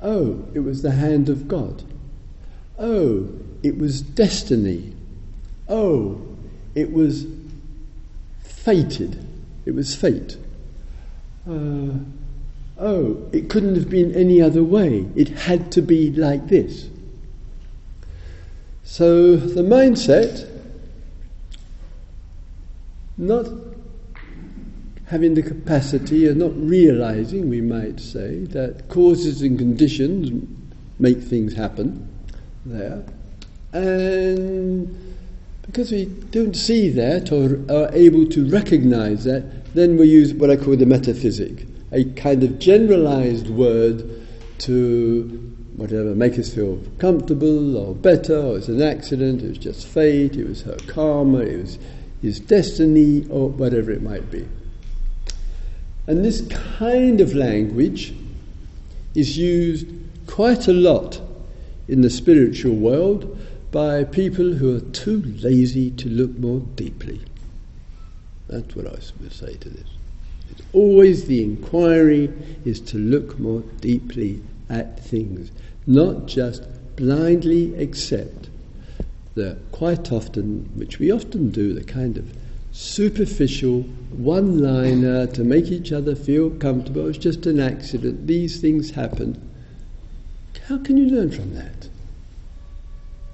Oh, 0.00 0.44
it 0.54 0.60
was 0.60 0.82
the 0.82 0.90
hand 0.90 1.28
of 1.28 1.46
God. 1.46 1.82
Oh, 2.78 3.28
it 3.62 3.78
was 3.78 4.02
destiny. 4.02 4.94
Oh, 5.68 6.20
it 6.74 6.92
was 6.92 7.26
fated. 8.42 9.24
It 9.64 9.74
was 9.74 9.94
fate. 9.94 10.36
Uh, 11.48 11.94
oh, 12.78 13.28
it 13.32 13.48
couldn't 13.48 13.74
have 13.74 13.88
been 13.88 14.14
any 14.14 14.40
other 14.40 14.62
way. 14.62 15.06
It 15.14 15.28
had 15.28 15.72
to 15.72 15.82
be 15.82 16.10
like 16.10 16.48
this. 16.48 16.88
So 18.84 19.36
the 19.36 19.62
mindset, 19.62 20.48
not 23.16 23.46
having 25.06 25.34
the 25.34 25.42
capacity 25.42 26.26
and 26.26 26.38
not 26.38 26.52
realizing, 26.56 27.48
we 27.48 27.60
might 27.60 28.00
say, 28.00 28.44
that 28.46 28.88
causes 28.88 29.42
and 29.42 29.58
conditions 29.58 30.48
make 30.98 31.20
things 31.20 31.54
happen 31.54 32.08
there. 32.64 33.04
And 33.72 35.14
because 35.66 35.92
we 35.92 36.06
don't 36.06 36.54
see 36.54 36.90
that 36.90 37.32
or 37.32 37.60
are 37.74 37.90
able 37.94 38.26
to 38.26 38.48
recognize 38.50 39.24
that, 39.24 39.72
then 39.74 39.96
we 39.96 40.08
use 40.08 40.34
what 40.34 40.50
I 40.50 40.56
call 40.56 40.76
the 40.76 40.86
metaphysic 40.86 41.66
a 41.92 42.04
kind 42.12 42.42
of 42.42 42.58
generalized 42.58 43.48
word 43.48 44.26
to 44.58 45.52
whatever, 45.76 46.14
make 46.14 46.38
us 46.38 46.54
feel 46.54 46.78
comfortable 46.98 47.76
or 47.76 47.94
better, 47.94 48.38
or 48.38 48.58
it's 48.58 48.68
an 48.68 48.82
accident, 48.82 49.42
it 49.42 49.48
was 49.48 49.58
just 49.58 49.86
fate, 49.86 50.36
it 50.36 50.46
was 50.46 50.62
her 50.62 50.76
karma, 50.86 51.38
it 51.38 51.60
was 51.60 51.78
his 52.20 52.38
destiny, 52.38 53.26
or 53.30 53.48
whatever 53.48 53.90
it 53.90 54.02
might 54.02 54.30
be. 54.30 54.46
And 56.06 56.24
this 56.24 56.46
kind 56.76 57.20
of 57.20 57.34
language 57.34 58.14
is 59.14 59.36
used 59.36 59.86
quite 60.26 60.68
a 60.68 60.72
lot 60.72 61.20
in 61.88 62.02
the 62.02 62.10
spiritual 62.10 62.74
world 62.74 63.38
by 63.70 64.04
people 64.04 64.52
who 64.52 64.76
are 64.76 64.80
too 64.92 65.22
lazy 65.40 65.90
to 65.92 66.08
look 66.08 66.38
more 66.38 66.60
deeply. 66.60 67.20
That's 68.48 68.76
what 68.76 68.86
I 68.86 68.90
would 68.90 69.32
say 69.32 69.54
to 69.54 69.68
this. 69.68 69.88
It's 70.52 70.62
always 70.72 71.24
the 71.24 71.42
inquiry 71.42 72.32
is 72.64 72.80
to 72.82 72.98
look 72.98 73.38
more 73.38 73.62
deeply 73.80 74.42
at 74.68 75.00
things, 75.00 75.50
not 75.86 76.26
just 76.26 76.62
blindly 76.96 77.74
accept 77.76 78.50
the 79.34 79.56
quite 79.72 80.12
often, 80.12 80.70
which 80.74 80.98
we 80.98 81.10
often 81.10 81.50
do, 81.50 81.72
the 81.72 81.84
kind 81.84 82.18
of 82.18 82.30
superficial 82.72 83.82
one 84.10 84.58
liner 84.58 85.26
to 85.26 85.44
make 85.44 85.66
each 85.66 85.90
other 85.92 86.14
feel 86.14 86.50
comfortable. 86.50 87.08
It's 87.08 87.18
just 87.18 87.46
an 87.46 87.60
accident. 87.60 88.26
These 88.26 88.60
things 88.60 88.90
happen. 88.90 89.50
How 90.68 90.78
can 90.78 90.96
you 90.96 91.06
learn 91.06 91.30
from 91.30 91.54
that? 91.54 91.88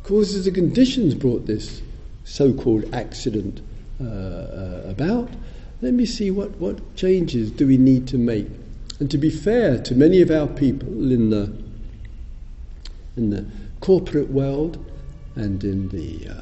Causes 0.04 0.46
and 0.46 0.54
conditions 0.54 1.14
brought 1.14 1.46
this 1.46 1.82
so 2.24 2.52
called 2.52 2.92
accident 2.94 3.60
uh, 4.00 4.04
uh, 4.04 4.82
about. 4.86 5.30
Let 5.80 5.94
me 5.94 6.06
see 6.06 6.30
what, 6.30 6.56
what 6.56 6.96
changes 6.96 7.50
do 7.50 7.66
we 7.66 7.76
need 7.76 8.08
to 8.08 8.18
make. 8.18 8.48
And 8.98 9.10
to 9.10 9.18
be 9.18 9.30
fair 9.30 9.78
to 9.82 9.94
many 9.94 10.20
of 10.20 10.30
our 10.30 10.48
people 10.48 11.12
in 11.12 11.30
the, 11.30 11.52
in 13.16 13.30
the 13.30 13.46
corporate 13.80 14.30
world 14.30 14.84
and 15.36 15.62
in 15.62 15.88
the 15.90 16.28
uh, 16.28 16.32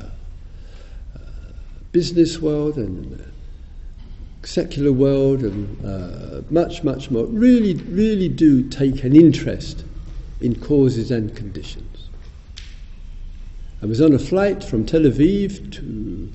uh, 1.17 1.19
business 1.93 2.39
world 2.41 2.77
and 2.77 3.05
in 3.05 3.19
the 3.19 3.25
secular 4.47 4.93
world 4.93 5.43
and 5.43 5.85
uh, 5.85 6.41
much, 6.49 6.83
much 6.83 7.11
more, 7.11 7.27
really, 7.27 7.75
really 7.75 8.29
do 8.29 8.67
take 8.69 9.05
an 9.05 9.15
interest 9.15 9.85
in 10.41 10.59
causes 10.59 11.11
and 11.11 11.37
conditions. 11.37 12.09
I 13.83 13.87
was 13.87 14.01
on 14.01 14.15
a 14.15 14.19
flight 14.19 14.65
from 14.65 14.87
Tel 14.87 15.03
Aviv 15.03 15.73
to 15.73 16.33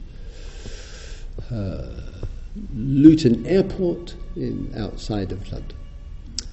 uh, 1.51 2.25
Luton 2.73 3.45
Airport 3.45 4.15
in 4.35 4.73
outside 4.77 5.31
of 5.31 5.51
London, 5.51 5.77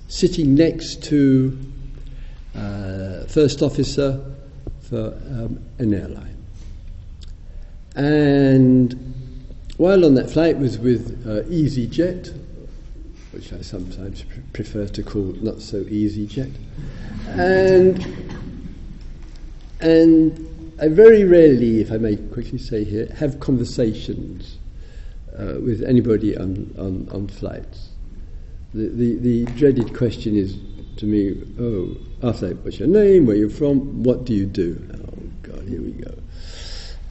sitting 0.08 0.54
next 0.54 1.02
to 1.04 1.58
uh, 2.54 3.24
first 3.24 3.62
officer 3.62 4.24
for 4.80 5.14
um, 5.30 5.60
an 5.78 5.94
airline. 5.94 6.36
And 7.94 9.14
while 9.76 10.04
on 10.04 10.14
that 10.14 10.30
flight 10.30 10.58
was 10.58 10.78
with 10.78 11.24
uh, 11.26 11.48
EasyJet, 11.48 12.36
which 13.32 13.52
I 13.52 13.60
sometimes 13.60 14.22
pr- 14.22 14.40
prefer 14.52 14.86
to 14.86 15.02
call 15.02 15.34
not 15.40 15.60
so 15.60 15.82
EasyJet, 15.84 16.54
and 17.28 18.06
and 19.80 20.74
I 20.80 20.88
very 20.88 21.24
rarely, 21.24 21.80
if 21.80 21.90
I 21.90 21.96
may 21.96 22.16
quickly 22.16 22.58
say 22.58 22.84
here, 22.84 23.06
have 23.16 23.40
conversations 23.40 24.57
uh, 25.38 25.60
with 25.60 25.82
anybody 25.82 26.36
on, 26.36 26.74
on, 26.78 27.08
on 27.12 27.28
flights. 27.28 27.90
The, 28.74 28.88
the, 28.88 29.14
the 29.16 29.44
dreaded 29.52 29.96
question 29.96 30.36
is 30.36 30.58
to 30.96 31.06
me, 31.06 31.40
oh, 31.60 31.96
that, 32.20 32.58
what's 32.62 32.78
your 32.78 32.88
name, 32.88 33.26
where 33.26 33.36
you're 33.36 33.48
from, 33.48 34.02
what 34.02 34.24
do 34.24 34.34
you 34.34 34.46
do? 34.46 34.76
Oh, 34.94 35.48
God, 35.48 35.68
here 35.68 35.80
we 35.80 35.92
go. 35.92 36.12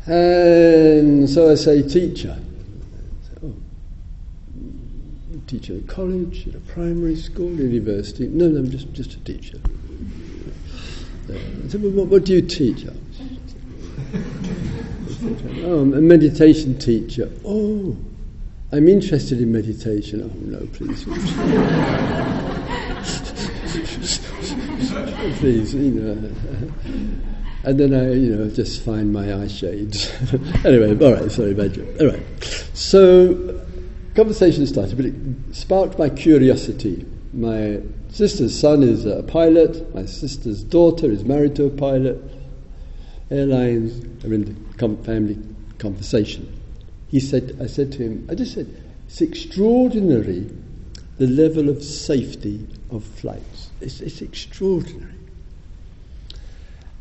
And 0.05 1.29
so 1.29 1.51
I 1.51 1.55
say, 1.55 1.81
teacher. 1.81 2.37
oh, 3.43 3.53
teacher 5.47 5.77
at 5.77 5.87
college, 5.87 6.47
at 6.47 6.55
a 6.55 6.59
primary 6.59 7.15
school, 7.15 7.49
university. 7.49 8.27
No, 8.27 8.49
no, 8.49 8.59
I'm 8.59 8.69
just, 8.69 8.91
just 8.93 9.13
a 9.13 9.19
teacher. 9.21 9.59
Uh, 11.29 11.33
I 11.33 11.67
said, 11.69 11.81
well, 11.81 11.91
what, 11.91 12.07
what 12.07 12.25
do 12.25 12.33
you 12.33 12.41
teach? 12.41 12.85
oh, 15.63 15.79
I'm 15.79 15.93
a 15.95 16.01
meditation 16.01 16.77
teacher. 16.77 17.31
Oh, 17.45 17.95
I'm 18.71 18.87
interested 18.89 19.39
in 19.39 19.51
meditation. 19.51 20.23
Oh, 20.23 20.31
no, 20.45 20.65
please. 20.73 21.03
please, 25.39 25.73
you 25.73 25.91
know. 25.91 26.11
Uh, 26.11 26.15
and 27.63 27.79
then 27.79 27.93
I, 27.93 28.11
you 28.13 28.35
know, 28.35 28.49
just 28.49 28.83
find 28.83 29.13
my 29.13 29.33
eye 29.33 29.47
shades. 29.47 30.11
anyway, 30.65 30.97
all 30.99 31.13
right, 31.13 31.31
sorry, 31.31 31.53
bad 31.53 31.73
joke. 31.73 31.87
All 31.99 32.07
right. 32.07 32.21
So, 32.73 33.61
conversation 34.15 34.67
started, 34.67 34.97
but 34.97 35.05
it 35.05 35.15
sparked 35.55 35.97
my 35.97 36.09
curiosity. 36.09 37.05
My 37.33 37.79
sister's 38.09 38.57
son 38.57 38.83
is 38.83 39.05
a 39.05 39.23
pilot, 39.23 39.93
my 39.95 40.05
sister's 40.05 40.63
daughter 40.63 41.11
is 41.11 41.23
married 41.23 41.55
to 41.57 41.65
a 41.65 41.69
pilot. 41.69 42.17
Airlines 43.29 44.25
are 44.25 44.33
in 44.33 44.45
the 44.77 45.03
family 45.03 45.37
conversation. 45.77 46.56
He 47.09 47.19
said, 47.19 47.57
I 47.61 47.67
said 47.67 47.91
to 47.93 48.03
him, 48.03 48.27
I 48.29 48.35
just 48.35 48.53
said, 48.53 48.67
it's 49.07 49.21
extraordinary 49.21 50.49
the 51.17 51.27
level 51.27 51.69
of 51.69 51.83
safety 51.83 52.67
of 52.91 53.03
flights. 53.03 53.71
It's, 53.81 54.01
it's 54.01 54.21
extraordinary. 54.21 55.13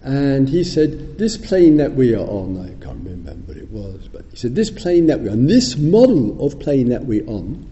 And 0.03 0.49
he 0.49 0.63
said, 0.63 1.19
This 1.19 1.37
plane 1.37 1.79
that 1.79 1.93
we 1.95 2.15
are 2.15 2.27
on, 2.27 2.61
I 2.61 2.85
can't 2.85 3.05
remember 3.05 3.33
what 3.33 3.57
it 3.57 3.71
was, 3.71 4.09
but 4.09 4.25
he 4.31 4.37
said, 4.37 4.55
This 4.55 4.71
plane 4.71 5.07
that 5.07 5.21
we're 5.21 5.33
on, 5.33 5.47
this 5.47 5.77
model 5.77 6.45
of 6.45 6.59
plane 6.61 6.91
that 6.91 7.05
we're 7.05 7.27
on, 7.27 7.69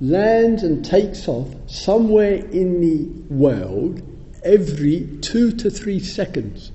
lands 0.00 0.62
and 0.62 0.84
takes 0.84 1.28
off 1.28 1.54
somewhere 1.66 2.34
in 2.34 2.80
the 2.80 3.34
world 3.34 4.02
every 4.42 5.06
two 5.20 5.52
to 5.52 5.70
three 5.70 6.00
seconds 6.00 6.72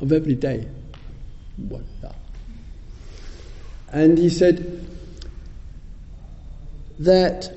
of 0.00 0.12
every 0.12 0.34
day. 0.34 0.66
What 1.56 1.82
And 3.92 4.16
he 4.18 4.30
said 4.30 4.86
that 6.98 7.52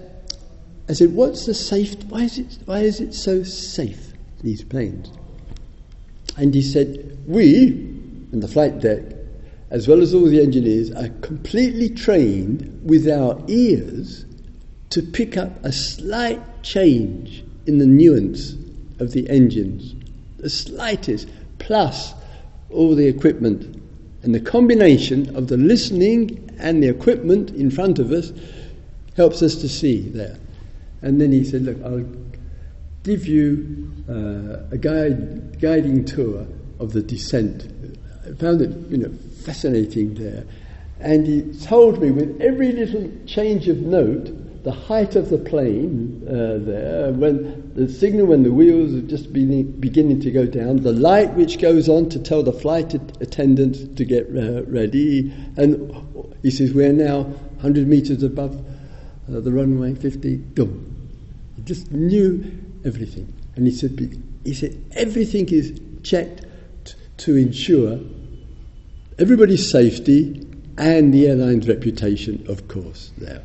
I 0.88 0.94
said, 0.94 1.14
what's 1.14 1.46
the 1.46 1.54
safe 1.54 1.96
why 2.06 2.24
is 2.24 2.38
it 2.38 2.58
why 2.66 2.80
is 2.80 3.00
it 3.00 3.14
so 3.14 3.44
safe, 3.44 4.14
these 4.44 4.64
planes? 4.64 5.12
And 6.38 6.54
he 6.54 6.62
said, 6.62 7.18
We, 7.28 7.68
in 8.32 8.40
the 8.40 8.48
flight 8.48 8.80
deck, 8.80 9.04
as 9.70 9.88
well 9.88 10.02
as 10.02 10.14
all 10.14 10.26
the 10.26 10.42
engineers, 10.42 10.92
are 10.92 11.10
completely 11.22 11.90
trained 11.90 12.82
with 12.84 13.08
our 13.08 13.42
ears 13.48 14.26
to 14.90 15.02
pick 15.02 15.38
up 15.38 15.64
a 15.64 15.72
slight 15.72 16.42
change 16.64 17.44
in 17.66 17.78
the 17.78 17.86
nuance 17.86 18.54
of 19.00 19.12
the 19.12 19.30
engines, 19.30 19.96
the 20.38 20.50
slightest, 20.50 21.30
plus 21.60 22.14
all 22.70 22.96
the 22.96 23.08
equipment. 23.08 23.75
And 24.26 24.34
the 24.34 24.40
combination 24.40 25.36
of 25.36 25.50
the 25.50 25.58
listening 25.58 26.50
and 26.58 26.82
the 26.82 26.90
equipment 26.90 27.52
in 27.52 27.70
front 27.70 28.00
of 28.00 28.12
us 28.12 28.34
helps 29.16 29.44
us 29.44 29.54
to 29.58 29.70
see 29.70 30.02
there. 30.10 30.36
And 31.04 31.22
then 31.22 31.32
he 31.32 31.44
said, 31.44 31.62
Look, 31.62 31.78
I'll 31.86 32.04
give 33.04 33.28
you 33.28 33.94
uh, 34.10 34.74
a 34.74 34.80
guide, 34.80 35.62
guiding 35.62 36.06
tour 36.06 36.48
of 36.80 36.94
the 36.94 37.04
descent. 37.04 37.72
I 38.28 38.34
found 38.34 38.62
it, 38.62 38.72
you 38.90 38.98
know, 38.98 39.14
fascinating 39.44 40.16
there. 40.16 40.44
And 41.00 41.28
he 41.28 41.54
told 41.64 42.02
me 42.02 42.10
with 42.10 42.42
every 42.42 42.72
little 42.72 43.12
change 43.28 43.68
of 43.68 43.78
note 43.78 44.26
the 44.66 44.72
height 44.72 45.16
of 45.16 45.30
the 45.30 45.38
plane 45.38 46.26
uh, 46.28 46.58
there, 46.66 47.12
when 47.12 47.72
the 47.76 47.88
signal 47.88 48.26
when 48.26 48.42
the 48.42 48.52
wheels 48.52 48.96
are 48.96 49.08
just 49.08 49.32
beginning, 49.32 49.72
beginning 49.74 50.20
to 50.20 50.32
go 50.32 50.48
down, 50.48 50.78
the 50.78 50.92
light 50.92 51.32
which 51.36 51.60
goes 51.60 51.88
on 51.88 52.10
to 52.10 52.20
tell 52.20 52.42
the 52.42 52.52
flight 52.52 52.96
attendant 53.22 53.96
to 53.96 54.04
get 54.04 54.26
uh, 54.36 54.64
ready. 54.64 55.32
And 55.56 55.94
he 56.42 56.50
says, 56.50 56.74
We're 56.74 56.92
now 56.92 57.22
100 57.62 57.88
meters 57.88 58.24
above 58.24 58.56
uh, 59.30 59.40
the 59.40 59.52
runway, 59.52 59.94
50. 59.94 60.38
Boom. 60.38 61.10
He 61.58 61.62
just 61.62 61.92
knew 61.92 62.52
everything. 62.84 63.32
And 63.56 63.68
he 63.68 63.72
said, 63.72 64.00
he 64.44 64.54
said 64.56 64.84
everything 64.94 65.48
is 65.50 65.80
checked 66.02 66.44
t- 66.86 66.94
to 67.18 67.36
ensure 67.36 68.00
everybody's 69.20 69.70
safety 69.70 70.44
and 70.80 71.14
the 71.14 71.28
airline's 71.28 71.68
reputation, 71.68 72.44
of 72.50 72.68
course, 72.68 73.12
there. 73.20 73.44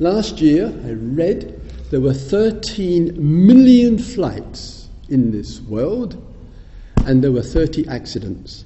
Last 0.00 0.40
year, 0.40 0.66
I 0.84 0.90
read 0.90 1.60
there 1.90 2.00
were 2.00 2.14
13 2.14 3.14
million 3.16 3.96
flights 3.96 4.88
in 5.08 5.30
this 5.30 5.60
world, 5.60 6.20
and 7.06 7.22
there 7.22 7.30
were 7.30 7.42
30 7.42 7.86
accidents. 7.86 8.64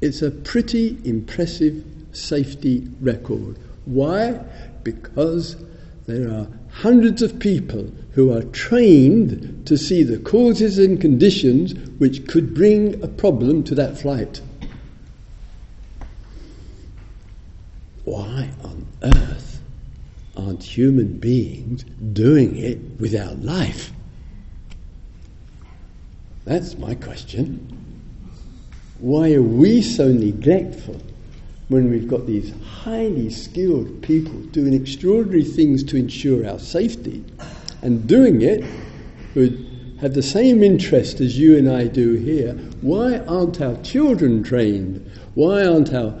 It's 0.00 0.22
a 0.22 0.32
pretty 0.32 0.98
impressive 1.04 1.84
safety 2.10 2.88
record. 3.00 3.58
Why? 3.84 4.40
Because 4.82 5.56
there 6.06 6.28
are 6.32 6.48
hundreds 6.70 7.22
of 7.22 7.38
people 7.38 7.92
who 8.14 8.36
are 8.36 8.42
trained 8.42 9.64
to 9.66 9.76
see 9.76 10.02
the 10.02 10.18
causes 10.18 10.78
and 10.78 11.00
conditions 11.00 11.74
which 11.98 12.26
could 12.26 12.54
bring 12.54 13.00
a 13.04 13.08
problem 13.08 13.62
to 13.64 13.74
that 13.76 13.96
flight. 13.96 14.40
Why 18.04 18.50
on 18.64 18.86
earth 19.02 19.53
aren't 20.36 20.62
human 20.62 21.18
beings 21.18 21.84
doing 22.12 22.56
it 22.56 22.78
without 22.98 23.40
life? 23.40 23.92
That's 26.44 26.76
my 26.76 26.94
question. 26.94 27.68
Why 28.98 29.32
are 29.34 29.42
we 29.42 29.82
so 29.82 30.12
neglectful 30.12 31.00
when 31.68 31.90
we've 31.90 32.08
got 32.08 32.26
these 32.26 32.52
highly 32.62 33.30
skilled 33.30 34.02
people 34.02 34.38
doing 34.52 34.74
extraordinary 34.74 35.44
things 35.44 35.82
to 35.84 35.96
ensure 35.96 36.46
our 36.46 36.58
safety 36.58 37.24
and 37.82 38.06
doing 38.06 38.42
it 38.42 38.64
would 39.34 39.96
have 40.00 40.14
the 40.14 40.22
same 40.22 40.62
interest 40.62 41.20
as 41.20 41.38
you 41.38 41.56
and 41.56 41.70
I 41.70 41.86
do 41.86 42.14
here. 42.14 42.52
Why 42.82 43.18
aren't 43.20 43.60
our 43.60 43.76
children 43.82 44.42
trained? 44.42 45.10
Why 45.34 45.64
aren't 45.64 45.94
our 45.94 46.20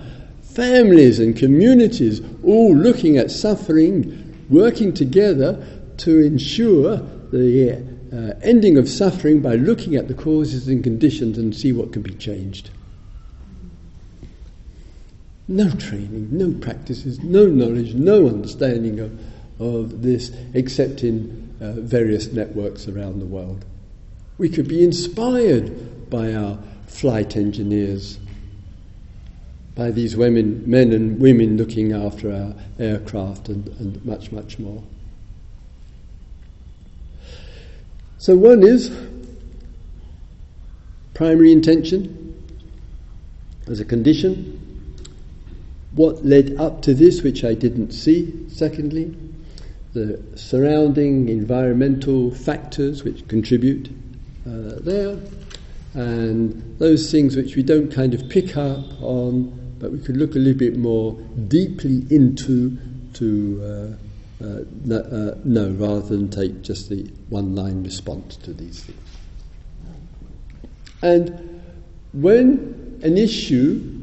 families 0.54 1.18
and 1.18 1.36
communities 1.36 2.20
all 2.44 2.74
looking 2.74 3.16
at 3.16 3.30
suffering, 3.30 4.46
working 4.48 4.92
together 4.92 5.64
to 5.98 6.20
ensure 6.20 6.96
the 7.32 7.82
uh, 8.12 8.38
ending 8.42 8.78
of 8.78 8.88
suffering 8.88 9.40
by 9.40 9.56
looking 9.56 9.96
at 9.96 10.08
the 10.08 10.14
causes 10.14 10.68
and 10.68 10.84
conditions 10.84 11.36
and 11.36 11.54
see 11.54 11.72
what 11.72 11.92
can 11.92 12.02
be 12.02 12.14
changed? 12.14 12.70
No 15.48 15.70
training, 15.70 16.28
no 16.30 16.52
practices, 16.60 17.20
no 17.20 17.46
knowledge, 17.46 17.94
no 17.94 18.28
understanding 18.28 19.00
of, 19.00 19.20
of 19.60 20.02
this 20.02 20.32
except 20.54 21.02
in 21.02 21.54
uh, 21.60 21.72
various 21.72 22.32
networks 22.32 22.88
around 22.88 23.18
the 23.18 23.26
world. 23.26 23.64
We 24.38 24.48
could 24.48 24.68
be 24.68 24.82
inspired 24.82 26.08
by 26.08 26.34
our 26.34 26.58
flight 26.86 27.36
engineers. 27.36 28.18
By 29.74 29.90
these 29.90 30.16
women, 30.16 30.62
men 30.66 30.92
and 30.92 31.20
women 31.20 31.56
looking 31.56 31.92
after 31.92 32.32
our 32.32 32.54
aircraft 32.78 33.48
and, 33.48 33.66
and 33.80 34.04
much, 34.04 34.30
much 34.30 34.58
more. 34.58 34.82
So, 38.18 38.36
one 38.36 38.62
is 38.62 38.96
primary 41.12 41.52
intention 41.52 42.20
as 43.66 43.80
a 43.80 43.84
condition. 43.84 44.60
What 45.92 46.24
led 46.24 46.56
up 46.58 46.82
to 46.82 46.94
this, 46.94 47.22
which 47.22 47.44
I 47.44 47.54
didn't 47.54 47.92
see, 47.92 48.48
secondly, 48.48 49.16
the 49.92 50.20
surrounding 50.34 51.28
environmental 51.28 52.32
factors 52.32 53.04
which 53.04 53.26
contribute 53.28 53.88
uh, 54.46 54.80
there, 54.80 55.16
and 55.94 56.78
those 56.78 57.10
things 57.10 57.36
which 57.36 57.54
we 57.54 57.62
don't 57.62 57.92
kind 57.92 58.12
of 58.12 58.28
pick 58.28 58.56
up 58.56 58.84
on, 59.00 59.63
but 59.84 59.92
we 59.92 59.98
could 59.98 60.16
look 60.16 60.34
a 60.34 60.38
little 60.38 60.58
bit 60.58 60.78
more 60.78 61.12
deeply 61.46 62.06
into 62.08 62.78
to 63.12 63.60
uh, 63.62 64.42
uh, 64.42 64.64
no, 64.82 64.96
uh, 64.96 65.38
know 65.44 65.68
rather 65.72 66.00
than 66.00 66.30
take 66.30 66.62
just 66.62 66.88
the 66.88 67.02
one 67.28 67.54
line 67.54 67.84
response 67.84 68.36
to 68.36 68.54
these 68.54 68.82
things. 68.82 68.98
And 71.02 71.60
when 72.14 72.98
an 73.02 73.18
issue 73.18 74.00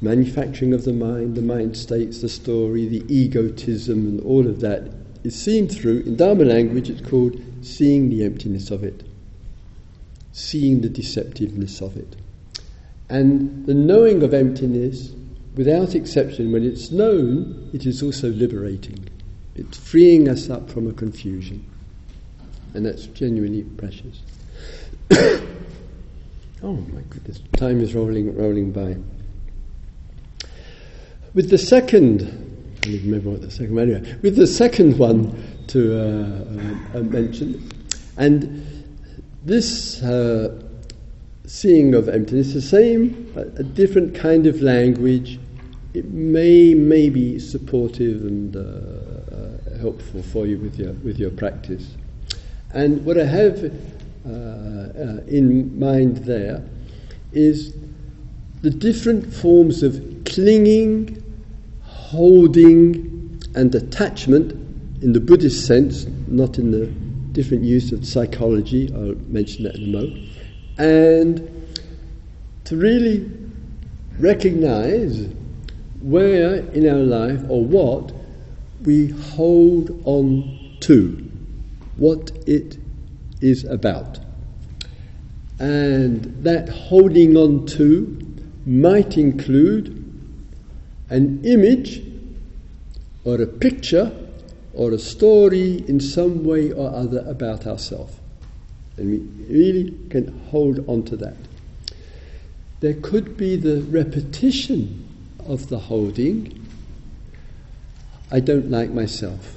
manufacturing 0.00 0.72
of 0.72 0.84
the 0.84 0.92
mind, 0.92 1.34
the 1.34 1.42
mind 1.42 1.76
states, 1.76 2.20
the 2.20 2.28
story, 2.28 2.86
the 2.86 3.04
egotism, 3.12 4.06
and 4.06 4.20
all 4.20 4.46
of 4.46 4.60
that 4.60 4.92
is 5.24 5.34
seen 5.34 5.66
through, 5.66 6.02
in 6.02 6.14
Dharma 6.14 6.44
language, 6.44 6.88
it's 6.88 7.00
called 7.00 7.42
seeing 7.62 8.08
the 8.08 8.24
emptiness 8.24 8.70
of 8.70 8.84
it, 8.84 9.02
seeing 10.30 10.80
the 10.80 10.88
deceptiveness 10.88 11.80
of 11.80 11.96
it. 11.96 12.14
And 13.10 13.66
the 13.66 13.74
knowing 13.74 14.22
of 14.22 14.32
emptiness, 14.32 15.12
without 15.56 15.96
exception, 15.96 16.52
when 16.52 16.64
it's 16.64 16.92
known, 16.92 17.68
it 17.74 17.84
is 17.84 18.04
also 18.04 18.28
liberating. 18.30 19.08
It's 19.56 19.76
freeing 19.76 20.28
us 20.28 20.48
up 20.48 20.70
from 20.70 20.88
a 20.88 20.92
confusion. 20.92 21.66
And 22.72 22.86
that's 22.86 23.06
genuinely 23.06 23.64
precious. 23.64 24.22
oh 26.62 26.76
my 26.92 27.00
goodness, 27.10 27.42
time 27.56 27.80
is 27.80 27.96
rolling, 27.96 28.36
rolling 28.36 28.70
by. 28.70 28.96
With 31.34 31.50
the 31.50 31.58
second, 31.58 32.22
I 32.22 32.86
don't 32.86 33.02
remember 33.02 33.30
what 33.30 33.42
the 33.42 33.50
second 33.50 33.74
one 33.74 33.90
anyway, 33.90 34.16
with 34.22 34.36
the 34.36 34.46
second 34.46 34.98
one 34.98 35.64
to 35.66 35.98
uh, 35.98 36.98
uh, 36.98 37.02
mention, 37.02 37.68
and 38.16 38.64
this 39.44 40.00
uh, 40.02 40.62
seeing 41.50 41.94
of 41.94 42.08
emptiness, 42.08 42.52
the 42.54 42.62
same, 42.62 43.32
a, 43.34 43.40
a, 43.60 43.64
different 43.64 44.14
kind 44.14 44.46
of 44.46 44.62
language. 44.62 45.40
It 45.94 46.08
may 46.10 46.74
may 46.74 47.10
be 47.10 47.40
supportive 47.40 48.22
and 48.22 48.54
uh, 48.54 48.60
uh, 48.60 49.78
helpful 49.80 50.22
for 50.22 50.46
you 50.46 50.58
with 50.58 50.78
your 50.78 50.92
with 51.04 51.18
your 51.18 51.32
practice. 51.32 51.96
And 52.72 53.04
what 53.04 53.18
I 53.18 53.24
have 53.24 53.64
uh, 53.64 55.26
in 55.26 55.76
mind 55.76 56.18
there 56.18 56.62
is 57.32 57.74
the 58.62 58.70
different 58.70 59.34
forms 59.34 59.82
of 59.82 60.00
clinging, 60.26 61.20
holding, 61.82 63.42
and 63.56 63.74
attachment 63.74 64.52
in 65.02 65.12
the 65.12 65.20
Buddhist 65.20 65.66
sense, 65.66 66.06
not 66.28 66.58
in 66.58 66.70
the 66.70 66.86
different 67.32 67.64
use 67.64 67.90
of 67.90 68.06
psychology, 68.06 68.92
I'll 68.94 69.16
mention 69.28 69.64
that 69.64 69.74
in 69.74 69.84
a 69.84 69.86
moment, 69.88 70.29
and 70.80 71.76
to 72.64 72.74
really 72.74 73.30
recognize 74.18 75.28
where 76.00 76.56
in 76.72 76.88
our 76.88 77.04
life 77.04 77.42
or 77.50 77.62
what 77.62 78.12
we 78.82 79.08
hold 79.08 79.90
on 80.06 80.78
to, 80.80 81.30
what 81.98 82.30
it 82.46 82.78
is 83.42 83.64
about. 83.64 84.20
And 85.58 86.42
that 86.44 86.70
holding 86.70 87.36
on 87.36 87.66
to 87.66 88.16
might 88.64 89.18
include 89.18 89.88
an 91.10 91.44
image 91.44 92.02
or 93.24 93.42
a 93.42 93.46
picture 93.46 94.10
or 94.72 94.92
a 94.92 94.98
story 94.98 95.84
in 95.88 96.00
some 96.00 96.42
way 96.42 96.72
or 96.72 96.88
other 96.94 97.22
about 97.28 97.66
ourselves. 97.66 98.19
And 99.00 99.10
we 99.10 99.54
really 99.54 99.94
can 100.10 100.38
hold 100.50 100.86
on 100.86 101.02
to 101.04 101.16
that. 101.16 101.36
There 102.80 102.94
could 102.94 103.38
be 103.38 103.56
the 103.56 103.80
repetition 103.82 105.08
of 105.46 105.70
the 105.70 105.78
holding. 105.78 106.66
I 108.30 108.40
don't 108.40 108.70
like 108.70 108.90
myself. 108.90 109.56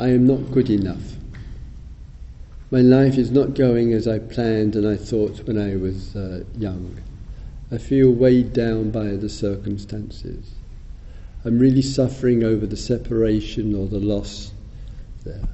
I 0.00 0.08
am 0.08 0.26
not 0.26 0.50
good 0.50 0.70
enough. 0.70 1.14
My 2.72 2.80
life 2.80 3.16
is 3.16 3.30
not 3.30 3.54
going 3.54 3.92
as 3.92 4.08
I 4.08 4.18
planned 4.18 4.74
and 4.74 4.88
I 4.88 4.96
thought 4.96 5.46
when 5.46 5.56
I 5.56 5.76
was 5.76 6.16
uh, 6.16 6.42
young. 6.58 6.98
I 7.70 7.78
feel 7.78 8.10
weighed 8.10 8.52
down 8.52 8.90
by 8.90 9.10
the 9.10 9.28
circumstances. 9.28 10.50
I'm 11.44 11.60
really 11.60 11.82
suffering 11.82 12.42
over 12.42 12.66
the 12.66 12.76
separation 12.76 13.72
or 13.76 13.86
the 13.86 14.00
loss 14.00 14.50
there. 15.24 15.48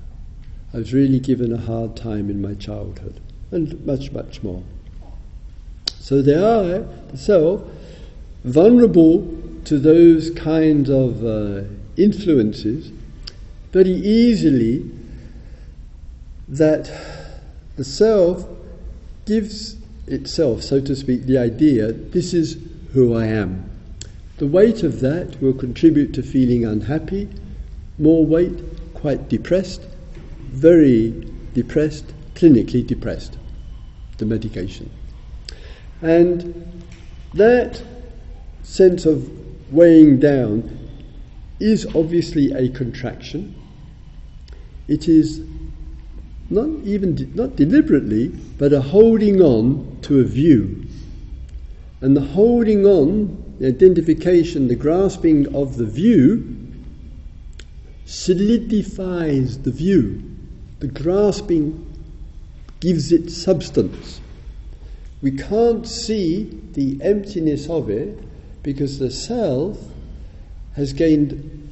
I 0.75 0.79
was 0.79 0.93
really 0.95 1.21
given 1.21 1.53
a 1.53 1.59
hard 1.59 1.97
time 1.97 2.31
in 2.31 2.41
my 2.41 2.55
childhood, 2.55 3.21
and 3.51 3.85
much, 3.85 4.11
much 4.13 4.43
more. 4.43 4.63
So 5.99 6.23
they 6.23 6.35
are, 6.35 6.87
so 7.15 7.71
vulnerable 8.45 9.39
to 9.67 9.79
those 9.79 10.31
kinds 10.31 10.91
of 10.91 11.25
uh, 11.25 11.63
influences 11.97 12.91
very 13.73 13.91
easily 13.91 14.91
that 16.49 16.91
the 17.77 17.85
self 17.85 18.47
gives 19.27 19.77
itself, 20.07 20.63
so 20.63 20.81
to 20.81 20.97
speak, 20.97 21.23
the 21.25 21.39
idea 21.39 21.93
this 21.93 22.35
is 22.35 22.59
who 22.93 23.15
I 23.15 23.27
am. 23.27 23.71
The 24.39 24.47
weight 24.47 24.83
of 24.83 25.01
that 25.01 25.41
will 25.41 25.55
contribute 25.55 26.13
to 26.15 26.23
feeling 26.23 26.65
unhappy, 26.65 27.29
more 27.99 28.27
weight, 28.27 28.59
quite 28.95 29.29
depressed, 29.29 29.83
very 30.53 31.11
depressed, 31.55 32.13
clinically 32.35 32.87
depressed, 32.87 33.39
the 34.19 34.27
medication. 34.27 34.91
And 36.01 36.85
that 37.35 37.83
sense 38.63 39.07
of 39.07 39.31
weighing 39.73 40.21
down 40.21 40.79
is 41.59 41.87
obviously 41.95 42.53
a 42.53 42.69
contraction. 42.69 43.55
It 44.89 45.09
is 45.09 45.43
not 46.51 46.69
even 46.85 47.15
de- 47.15 47.27
not 47.35 47.57
deliberately, 47.57 48.29
but 48.29 48.73
a 48.73 48.81
holding 48.81 49.41
on 49.41 49.99
to 50.03 50.21
a 50.21 50.25
view. 50.25 50.87
And 52.01 52.17
the 52.17 52.21
holding 52.21 52.85
on, 52.85 53.57
the 53.59 53.69
identification, 53.69 54.69
the 54.69 54.75
grasping 54.75 55.55
of 55.55 55.77
the 55.77 55.87
view 55.87 56.59
solidifies 58.05 59.59
the 59.63 59.71
view. 59.71 60.32
The 60.83 60.89
grasping 60.89 61.87
gives 62.81 63.13
it 63.13 63.31
substance. 63.31 64.21
We 65.23 65.31
can't 65.31 65.87
see 65.87 66.61
the 66.73 67.01
emptiness 67.01 67.71
of 67.71 67.89
it 67.89 68.19
because 68.65 68.99
the 68.99 69.13
self 69.13 69.79
has 70.75 70.93
gained 70.93 71.71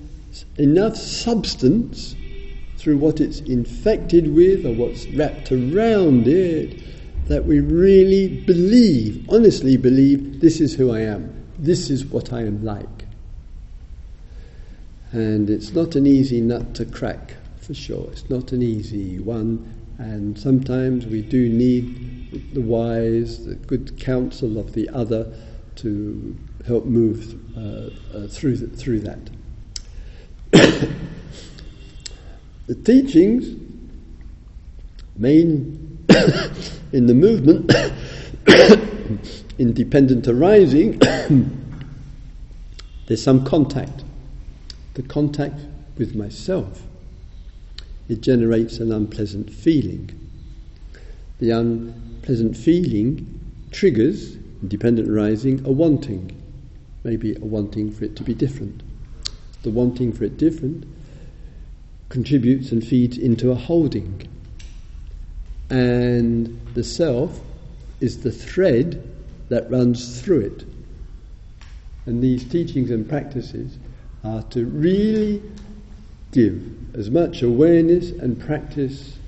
enough 0.59 0.95
substance 0.97 2.15
through 2.77 2.99
what 2.99 3.21
it's 3.21 3.41
infected 3.41 4.33
with 4.33 4.65
or 4.65 4.75
what's 4.75 5.09
wrapped 5.09 5.51
around 5.51 6.29
it, 6.29 6.81
that 7.27 7.47
we 7.47 7.59
really 7.59 8.29
believe, 8.43 9.29
honestly 9.29 9.77
believe, 9.77 10.41
this 10.41 10.61
is 10.61 10.75
who 10.75 10.93
I 10.93 11.01
am, 11.01 11.35
this 11.59 11.91
is 11.91 12.05
what 12.05 12.33
I 12.33 12.43
am 12.43 12.65
like. 12.65 12.87
And 15.11 15.51
it's 15.51 15.73
not 15.73 15.97
an 15.97 16.07
easy 16.07 16.41
nut 16.41 16.77
to 16.77 16.85
crack, 16.85 17.35
for 17.71 17.75
sure. 17.75 18.09
It's 18.11 18.29
not 18.29 18.51
an 18.51 18.63
easy 18.63 19.21
one, 19.21 19.73
and 19.99 20.37
sometimes 20.37 21.07
we 21.07 21.23
do 21.23 21.49
need 21.49 22.53
the 22.53 22.61
wise, 22.61 23.47
the 23.47 23.55
good 23.55 23.97
counsel 24.01 24.59
of 24.59 24.73
the 24.73 24.89
other 24.89 25.33
to 25.77 26.37
help 26.67 26.85
move 26.85 27.39
uh, 27.57 27.91
uh, 28.19 28.27
through, 28.27 28.57
through 28.71 28.99
that. 29.03 29.31
the 32.67 32.75
teachings 32.75 33.55
main 35.15 36.05
in 36.93 37.07
the 37.07 37.15
movement 37.15 37.73
independent 39.59 40.27
arising 40.27 40.99
there's 43.07 43.23
some 43.23 43.45
contact 43.45 44.03
the 44.95 45.03
contact 45.03 45.61
with 45.97 46.17
myself 46.17 46.83
it 48.11 48.21
generates 48.21 48.79
an 48.79 48.93
unpleasant 48.93 49.51
feeling 49.51 50.11
the 51.39 51.51
unpleasant 51.51 52.57
feeling 52.57 53.41
triggers 53.71 54.37
independent 54.63 55.09
arising 55.09 55.65
a 55.65 55.73
wanting 55.73 56.37
maybe 57.05 57.35
a 57.35 57.45
wanting 57.45 57.91
for 57.91 58.05
it 58.05 58.17
to 58.17 58.23
be 58.23 58.35
different. 58.35 58.83
The 59.63 59.71
wanting 59.71 60.13
for 60.13 60.25
it 60.25 60.37
different 60.37 60.85
contributes 62.09 62.73
and 62.73 62.85
feeds 62.87 63.19
into 63.19 63.51
a 63.51 63.55
holding. 63.55 64.27
And 65.71 66.61
the 66.75 66.83
self 66.83 67.41
is 68.01 68.23
the 68.23 68.33
thread 68.33 69.07
that 69.49 69.71
runs 69.71 70.21
through 70.21 70.41
it. 70.41 70.65
And 72.07 72.23
these 72.23 72.45
teachings 72.45 72.91
and 72.91 73.09
practices 73.09 73.79
are 74.25 74.43
to 74.45 74.65
really 74.67 75.43
give 76.33 76.95
as 76.95 77.11
much 77.11 77.43
awareness 77.43 78.11
and 78.11 78.41
practice 78.41 79.19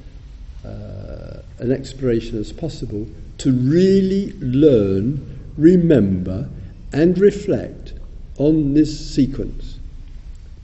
uh, 0.64 1.42
and 1.58 1.72
exploration 1.72 2.38
as 2.38 2.52
possible 2.52 3.06
to 3.38 3.52
really 3.52 4.32
learn, 4.40 5.52
remember, 5.56 6.48
and 6.92 7.18
reflect 7.18 7.94
on 8.38 8.74
this 8.74 9.14
sequence. 9.14 9.78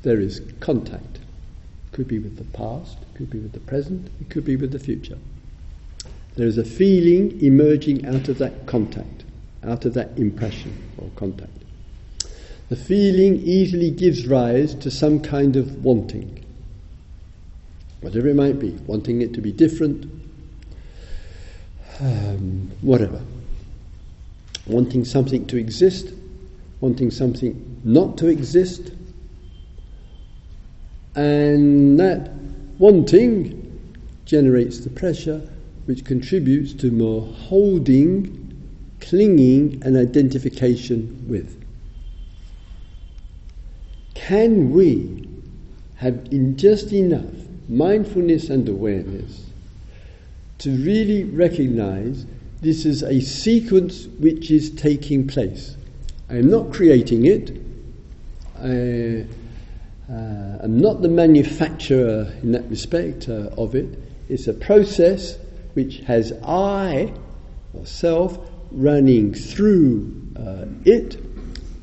There 0.02 0.20
is 0.20 0.40
contact. 0.60 1.16
It 1.16 1.92
could 1.92 2.08
be 2.08 2.18
with 2.18 2.36
the 2.36 2.44
past, 2.56 2.98
it 3.00 3.16
could 3.16 3.30
be 3.30 3.38
with 3.38 3.52
the 3.52 3.60
present, 3.60 4.10
it 4.20 4.30
could 4.30 4.44
be 4.44 4.56
with 4.56 4.72
the 4.72 4.78
future. 4.78 5.18
There 6.36 6.46
is 6.46 6.58
a 6.58 6.64
feeling 6.64 7.40
emerging 7.42 8.06
out 8.06 8.28
of 8.28 8.38
that 8.38 8.66
contact, 8.66 9.24
out 9.64 9.84
of 9.84 9.94
that 9.94 10.16
impression 10.16 10.72
or 10.98 11.10
contact. 11.16 11.57
The 12.68 12.76
feeling 12.76 13.40
easily 13.40 13.90
gives 13.90 14.26
rise 14.26 14.74
to 14.76 14.90
some 14.90 15.20
kind 15.20 15.56
of 15.56 15.82
wanting, 15.82 16.44
whatever 18.02 18.28
it 18.28 18.36
might 18.36 18.58
be, 18.58 18.70
wanting 18.86 19.22
it 19.22 19.32
to 19.34 19.40
be 19.40 19.52
different, 19.52 20.04
um, 22.00 22.70
whatever. 22.82 23.22
Wanting 24.66 25.06
something 25.06 25.46
to 25.46 25.56
exist, 25.56 26.12
wanting 26.80 27.10
something 27.10 27.80
not 27.84 28.18
to 28.18 28.26
exist, 28.26 28.92
and 31.14 31.98
that 31.98 32.30
wanting 32.78 33.64
generates 34.26 34.80
the 34.80 34.90
pressure 34.90 35.40
which 35.86 36.04
contributes 36.04 36.74
to 36.74 36.90
more 36.90 37.22
holding, 37.22 38.54
clinging, 39.00 39.82
and 39.82 39.96
identification 39.96 41.24
with. 41.26 41.64
Can 44.28 44.72
we 44.72 45.26
have 45.96 46.28
in 46.30 46.58
just 46.58 46.92
enough 46.92 47.32
mindfulness 47.66 48.50
and 48.50 48.68
awareness 48.68 49.46
to 50.58 50.70
really 50.84 51.24
recognize 51.24 52.26
this 52.60 52.84
is 52.84 53.02
a 53.02 53.22
sequence 53.22 54.04
which 54.18 54.50
is 54.50 54.70
taking 54.72 55.26
place? 55.26 55.78
I 56.28 56.34
am 56.34 56.50
not 56.50 56.74
creating 56.74 57.24
it. 57.24 57.56
I 58.58 59.24
uh, 60.12 60.62
am 60.62 60.78
not 60.78 61.00
the 61.00 61.08
manufacturer 61.08 62.30
in 62.42 62.52
that 62.52 62.68
respect 62.68 63.30
uh, 63.30 63.48
of 63.56 63.74
it. 63.74 63.98
It's 64.28 64.46
a 64.46 64.52
process 64.52 65.38
which 65.72 66.00
has 66.00 66.34
I 66.44 67.14
or 67.72 67.86
self 67.86 68.38
running 68.72 69.32
through 69.32 70.14
uh, 70.36 70.66
it 70.84 71.16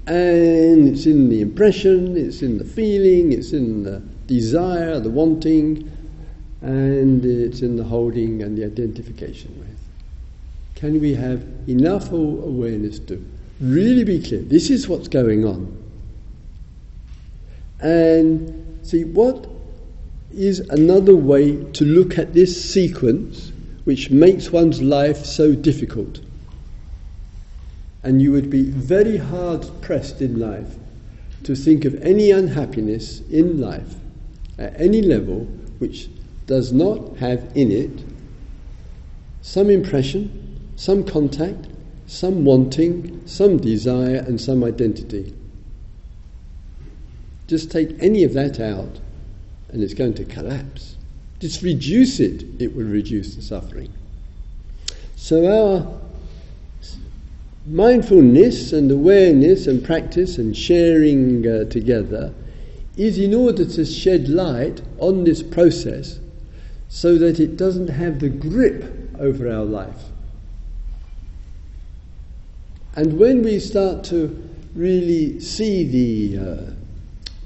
and 0.08 0.88
it's 0.88 1.06
in 1.06 1.30
the 1.30 1.42
impression, 1.42 2.16
it's 2.16 2.42
in 2.42 2.58
the 2.58 2.64
feeling, 2.64 3.32
it's 3.32 3.54
in 3.54 3.84
the 3.84 4.02
desire, 4.28 5.00
the 5.00 5.10
wanting, 5.10 5.92
and 6.62 7.26
it's 7.26 7.62
in 7.62 7.76
the 7.76 7.84
holding 7.84 8.42
and 8.42 8.58
the 8.58 8.66
identification 8.66 9.54
with. 9.60 9.78
Can 10.76 11.00
we 11.00 11.14
have 11.14 11.44
enough 11.68 12.12
awareness 12.12 13.00
to 13.00 13.24
really 13.60 14.04
be 14.04 14.22
clear? 14.22 14.42
This 14.42 14.70
is 14.70 14.88
what's 14.88 15.08
going 15.08 15.46
on. 15.46 15.84
And 17.80 18.80
see, 18.84 19.04
what 19.04 19.48
is 20.34 20.60
another 20.60 21.16
way 21.16 21.56
to 21.74 21.86
look 21.86 22.18
at 22.18 22.34
this 22.34 22.72
sequence 22.72 23.52
which 23.86 24.10
makes 24.10 24.52
one's 24.52 24.82
life 24.82 25.26
so 25.26 25.54
difficult? 25.54 26.20
And 28.06 28.22
you 28.22 28.32
would 28.32 28.52
be 28.52 28.62
very 28.62 29.18
hard 29.18 29.68
pressed 29.82 30.22
in 30.22 30.40
life 30.40 30.76
to 31.44 31.56
think 31.56 31.86
of 31.86 31.96
any 32.04 32.30
unhappiness 32.30 33.22
in 33.32 33.60
life 33.60 33.96
at 34.60 34.80
any 34.80 35.02
level 35.02 35.40
which 35.80 36.08
does 36.46 36.72
not 36.72 37.18
have 37.18 37.52
in 37.56 37.72
it 37.72 38.06
some 39.42 39.72
impression, 39.72 40.72
some 40.76 41.04
contact, 41.04 41.68
some 42.06 42.46
wanting, 42.46 43.26
some 43.28 43.58
desire, 43.58 44.18
and 44.28 44.40
some 44.40 44.64
identity. 44.64 45.34
Just 47.48 47.72
take 47.72 47.96
any 48.02 48.24
of 48.24 48.34
that 48.34 48.60
out, 48.60 49.00
and 49.70 49.82
it's 49.82 49.94
going 49.96 50.14
to 50.16 50.26
collapse. 50.26 50.96
Just 51.40 51.64
reduce 51.64 52.20
it, 52.20 52.44
it 52.60 52.76
will 52.76 52.86
reduce 52.86 53.36
the 53.36 53.42
suffering. 53.42 53.92
So, 55.16 55.46
our 55.46 56.05
mindfulness 57.66 58.74
and 58.74 58.92
awareness 58.92 59.68
and 59.68 59.84
practice 59.84 60.38
and 60.38 60.56
sharing 60.56 61.48
uh, 61.48 61.66
together 61.66 62.34
is 62.96 63.18
in 63.18 63.34
order 63.34 63.66
to 63.66 63.84
shed 63.86 64.30
light 64.30 64.82
on 65.00 65.24
this 65.24 65.42
process 65.42 66.20
so 66.88 67.18
that 67.18 67.40
it 67.40 67.58
doesn't 67.58 67.90
have 67.90 68.20
the 68.20 68.30
grip 68.30 69.10
over 69.20 69.52
our 69.52 69.66
life. 69.66 70.04
And 72.96 73.20
when 73.20 73.42
we 73.42 73.60
start 73.60 74.04
to 74.06 74.50
really 74.74 75.40
see 75.40 75.84
the 75.84 76.52
uh, 76.52 76.72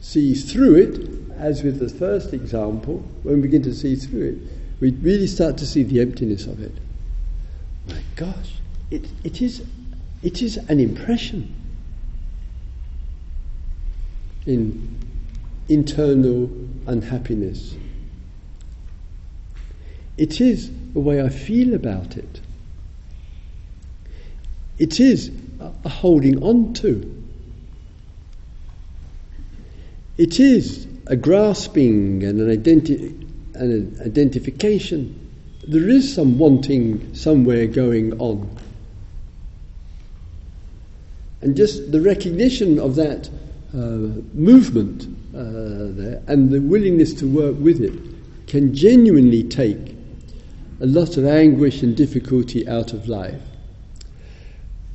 see 0.01 0.33
through 0.35 0.75
it, 0.75 1.31
as 1.37 1.63
with 1.63 1.79
the 1.79 1.89
first 1.89 2.33
example, 2.33 3.03
when 3.23 3.35
we 3.35 3.41
begin 3.43 3.63
to 3.63 3.73
see 3.73 3.95
through 3.95 4.29
it, 4.29 4.37
we 4.79 4.91
really 4.91 5.27
start 5.27 5.57
to 5.57 5.65
see 5.65 5.83
the 5.83 6.01
emptiness 6.01 6.45
of 6.45 6.61
it. 6.61 6.73
My 7.87 8.01
gosh, 8.15 8.55
it, 8.91 9.07
it 9.23 9.41
is 9.41 9.63
it 10.21 10.41
is 10.41 10.57
an 10.57 10.79
impression 10.79 11.55
in 14.45 14.97
internal 15.67 16.49
unhappiness. 16.87 17.75
It 20.17 20.41
is 20.41 20.71
the 20.93 20.99
way 20.99 21.21
I 21.21 21.29
feel 21.29 21.73
about 21.73 22.17
it. 22.17 22.41
It 24.77 24.99
is 24.99 25.31
a 25.59 25.89
holding 25.89 26.41
on 26.43 26.73
to. 26.75 27.15
It 30.17 30.39
is 30.39 30.87
a 31.07 31.15
grasping 31.15 32.23
and 32.23 32.41
an, 32.41 32.61
identi- 32.61 33.55
an 33.55 33.97
identification. 34.05 35.15
There 35.67 35.87
is 35.89 36.13
some 36.13 36.37
wanting 36.37 37.13
somewhere 37.13 37.67
going 37.67 38.19
on. 38.19 38.49
And 41.41 41.55
just 41.55 41.91
the 41.91 42.01
recognition 42.01 42.79
of 42.79 42.95
that 42.95 43.29
uh, 43.73 43.77
movement 44.33 45.03
uh, 45.33 45.93
there 45.95 46.21
and 46.27 46.49
the 46.49 46.59
willingness 46.59 47.13
to 47.13 47.27
work 47.27 47.55
with 47.59 47.81
it 47.81 47.93
can 48.47 48.73
genuinely 48.73 49.43
take 49.43 49.95
a 50.81 50.85
lot 50.85 51.17
of 51.17 51.25
anguish 51.25 51.81
and 51.83 51.95
difficulty 51.95 52.67
out 52.67 52.93
of 52.93 53.07
life. 53.07 53.41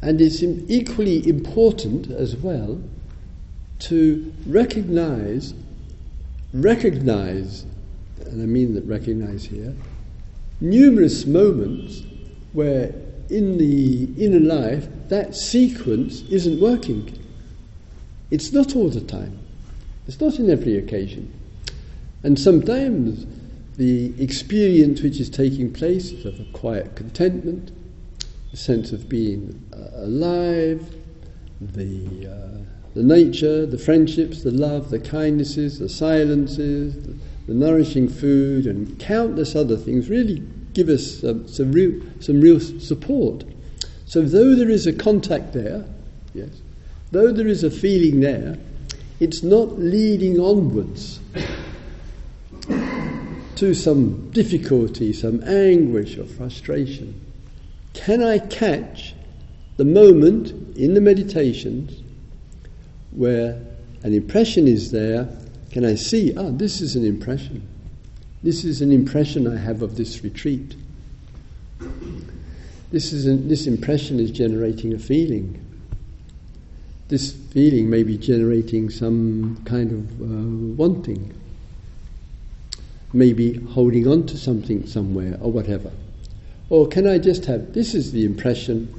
And 0.02 0.20
it's 0.20 0.42
equally 0.42 1.26
important 1.26 2.10
as 2.10 2.36
well 2.36 2.82
to 3.80 4.32
recognize, 4.46 5.54
recognize, 6.52 7.64
and 8.26 8.42
I 8.42 8.46
mean 8.46 8.74
that 8.74 8.84
recognize 8.84 9.44
here, 9.44 9.74
numerous 10.60 11.26
moments 11.26 12.02
where 12.52 12.94
in 13.30 13.58
the 13.58 14.04
inner 14.22 14.40
life, 14.40 14.88
that 15.08 15.34
sequence 15.34 16.22
isn't 16.22 16.60
working. 16.60 17.18
It's 18.30 18.52
not 18.52 18.74
all 18.74 18.88
the 18.88 19.00
time. 19.00 19.38
It's 20.06 20.20
not 20.20 20.38
in 20.38 20.50
every 20.50 20.76
occasion. 20.76 21.32
And 22.22 22.38
sometimes 22.38 23.26
the 23.76 24.12
experience 24.22 25.02
which 25.02 25.20
is 25.20 25.28
taking 25.28 25.72
place 25.72 26.10
is 26.10 26.24
of 26.24 26.38
a 26.40 26.44
quiet 26.52 26.94
contentment, 26.96 27.70
a 28.52 28.56
sense 28.56 28.92
of 28.92 29.08
being 29.08 29.62
uh, 29.72 30.04
alive, 30.04 30.94
the, 31.60 32.28
uh, 32.28 32.58
the 32.94 33.02
nature, 33.02 33.66
the 33.66 33.78
friendships, 33.78 34.42
the 34.42 34.50
love, 34.50 34.90
the 34.90 34.98
kindnesses, 34.98 35.78
the 35.78 35.88
silences, 35.88 36.94
the, 37.06 37.14
the 37.46 37.54
nourishing 37.54 38.08
food, 38.08 38.66
and 38.66 38.98
countless 38.98 39.54
other 39.54 39.76
things 39.76 40.08
really 40.08 40.42
give 40.74 40.88
us 40.88 41.20
some, 41.20 41.72
real, 41.72 42.00
some 42.20 42.40
real 42.40 42.60
support. 42.60 43.44
So, 44.06 44.22
though 44.22 44.54
there 44.54 44.70
is 44.70 44.86
a 44.86 44.92
contact 44.92 45.52
there, 45.52 45.84
yes, 46.34 46.50
though 47.10 47.32
there 47.32 47.46
is 47.46 47.64
a 47.64 47.70
feeling 47.70 48.20
there, 48.20 48.58
it's 49.20 49.42
not 49.42 49.78
leading 49.78 50.40
onwards 50.40 51.20
to 53.56 53.74
some 53.74 54.30
difficulty, 54.30 55.12
some 55.12 55.42
anguish 55.44 56.18
or 56.18 56.24
frustration. 56.24 57.20
Can 57.92 58.22
I 58.22 58.38
catch 58.38 59.14
the 59.76 59.84
moment 59.84 60.76
in 60.76 60.94
the 60.94 61.00
meditations 61.00 62.02
where 63.12 63.60
an 64.02 64.12
impression 64.12 64.68
is 64.68 64.90
there, 64.90 65.28
can 65.70 65.84
I 65.84 65.94
see, 65.94 66.36
ah, 66.36 66.50
this 66.50 66.80
is 66.80 66.96
an 66.96 67.04
impression. 67.04 67.66
This 68.44 68.62
is 68.62 68.82
an 68.82 68.92
impression 68.92 69.46
I 69.50 69.56
have 69.56 69.80
of 69.80 69.96
this 69.96 70.22
retreat. 70.22 70.76
This, 72.90 73.10
is 73.10 73.24
an, 73.24 73.48
this 73.48 73.66
impression 73.66 74.20
is 74.20 74.30
generating 74.30 74.92
a 74.92 74.98
feeling. 74.98 75.64
This 77.08 77.32
feeling 77.32 77.88
may 77.88 78.02
be 78.02 78.18
generating 78.18 78.90
some 78.90 79.62
kind 79.64 79.92
of 79.92 80.20
uh, 80.20 80.76
wanting, 80.76 81.32
maybe 83.14 83.54
holding 83.54 84.06
on 84.06 84.26
to 84.26 84.36
something 84.36 84.86
somewhere 84.86 85.38
or 85.40 85.50
whatever. 85.50 85.90
Or 86.68 86.86
can 86.86 87.06
I 87.06 87.16
just 87.16 87.46
have, 87.46 87.72
this 87.72 87.94
is 87.94 88.12
the 88.12 88.26
impression, 88.26 88.92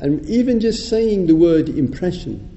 and 0.00 0.26
even 0.26 0.58
just 0.58 0.88
saying 0.88 1.28
the 1.28 1.36
word 1.36 1.68
impression, 1.68 2.50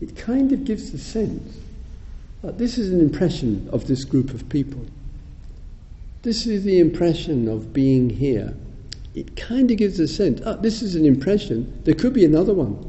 it 0.00 0.16
kind 0.16 0.50
of 0.50 0.64
gives 0.64 0.92
the 0.92 0.98
sense 0.98 1.58
this 2.42 2.78
is 2.78 2.92
an 2.92 3.00
impression 3.00 3.68
of 3.72 3.86
this 3.86 4.04
group 4.04 4.30
of 4.30 4.48
people. 4.48 4.84
This 6.22 6.46
is 6.46 6.64
the 6.64 6.78
impression 6.78 7.48
of 7.48 7.72
being 7.72 8.10
here. 8.10 8.54
It 9.14 9.36
kind 9.36 9.70
of 9.70 9.76
gives 9.76 9.98
a 9.98 10.06
sense, 10.06 10.40
oh, 10.44 10.56
this 10.56 10.82
is 10.82 10.94
an 10.94 11.04
impression, 11.04 11.80
there 11.84 11.94
could 11.94 12.12
be 12.12 12.24
another 12.24 12.54
one. 12.54 12.84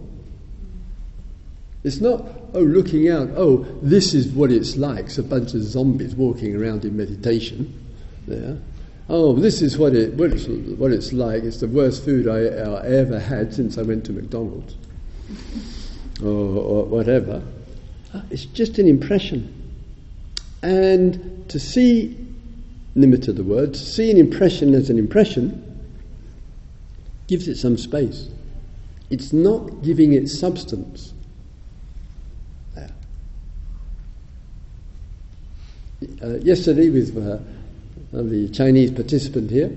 It's 1.84 2.02
not, 2.02 2.26
oh, 2.54 2.62
looking 2.62 3.10
out, 3.10 3.30
oh, 3.36 3.66
this 3.82 4.14
is 4.14 4.28
what 4.28 4.52
it's 4.52 4.76
like. 4.76 5.06
It's 5.06 5.18
a 5.18 5.24
bunch 5.24 5.54
of 5.54 5.64
zombies 5.64 6.14
walking 6.16 6.56
around 6.56 6.86
in 6.86 6.98
meditation 6.98 7.74
there. 8.28 8.58
Oh, 9.08 9.34
this 9.34 9.62
is 9.62 9.78
what, 9.78 9.96
it, 9.96 10.14
what, 10.14 10.32
it's, 10.32 10.48
what 10.48 10.92
it's 10.92 11.14
like. 11.14 11.44
It's 11.44 11.62
the 11.62 11.68
worst 11.68 12.06
food 12.06 12.28
I, 12.28 12.40
I 12.40 12.86
ever 12.86 13.20
had 13.20 13.54
since 13.54 13.78
I 13.78 13.82
went 13.82 14.06
to 14.06 14.12
McDonald's 14.12 14.76
or, 16.22 16.28
or 16.28 16.86
whatever. 16.86 17.42
It's 18.30 18.46
just 18.46 18.80
an 18.80 18.88
impression. 18.88 19.56
And 20.62 21.48
to 21.50 21.60
see, 21.60 22.18
limit 22.96 23.28
of 23.28 23.36
the 23.36 23.44
word, 23.44 23.74
to 23.74 23.80
see 23.80 24.12
an 24.12 24.18
impression 24.18 24.74
as 24.74 24.90
an 24.90 24.98
impression 24.98 25.66
gives 27.28 27.48
it 27.48 27.56
some 27.56 27.78
space. 27.78 28.28
It's 29.10 29.32
not 29.34 29.84
giving 29.84 30.14
it 30.14 30.28
substance. 30.28 31.14
Uh, 36.22 36.38
yesterday, 36.38 36.90
with 36.90 37.18
uh, 37.18 37.40
the 38.14 38.48
Chinese 38.50 38.90
participant 38.90 39.52
here, 39.52 39.76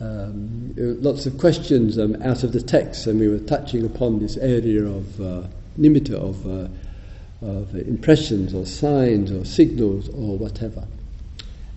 um, 0.00 0.72
lots 0.76 1.26
of 1.26 1.36
questions 1.36 1.98
um, 1.98 2.14
out 2.22 2.44
of 2.44 2.52
the 2.52 2.62
text, 2.62 3.08
and 3.08 3.18
we 3.18 3.26
were 3.26 3.40
touching 3.40 3.84
upon 3.84 4.20
this 4.20 4.36
area 4.36 4.84
of 4.84 5.20
uh, 5.20 5.42
of, 6.16 6.46
uh, 6.46 6.68
of 7.40 7.74
impressions 7.74 8.52
or 8.52 8.66
signs 8.66 9.30
or 9.30 9.44
signals 9.44 10.08
or 10.08 10.36
whatever. 10.36 10.86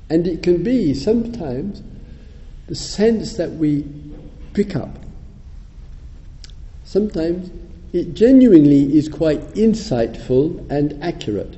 And 0.09 0.27
it 0.27 0.43
can 0.43 0.63
be 0.63 0.93
sometimes 0.93 1.81
the 2.67 2.75
sense 2.75 3.37
that 3.37 3.51
we 3.51 3.85
pick 4.53 4.75
up. 4.75 4.97
Sometimes 6.83 7.51
it 7.93 8.13
genuinely 8.13 8.97
is 8.97 9.07
quite 9.07 9.39
insightful 9.53 10.69
and 10.69 11.01
accurate. 11.03 11.57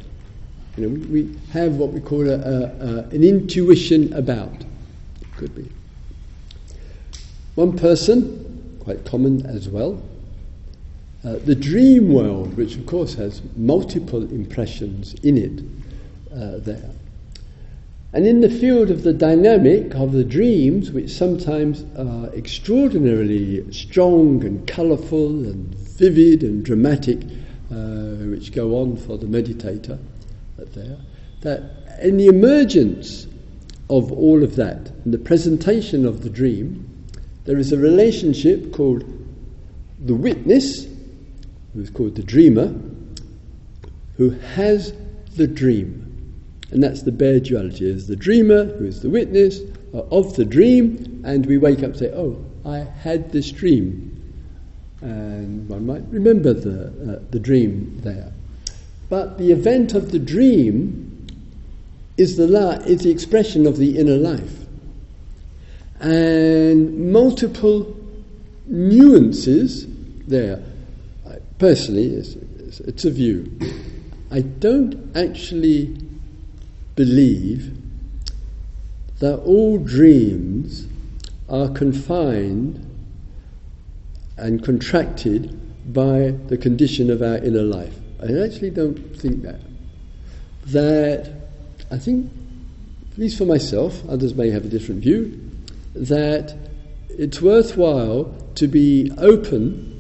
You 0.78 0.88
know, 0.90 1.08
we 1.10 1.36
have 1.52 1.78
what 1.78 1.92
we 1.92 2.00
call 2.00 2.28
a, 2.28 2.34
a, 2.34 2.64
a, 2.64 2.98
an 3.10 3.24
intuition 3.24 4.12
about. 4.14 4.66
Could 5.38 5.56
be. 5.56 5.70
One 7.56 7.78
person, 7.78 8.78
quite 8.80 9.06
common 9.06 9.46
as 9.46 9.70
well, 9.70 10.02
uh, 11.26 11.38
the 11.46 11.56
dream 11.56 12.14
world, 12.14 12.56
which 12.58 12.76
of 12.76 12.86
course 12.86 13.14
has 13.16 13.42
multiple 13.56 14.24
impressions 14.24 15.14
in 15.24 15.38
it 15.38 15.64
uh, 16.34 16.58
there. 16.60 16.90
And 18.12 18.28
in 18.28 18.42
the 18.42 18.50
field 18.50 18.92
of 18.92 19.04
the 19.04 19.14
dynamic 19.14 19.96
of 19.96 20.12
the 20.12 20.24
dreams, 20.24 20.92
which 20.92 21.10
sometimes 21.10 21.84
are 21.98 22.28
extraordinarily 22.36 23.72
strong 23.72 24.44
and 24.44 24.68
colourful 24.68 25.46
and 25.46 25.74
vivid 25.74 26.44
and 26.44 26.64
dramatic, 26.64 27.24
uh, 27.72 28.28
which 28.30 28.52
go 28.52 28.78
on 28.78 28.98
for 28.98 29.18
the 29.18 29.26
meditator, 29.26 29.98
there, 30.58 30.98
that 31.42 32.00
in 32.02 32.18
the 32.18 32.28
emergence 32.28 33.28
of 33.90 34.12
all 34.12 34.44
of 34.44 34.56
that, 34.56 34.92
in 35.06 35.12
the 35.12 35.18
presentation 35.18 36.06
of 36.06 36.24
the 36.24 36.30
dream, 36.30 36.90
there 37.46 37.58
is 37.58 37.72
a 37.72 37.78
relationship 37.78 38.72
called 38.74 39.04
the 40.06 40.16
witness, 40.16 40.88
who 41.74 41.82
is 41.82 41.90
called 41.90 42.16
the 42.16 42.24
dreamer, 42.24 42.74
who 44.18 44.30
has 44.30 44.94
the 45.36 45.48
dream. 45.48 46.00
And 46.72 46.82
that's 46.82 47.04
the 47.04 47.12
bare 47.12 47.40
duality. 47.40 47.90
There's 47.90 48.08
the 48.08 48.16
dreamer, 48.16 48.66
who 48.66 48.86
is 48.86 49.02
the 49.02 49.10
witness 49.10 49.60
of 49.94 50.36
the 50.36 50.46
dream, 50.46 51.22
and 51.26 51.46
we 51.46 51.58
wake 51.58 51.80
up 51.80 51.86
and 51.86 51.98
say, 51.98 52.12
Oh, 52.14 52.44
I 52.66 52.80
had 52.80 53.32
this 53.32 53.52
dream. 53.52 54.10
And 55.02 55.68
one 55.68 55.86
might 55.86 56.04
remember 56.10 56.54
the, 56.54 56.88
uh, 56.88 57.20
the 57.30 57.40
dream 57.40 58.00
there. 58.04 58.32
But 59.10 59.38
the 59.38 59.52
event 59.52 59.94
of 59.94 60.12
the 60.12 60.20
dream 60.20 61.28
is 62.18 62.38
the, 62.38 62.48
la- 62.48 62.80
is 62.86 63.02
the 63.02 63.12
expression 63.12 63.68
of 63.68 63.78
the 63.78 63.98
inner 63.98 64.16
life. 64.16 64.66
And 66.00 67.12
multiple 67.12 67.96
nuances 68.66 69.86
there. 70.28 70.64
Personally, 71.58 72.16
it's, 72.16 72.36
it's, 72.36 72.80
it's 72.82 73.06
a 73.06 73.12
view. 73.12 73.52
I 74.32 74.42
don't 74.42 75.16
actually 75.16 75.96
believe 76.96 77.78
that 79.20 79.38
all 79.40 79.78
dreams 79.78 80.88
are 81.50 81.70
confined 81.70 82.90
and 84.38 84.64
contracted 84.64 85.60
by 85.94 86.32
the 86.48 86.58
condition 86.58 87.10
of 87.10 87.22
our 87.22 87.38
inner 87.38 87.62
life. 87.62 87.96
I 88.22 88.34
actually 88.44 88.72
don't 88.72 88.98
think 89.18 89.44
that. 89.44 89.62
That 90.68 91.32
I 91.92 91.98
think, 91.98 92.32
at 93.12 93.18
least 93.18 93.38
for 93.38 93.46
myself, 93.46 94.02
others 94.10 94.34
may 94.34 94.50
have 94.50 94.66
a 94.66 94.70
different 94.70 95.02
view, 95.02 95.40
that 95.94 96.58
it's 97.10 97.42
worthwhile 97.42 98.36
to 98.56 98.68
be 98.68 99.12
open 99.20 99.93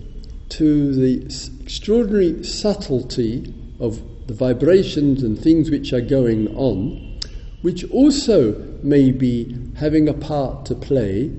to 0.54 0.93
the 0.93 1.26
extraordinary 1.64 2.43
subtlety 2.43 3.51
of 3.80 4.01
the 4.28 4.34
vibrations 4.36 5.24
and 5.24 5.38
things 5.38 5.72
which 5.72 5.91
are 5.93 6.01
going 6.01 6.47
on, 6.56 7.20
which 7.64 7.84
also 7.89 8.54
may 8.84 9.10
be 9.10 9.58
having 9.76 10.08
a 10.08 10.14
part 10.14 10.66
to 10.68 10.76
play 10.76 11.32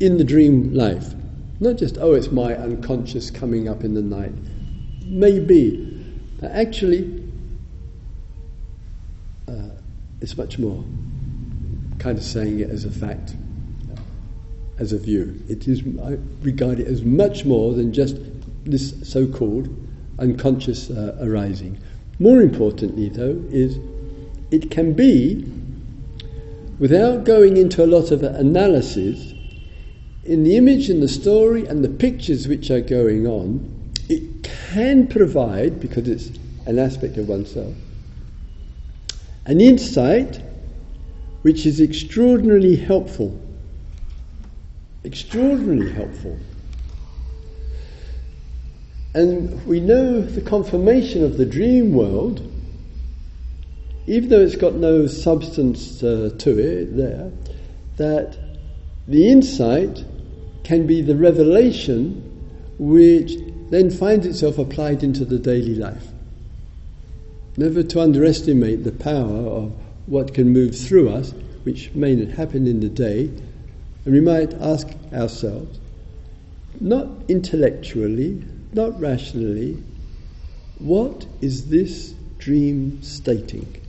in 0.00 0.18
the 0.18 0.24
dream 0.24 0.74
life. 0.74 1.14
Not 1.60 1.76
just, 1.76 1.96
oh, 1.98 2.14
it's 2.14 2.32
my 2.32 2.54
unconscious 2.54 3.30
coming 3.30 3.68
up 3.68 3.84
in 3.84 3.94
the 3.94 4.02
night. 4.02 4.32
Maybe, 5.04 6.04
but 6.40 6.50
actually, 6.50 7.22
uh, 9.48 9.70
it's 10.20 10.36
much 10.36 10.58
more 10.58 10.84
kind 12.00 12.18
of 12.18 12.24
saying 12.24 12.58
it 12.58 12.70
as 12.70 12.84
a 12.84 12.90
fact, 12.90 13.36
as 14.78 14.92
a 14.92 14.98
view. 14.98 15.40
It 15.48 15.68
is, 15.68 15.82
I 16.02 16.18
regard 16.42 16.80
it 16.80 16.88
as 16.88 17.02
much 17.02 17.44
more 17.44 17.72
than 17.72 17.92
just 17.92 18.16
this 18.66 18.94
so 19.02 19.26
called 19.26 19.68
unconscious 20.18 20.90
uh, 20.90 21.16
arising. 21.20 21.78
More 22.18 22.40
importantly, 22.40 23.08
though, 23.08 23.42
is 23.50 23.78
it 24.50 24.70
can 24.70 24.92
be, 24.92 25.44
without 26.78 27.24
going 27.24 27.56
into 27.56 27.84
a 27.84 27.86
lot 27.86 28.10
of 28.10 28.22
analysis, 28.22 29.34
in 30.24 30.42
the 30.42 30.56
image 30.56 30.90
and 30.90 31.02
the 31.02 31.08
story 31.08 31.66
and 31.66 31.84
the 31.84 31.88
pictures 31.88 32.48
which 32.48 32.70
are 32.70 32.80
going 32.80 33.26
on, 33.26 33.92
it 34.08 34.42
can 34.42 35.06
provide, 35.06 35.80
because 35.80 36.08
it's 36.08 36.38
an 36.66 36.78
aspect 36.78 37.16
of 37.16 37.28
oneself, 37.28 37.74
an 39.44 39.60
insight 39.60 40.40
which 41.42 41.66
is 41.66 41.80
extraordinarily 41.80 42.74
helpful. 42.74 43.38
Extraordinarily 45.04 45.92
helpful. 45.92 46.36
And 49.16 49.64
we 49.64 49.80
know 49.80 50.20
the 50.20 50.42
confirmation 50.42 51.24
of 51.24 51.38
the 51.38 51.46
dream 51.46 51.94
world, 51.94 52.42
even 54.06 54.28
though 54.28 54.42
it's 54.42 54.56
got 54.56 54.74
no 54.74 55.06
substance 55.06 56.02
uh, 56.02 56.34
to 56.36 56.58
it 56.58 56.94
there, 56.94 57.32
that 57.96 58.36
the 59.08 59.30
insight 59.30 60.04
can 60.64 60.86
be 60.86 61.00
the 61.00 61.16
revelation 61.16 62.20
which 62.78 63.32
then 63.70 63.90
finds 63.90 64.26
itself 64.26 64.58
applied 64.58 65.02
into 65.02 65.24
the 65.24 65.38
daily 65.38 65.76
life. 65.76 66.08
Never 67.56 67.82
to 67.84 68.02
underestimate 68.02 68.84
the 68.84 68.92
power 68.92 69.48
of 69.48 69.72
what 70.04 70.34
can 70.34 70.50
move 70.50 70.76
through 70.76 71.08
us, 71.08 71.32
which 71.62 71.90
may 71.94 72.14
not 72.14 72.36
happen 72.36 72.66
in 72.66 72.80
the 72.80 72.90
day, 72.90 73.30
and 74.04 74.12
we 74.12 74.20
might 74.20 74.52
ask 74.60 74.86
ourselves, 75.14 75.80
not 76.82 77.08
intellectually, 77.28 78.44
not 78.76 79.00
rationally, 79.00 79.82
what 80.78 81.26
is 81.40 81.68
this 81.68 82.14
dream 82.38 83.02
stating? 83.02 83.80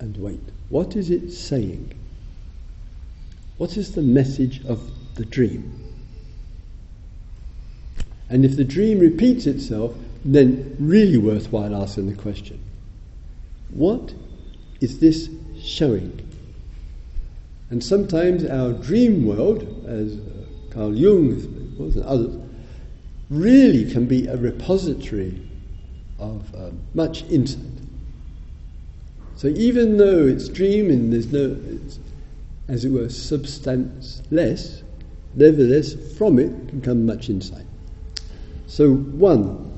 And 0.00 0.16
wait, 0.16 0.40
what 0.70 0.96
is 0.96 1.10
it 1.10 1.30
saying? 1.30 1.92
What 3.58 3.76
is 3.76 3.92
the 3.92 4.02
message 4.02 4.64
of 4.64 4.80
the 5.14 5.26
dream? 5.26 5.78
And 8.30 8.44
if 8.44 8.56
the 8.56 8.64
dream 8.64 8.98
repeats 8.98 9.46
itself, 9.46 9.94
then 10.24 10.76
really 10.78 11.18
worthwhile 11.18 11.74
asking 11.74 12.08
the 12.10 12.20
question 12.20 12.62
what 13.70 14.12
is 14.80 14.98
this 14.98 15.28
showing? 15.62 16.26
And 17.70 17.84
sometimes 17.84 18.44
our 18.44 18.72
dream 18.72 19.26
world, 19.26 19.62
as 19.86 20.18
Carl 20.70 20.94
Jung 20.94 21.32
and 21.78 22.02
others, 22.04 22.39
really 23.30 23.90
can 23.90 24.06
be 24.06 24.26
a 24.26 24.36
repository 24.36 25.40
of 26.18 26.54
um, 26.54 26.80
much 26.94 27.22
insight. 27.24 27.64
So 29.36 29.48
even 29.48 29.96
though 29.96 30.26
it's 30.26 30.48
dream 30.48 30.90
and 30.90 31.12
there's 31.12 31.32
no, 31.32 31.56
as 32.68 32.84
it 32.84 32.90
were, 32.90 33.08
substance 33.08 34.22
less, 34.30 34.82
nevertheless, 35.34 35.94
from 36.18 36.38
it 36.38 36.68
can 36.68 36.82
come 36.82 37.06
much 37.06 37.30
insight. 37.30 37.64
So, 38.66 38.94
one, 38.94 39.70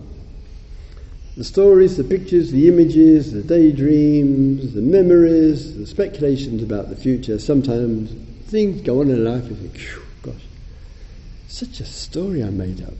the 1.36 1.44
stories, 1.44 1.96
the 1.96 2.04
pictures, 2.04 2.50
the 2.50 2.68
images, 2.68 3.32
the 3.32 3.42
daydreams, 3.42 4.74
the 4.74 4.82
memories, 4.82 5.78
the 5.78 5.86
speculations 5.86 6.62
about 6.62 6.90
the 6.90 6.96
future, 6.96 7.38
sometimes 7.38 8.12
things 8.50 8.82
go 8.82 9.00
on 9.00 9.10
in 9.10 9.24
life 9.24 9.48
you 9.48 9.54
think, 9.54 9.80
gosh, 10.22 10.44
such 11.48 11.80
a 11.80 11.86
story 11.86 12.42
I 12.42 12.50
made 12.50 12.82
up. 12.82 12.92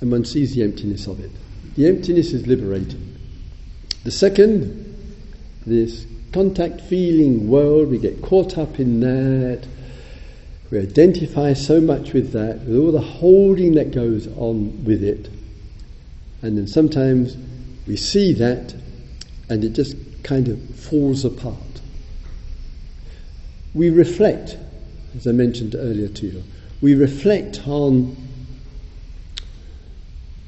And 0.00 0.12
one 0.12 0.24
sees 0.24 0.54
the 0.54 0.62
emptiness 0.62 1.06
of 1.06 1.20
it. 1.20 1.30
The 1.76 1.86
emptiness 1.86 2.32
is 2.32 2.46
liberating. 2.46 3.16
The 4.04 4.10
second, 4.10 4.84
this 5.66 6.06
contact 6.32 6.80
feeling 6.82 7.48
world, 7.48 7.90
we 7.90 7.98
get 7.98 8.22
caught 8.22 8.58
up 8.58 8.78
in 8.78 9.00
that. 9.00 9.66
We 10.70 10.78
identify 10.78 11.54
so 11.54 11.80
much 11.80 12.12
with 12.12 12.32
that, 12.32 12.60
with 12.60 12.76
all 12.76 12.92
the 12.92 13.00
holding 13.00 13.74
that 13.74 13.90
goes 13.90 14.26
on 14.36 14.84
with 14.84 15.02
it. 15.02 15.28
And 16.42 16.56
then 16.56 16.66
sometimes 16.66 17.36
we 17.86 17.96
see 17.96 18.32
that 18.34 18.74
and 19.48 19.64
it 19.64 19.70
just 19.70 19.96
kind 20.22 20.48
of 20.48 20.62
falls 20.76 21.24
apart. 21.24 21.56
We 23.74 23.90
reflect, 23.90 24.56
as 25.16 25.26
I 25.26 25.32
mentioned 25.32 25.74
earlier 25.74 26.08
to 26.08 26.26
you, 26.26 26.42
we 26.80 26.94
reflect 26.94 27.66
on 27.66 28.16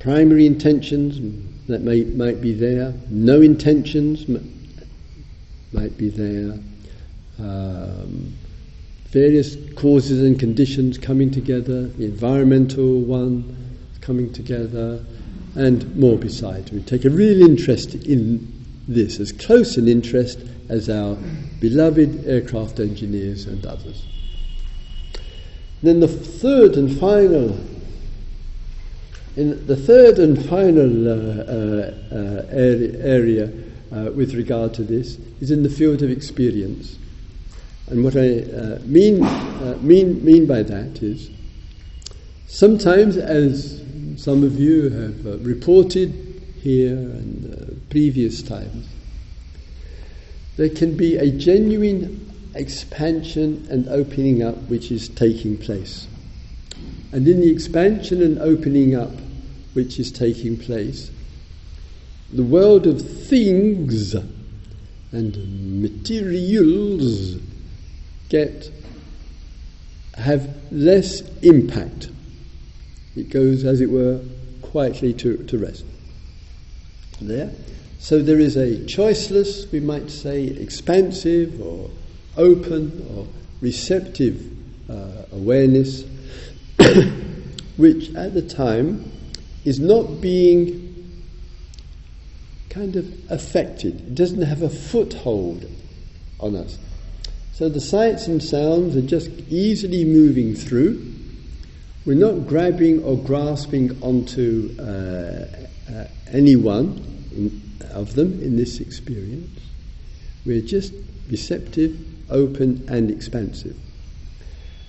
primary 0.00 0.46
intentions 0.46 1.20
that 1.68 1.82
may, 1.82 2.02
might 2.04 2.40
be 2.40 2.52
there, 2.52 2.92
no 3.10 3.40
intentions 3.40 4.26
might 5.72 5.96
be 5.96 6.08
there, 6.08 6.58
um, 7.38 8.34
various 9.10 9.56
causes 9.76 10.22
and 10.22 10.38
conditions 10.38 10.98
coming 10.98 11.30
together, 11.30 11.86
the 11.86 12.04
environmental 12.04 13.00
one 13.00 13.56
coming 14.00 14.32
together, 14.32 15.04
and 15.54 15.94
more 15.96 16.16
besides. 16.16 16.72
We 16.72 16.80
take 16.82 17.04
a 17.04 17.10
real 17.10 17.42
interest 17.42 17.94
in 17.94 18.52
this, 18.88 19.20
as 19.20 19.32
close 19.32 19.76
an 19.76 19.86
interest 19.86 20.40
as 20.68 20.88
our 20.88 21.16
beloved 21.60 22.26
aircraft 22.26 22.80
engineers 22.80 23.46
and 23.46 23.64
others. 23.66 24.04
Then 25.82 26.00
the 26.00 26.08
third 26.08 26.76
and 26.76 26.98
final 26.98 27.58
in 29.40 29.66
the 29.66 29.76
third 29.76 30.18
and 30.18 30.44
final 30.50 31.08
uh, 31.08 31.12
uh, 31.12 32.12
uh 32.12 32.98
area, 33.00 33.50
uh, 33.90 34.10
with 34.12 34.34
regard 34.34 34.74
to 34.74 34.84
this 34.84 35.16
is 35.40 35.50
in 35.50 35.62
the 35.62 35.68
field 35.70 36.02
of 36.02 36.10
experience. 36.10 36.98
And 37.88 38.04
what 38.04 38.16
I 38.16 38.44
mean, 38.84 39.26
mean, 39.80 40.22
mean 40.22 40.46
by 40.46 40.62
that 40.62 41.02
is 41.02 41.30
sometimes, 42.46 43.16
as 43.16 43.82
some 44.16 44.44
of 44.44 44.60
you 44.60 44.90
have 44.90 45.46
reported 45.46 46.12
here 46.62 46.92
and 46.92 47.82
previous 47.88 48.42
times, 48.42 48.86
there 50.58 50.68
can 50.68 50.96
be 50.96 51.16
a 51.16 51.30
genuine 51.30 52.30
expansion 52.54 53.66
and 53.70 53.88
opening 53.88 54.42
up 54.42 54.56
which 54.68 54.92
is 54.92 55.08
taking 55.08 55.56
place. 55.56 56.06
And 57.12 57.26
in 57.26 57.40
the 57.40 57.50
expansion 57.50 58.22
and 58.22 58.38
opening 58.38 58.94
up 58.94 59.10
which 59.72 59.98
is 59.98 60.10
taking 60.10 60.56
place, 60.56 61.10
the 62.32 62.42
world 62.42 62.86
of 62.86 63.00
things 63.00 64.14
and 65.12 65.82
materials 65.82 67.36
get 68.28 68.70
have 70.16 70.54
less 70.70 71.22
impact. 71.40 72.10
It 73.16 73.30
goes, 73.30 73.64
as 73.64 73.80
it 73.80 73.90
were, 73.90 74.20
quietly 74.62 75.12
to, 75.14 75.38
to 75.44 75.58
rest. 75.58 75.84
There. 77.20 77.50
So 77.98 78.22
there 78.22 78.38
is 78.38 78.56
a 78.56 78.76
choiceless, 78.84 79.70
we 79.72 79.80
might 79.80 80.10
say, 80.10 80.44
expansive 80.44 81.60
or 81.60 81.90
open 82.36 83.06
or 83.14 83.26
receptive 83.60 84.42
uh, 84.88 85.24
awareness 85.32 86.04
which 87.76 88.14
at 88.14 88.34
the 88.34 88.42
time 88.42 89.10
is 89.64 89.78
not 89.78 90.20
being 90.20 90.86
kind 92.70 92.96
of 92.96 93.30
affected. 93.30 93.96
It 94.00 94.14
doesn't 94.14 94.42
have 94.42 94.62
a 94.62 94.70
foothold 94.70 95.66
on 96.38 96.54
us. 96.56 96.78
So 97.52 97.68
the 97.68 97.80
sights 97.80 98.26
and 98.26 98.42
sounds 98.42 98.96
are 98.96 99.02
just 99.02 99.28
easily 99.50 100.04
moving 100.04 100.54
through. 100.54 101.14
We're 102.06 102.14
not 102.14 102.46
grabbing 102.46 103.02
or 103.02 103.18
grasping 103.18 104.02
onto 104.02 104.74
uh, 104.78 105.46
uh, 105.92 106.04
any 106.32 106.56
one 106.56 107.60
of 107.90 108.14
them 108.14 108.40
in 108.42 108.56
this 108.56 108.80
experience. 108.80 109.60
We're 110.46 110.62
just 110.62 110.94
receptive, 111.28 111.98
open, 112.30 112.86
and 112.88 113.10
expansive. 113.10 113.76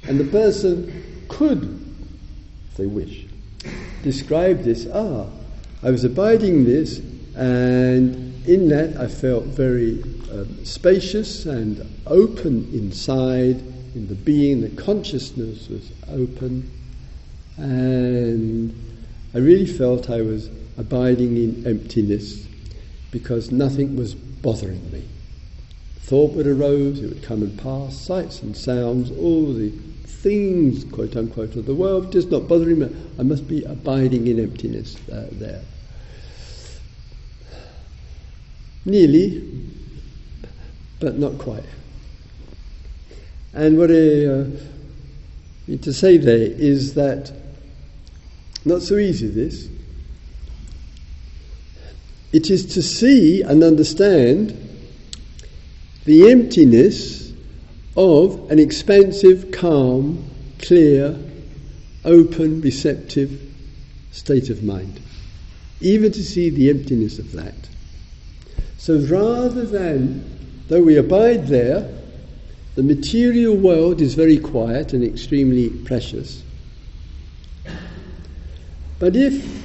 And 0.04 0.20
the 0.20 0.26
person 0.26 1.26
could 1.28 1.64
if 2.70 2.78
they 2.78 2.86
wish. 2.86 3.28
Describe 4.04 4.64
this, 4.64 4.88
ah, 4.94 5.28
I 5.84 5.92
was 5.92 6.04
abiding 6.04 6.66
this, 6.66 7.00
and 7.36 8.46
in 8.48 8.70
that 8.70 8.98
I 8.98 9.08
felt 9.08 9.46
very 9.46 10.02
um, 10.32 10.66
spacious 10.66 11.46
and 11.46 11.88
open 12.08 12.70
inside, 12.74 13.62
in 13.94 14.08
the 14.08 14.16
being, 14.16 14.62
the 14.62 14.70
consciousness 14.70 15.68
was 15.70 15.92
open, 16.10 16.70
and 17.58 18.74
I 19.34 19.38
really 19.38 19.68
felt 19.68 20.10
I 20.10 20.22
was 20.22 20.50
abiding 20.78 21.38
in 21.38 21.68
emptiness 21.68 22.48
because 23.12 23.52
nothing 23.52 23.96
was 23.96 24.16
bothering 24.16 24.92
me. 24.92 25.08
Thought 26.00 26.34
would 26.34 26.48
arise, 26.48 27.00
it 27.02 27.08
would 27.08 27.24
come 27.24 27.44
and 27.44 27.58
pass, 27.62 27.98
sights 27.98 28.42
and 28.42 28.56
sounds, 28.58 29.12
all 29.12 29.54
the 29.54 29.72
things, 30.22 30.84
quote 30.86 31.16
unquote, 31.16 31.56
of 31.56 31.66
the 31.66 31.74
world 31.74 32.12
does 32.12 32.28
not 32.28 32.48
bother 32.48 32.70
him. 32.70 33.14
I 33.20 33.24
must 33.24 33.48
be 33.48 33.64
abiding 33.64 34.28
in 34.28 34.40
emptiness 34.40 34.96
uh, 35.10 35.28
there. 35.32 35.62
Nearly, 38.86 39.44
but 41.00 41.18
not 41.18 41.38
quite. 41.38 41.64
And 43.54 43.78
what 43.78 43.90
I 43.90 44.26
uh, 44.26 44.46
need 45.68 45.84
to 45.84 45.94
say 45.94 46.18
there 46.18 46.38
is 46.38 46.94
that 46.94 47.32
not 48.64 48.82
so 48.82 48.98
easy 48.98 49.28
this. 49.28 49.68
It 52.32 52.50
is 52.50 52.74
to 52.76 52.82
see 52.82 53.42
and 53.42 53.64
understand 53.64 54.58
the 56.06 56.32
emptiness 56.32 57.31
of 57.96 58.50
an 58.52 58.60
expansive, 58.60 59.52
calm, 59.52 60.24
clear, 60.60 61.18
open, 62.06 62.62
receptive 62.62 63.40
state 64.12 64.50
of 64.50 64.64
mind. 64.64 65.00
Even 65.80 66.12
to 66.12 66.24
see 66.24 66.50
the 66.50 66.70
emptiness 66.70 67.20
of 67.20 67.32
that. 67.34 67.56
So 68.78 69.00
rather 69.00 69.66
than, 69.66 70.24
though 70.68 70.84
we 70.84 70.98
abide 70.98 71.48
there, 71.48 71.88
the 72.76 72.84
material 72.84 73.56
world 73.56 74.02
is 74.02 74.14
very 74.14 74.38
quiet 74.38 74.94
and 74.94 75.04
extremely 75.04 75.70
precious. 75.70 76.44
But 79.00 79.16
if 79.16 79.61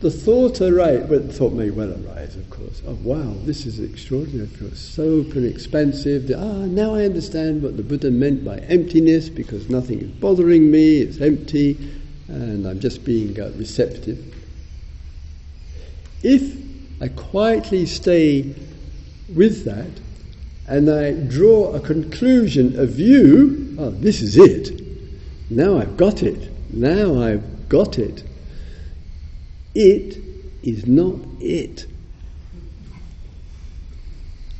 the 0.00 0.10
thought 0.10 0.60
arise, 0.62 1.06
but 1.08 1.26
the 1.26 1.32
thought 1.32 1.52
may 1.52 1.70
well 1.70 1.90
arise, 1.90 2.34
of 2.36 2.48
course, 2.48 2.82
oh 2.86 2.96
wow, 3.02 3.34
this 3.44 3.66
is 3.66 3.80
extraordinary, 3.80 4.44
of 4.44 4.58
course, 4.58 4.78
so 4.78 5.02
open, 5.02 5.46
expansive. 5.46 6.30
Ah, 6.34 6.64
now 6.66 6.94
I 6.94 7.04
understand 7.04 7.62
what 7.62 7.76
the 7.76 7.82
Buddha 7.82 8.10
meant 8.10 8.44
by 8.44 8.58
emptiness 8.60 9.28
because 9.28 9.68
nothing 9.68 10.00
is 10.00 10.10
bothering 10.10 10.70
me, 10.70 10.98
it's 10.98 11.20
empty, 11.20 11.76
and 12.28 12.66
I'm 12.66 12.80
just 12.80 13.04
being 13.04 13.38
uh, 13.38 13.52
receptive. 13.56 14.34
If 16.22 16.56
I 17.02 17.08
quietly 17.08 17.84
stay 17.86 18.54
with 19.34 19.64
that 19.64 19.90
and 20.66 20.88
I 20.88 21.12
draw 21.12 21.74
a 21.74 21.80
conclusion, 21.80 22.78
a 22.78 22.86
view, 22.86 23.76
oh, 23.78 23.90
this 23.90 24.22
is 24.22 24.36
it. 24.36 24.80
Now 25.50 25.78
I've 25.78 25.96
got 25.96 26.22
it. 26.22 26.50
Now 26.72 27.22
I've 27.22 27.68
got 27.68 27.98
it. 27.98 28.22
It 29.74 30.18
is 30.62 30.86
not 30.86 31.16
it. 31.40 31.86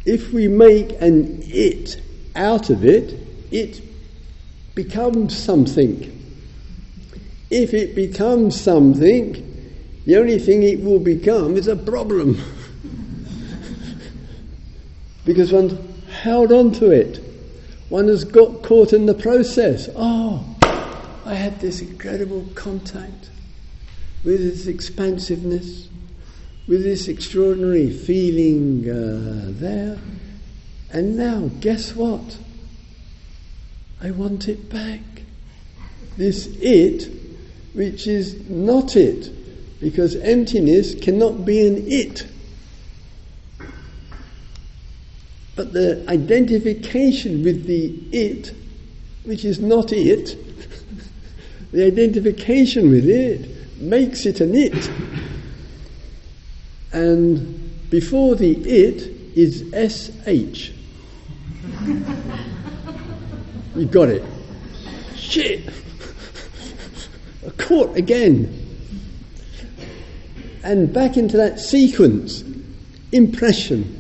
If 0.05 0.33
we 0.33 0.49
make 0.49 0.93
an 1.01 1.43
it 1.45 2.01
out 2.35 2.71
of 2.71 2.85
it, 2.85 3.19
it 3.51 3.83
becomes 4.75 5.37
something. 5.37 6.17
If 7.51 7.75
it 7.75 7.95
becomes 7.95 8.61
something, 8.61 9.47
the 10.07 10.17
only 10.17 10.39
thing 10.39 10.63
it 10.63 10.83
will 10.83 11.01
become 11.01 11.57
is 11.57 11.67
a 11.67 11.77
problem. 11.77 12.41
because 15.25 15.53
one's 15.53 15.79
held 16.09 16.53
on 16.53 16.73
to 16.73 16.91
it. 16.91 17.23
One 17.89 18.09
has 18.09 18.25
got 18.25 18.63
caught 18.63 18.93
in 18.93 19.07
the 19.07 19.15
process. 19.15 19.89
Oh, 19.97 20.45
I 21.25 21.35
had 21.35 21.61
this 21.61 21.81
incredible 21.81 22.47
contact 22.55 23.30
with 24.25 24.41
this 24.41 24.67
expansiveness, 24.67 25.89
with 26.67 26.83
this 26.83 27.09
extraordinary 27.09 27.91
feeling 27.91 28.89
uh, 28.89 29.47
there. 29.59 29.99
And 30.93 31.17
now, 31.17 31.51
guess 31.61 31.95
what? 31.95 32.39
I 34.03 34.11
want 34.11 34.49
it 34.49 34.69
back. 34.69 35.01
This 36.17 36.47
it, 36.61 37.11
which 37.73 38.07
is 38.07 38.49
not 38.49 38.97
it, 38.97 39.31
because 39.81 40.17
emptiness 40.17 40.95
cannot 40.95 41.45
be 41.45 41.67
an 41.67 41.85
it. 41.91 42.27
But 45.57 45.73
the 45.73 46.05
identification 46.09 47.43
with 47.43 47.65
the 47.67 47.89
it, 48.13 48.55
which 49.25 49.45
is 49.45 49.61
not 49.61 49.93
it, 49.93 50.37
the 51.73 51.87
identification 51.87 52.91
with 52.91 53.09
it 53.09 53.60
makes 53.81 54.27
it 54.27 54.41
an 54.41 54.55
it. 54.55 54.91
And 56.93 57.91
before 57.91 58.37
the 58.37 58.53
it 58.53 59.03
is 59.37 59.63
SH. 59.73 60.73
you 63.77 63.87
got 63.87 64.09
it. 64.09 64.25
Shit! 65.17 65.69
Caught 67.57 67.97
again 67.97 68.69
and 70.63 70.93
back 70.93 71.17
into 71.17 71.37
that 71.37 71.59
sequence 71.59 72.45
impression, 73.13 73.97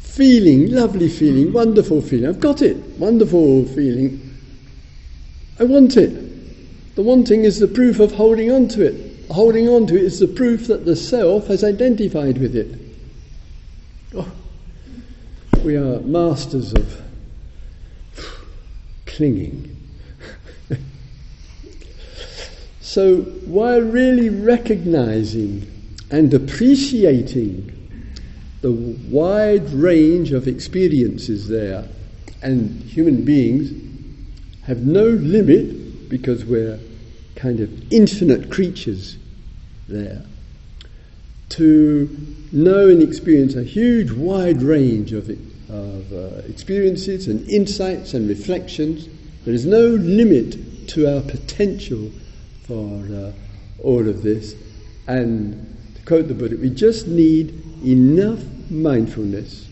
feeling, 0.00 0.70
lovely 0.70 1.08
feeling, 1.08 1.52
wonderful 1.52 2.00
feeling. 2.00 2.28
I've 2.28 2.40
got 2.40 2.62
it, 2.62 2.76
wonderful 2.98 3.64
feeling. 3.66 4.36
I 5.58 5.64
want 5.64 5.96
it. 5.96 6.31
The 6.94 7.02
wanting 7.02 7.44
is 7.44 7.58
the 7.58 7.68
proof 7.68 8.00
of 8.00 8.12
holding 8.12 8.50
on 8.50 8.68
to 8.68 8.84
it. 8.84 9.30
Holding 9.30 9.68
on 9.68 9.86
to 9.86 9.96
it 9.96 10.02
is 10.02 10.18
the 10.18 10.28
proof 10.28 10.66
that 10.66 10.84
the 10.84 10.96
self 10.96 11.46
has 11.46 11.64
identified 11.64 12.38
with 12.38 12.54
it. 12.54 12.78
Oh, 14.14 14.30
we 15.64 15.76
are 15.76 16.00
masters 16.00 16.72
of 16.74 17.02
clinging. 19.06 19.76
So, 22.80 23.22
while 23.46 23.80
really 23.80 24.28
recognizing 24.28 25.66
and 26.10 26.34
appreciating 26.34 27.72
the 28.60 28.70
wide 28.70 29.70
range 29.70 30.32
of 30.32 30.46
experiences 30.46 31.48
there, 31.48 31.88
and 32.42 32.82
human 32.82 33.24
beings 33.24 33.72
have 34.64 34.84
no 34.84 35.04
limit 35.06 35.74
because 36.12 36.44
we're 36.44 36.78
kind 37.36 37.58
of 37.58 37.90
infinite 37.90 38.50
creatures 38.50 39.16
there, 39.88 40.22
to 41.48 42.36
know 42.52 42.90
and 42.90 43.02
experience 43.02 43.56
a 43.56 43.62
huge, 43.62 44.12
wide 44.12 44.60
range 44.60 45.14
of, 45.14 45.30
of 45.70 46.12
uh, 46.12 46.42
experiences 46.46 47.28
and 47.28 47.48
insights 47.48 48.12
and 48.12 48.28
reflections. 48.28 49.08
There 49.46 49.54
is 49.54 49.64
no 49.64 49.86
limit 49.86 50.88
to 50.88 51.16
our 51.16 51.22
potential 51.22 52.10
for 52.64 53.06
uh, 53.10 53.32
all 53.82 54.06
of 54.06 54.22
this. 54.22 54.54
And 55.06 55.94
to 55.96 56.02
quote 56.02 56.28
the 56.28 56.34
Buddha, 56.34 56.58
we 56.58 56.68
just 56.68 57.06
need 57.06 57.58
enough 57.82 58.40
mindfulness 58.70 59.66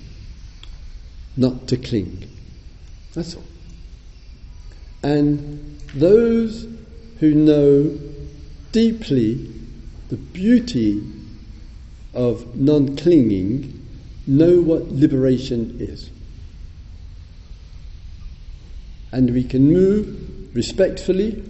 not 1.36 1.68
to 1.68 1.76
cling. 1.76 2.30
That's 3.12 3.36
all. 3.36 3.44
And 5.02 5.69
those 5.94 6.66
who 7.18 7.34
know 7.34 7.98
deeply 8.72 9.34
the 10.08 10.16
beauty 10.16 11.02
of 12.14 12.56
non 12.56 12.96
clinging 12.96 13.86
know 14.26 14.60
what 14.60 14.88
liberation 14.88 15.76
is. 15.80 16.10
And 19.12 19.30
we 19.30 19.44
can 19.44 19.72
move 19.72 20.54
respectfully 20.54 21.42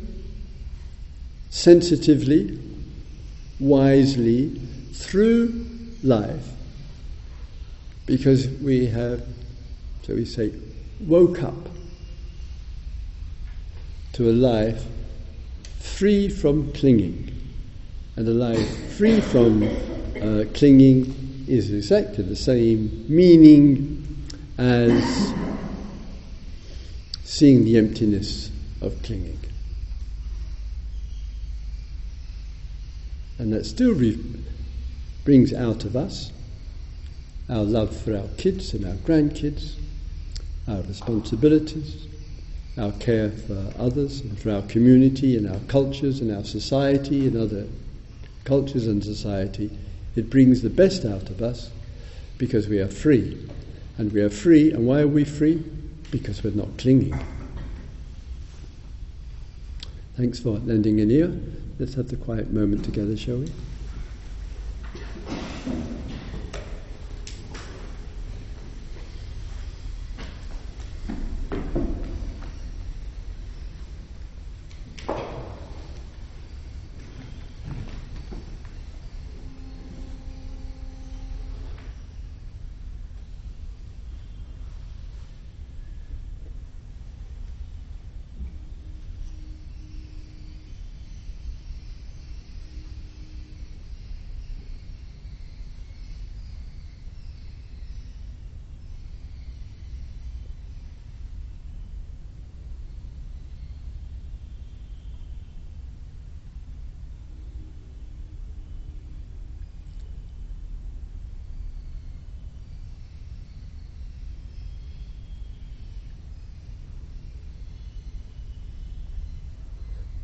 sensitively, 1.50 2.58
wisely 3.58 4.48
through 4.92 5.66
life 6.02 6.48
because 8.06 8.48
we 8.48 8.86
have, 8.86 9.26
so 10.02 10.14
we 10.14 10.24
say, 10.24 10.52
woke 11.00 11.42
up 11.42 11.69
to 14.12 14.30
a 14.30 14.32
life 14.32 14.84
free 15.78 16.28
from 16.28 16.72
clinging. 16.72 17.36
And 18.16 18.28
a 18.28 18.32
life 18.32 18.96
free 18.96 19.20
from 19.20 19.62
uh, 19.62 20.44
clinging 20.54 21.44
is 21.48 21.72
exactly 21.72 22.24
the 22.24 22.36
same 22.36 23.06
meaning 23.08 24.26
as 24.58 25.32
seeing 27.24 27.64
the 27.64 27.78
emptiness 27.78 28.50
of 28.80 29.02
clinging. 29.02 29.40
and 33.40 33.54
that 33.54 33.64
still 33.64 33.94
re- 33.94 34.18
brings 35.24 35.54
out 35.54 35.86
of 35.86 35.96
us 35.96 36.30
our 37.48 37.62
love 37.62 37.96
for 37.96 38.14
our 38.14 38.28
kids 38.36 38.74
and 38.74 38.84
our 38.84 38.96
grandkids, 38.96 39.76
our 40.68 40.82
responsibilities, 40.82 42.06
our 42.80 42.92
care 42.92 43.30
for 43.30 43.72
others 43.78 44.20
and 44.20 44.38
for 44.38 44.50
our 44.50 44.62
community 44.62 45.36
and 45.36 45.48
our 45.48 45.60
cultures 45.68 46.20
and 46.20 46.34
our 46.34 46.44
society 46.44 47.26
and 47.26 47.36
other 47.36 47.66
cultures 48.44 48.86
and 48.86 49.04
society. 49.04 49.70
It 50.16 50.30
brings 50.30 50.62
the 50.62 50.70
best 50.70 51.04
out 51.04 51.28
of 51.30 51.42
us 51.42 51.70
because 52.38 52.68
we 52.68 52.80
are 52.80 52.88
free. 52.88 53.38
And 53.98 54.10
we 54.12 54.22
are 54.22 54.30
free, 54.30 54.72
and 54.72 54.86
why 54.86 55.00
are 55.00 55.08
we 55.08 55.24
free? 55.24 55.62
Because 56.10 56.42
we're 56.42 56.54
not 56.54 56.78
clinging. 56.78 57.14
Thanks 60.16 60.38
for 60.40 60.58
lending 60.58 61.00
an 61.00 61.10
ear. 61.10 61.38
Let's 61.78 61.94
have 61.94 62.08
the 62.08 62.16
quiet 62.16 62.50
moment 62.50 62.84
together, 62.84 63.16
shall 63.16 63.38
we? 63.38 63.52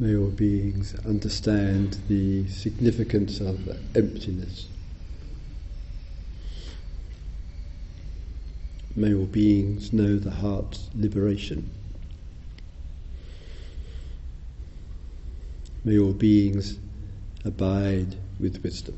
May 0.07 0.15
all 0.15 0.31
beings 0.31 0.95
understand 1.05 1.99
the 2.07 2.47
significance 2.47 3.41
of 3.41 3.69
emptiness. 3.97 4.69
May 8.95 9.13
all 9.13 9.25
beings 9.25 9.93
know 9.93 10.17
the 10.17 10.31
heart's 10.31 10.91
liberation. 10.95 11.69
May 15.85 15.99
all 15.99 16.13
beings 16.13 16.79
abide 17.45 18.15
with 18.39 18.63
wisdom. 18.63 18.97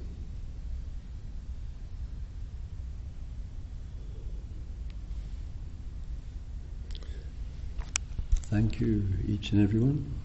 Thank 8.51 8.79
you, 8.79 9.05
each 9.27 9.53
and 9.53 9.63
everyone. 9.63 10.19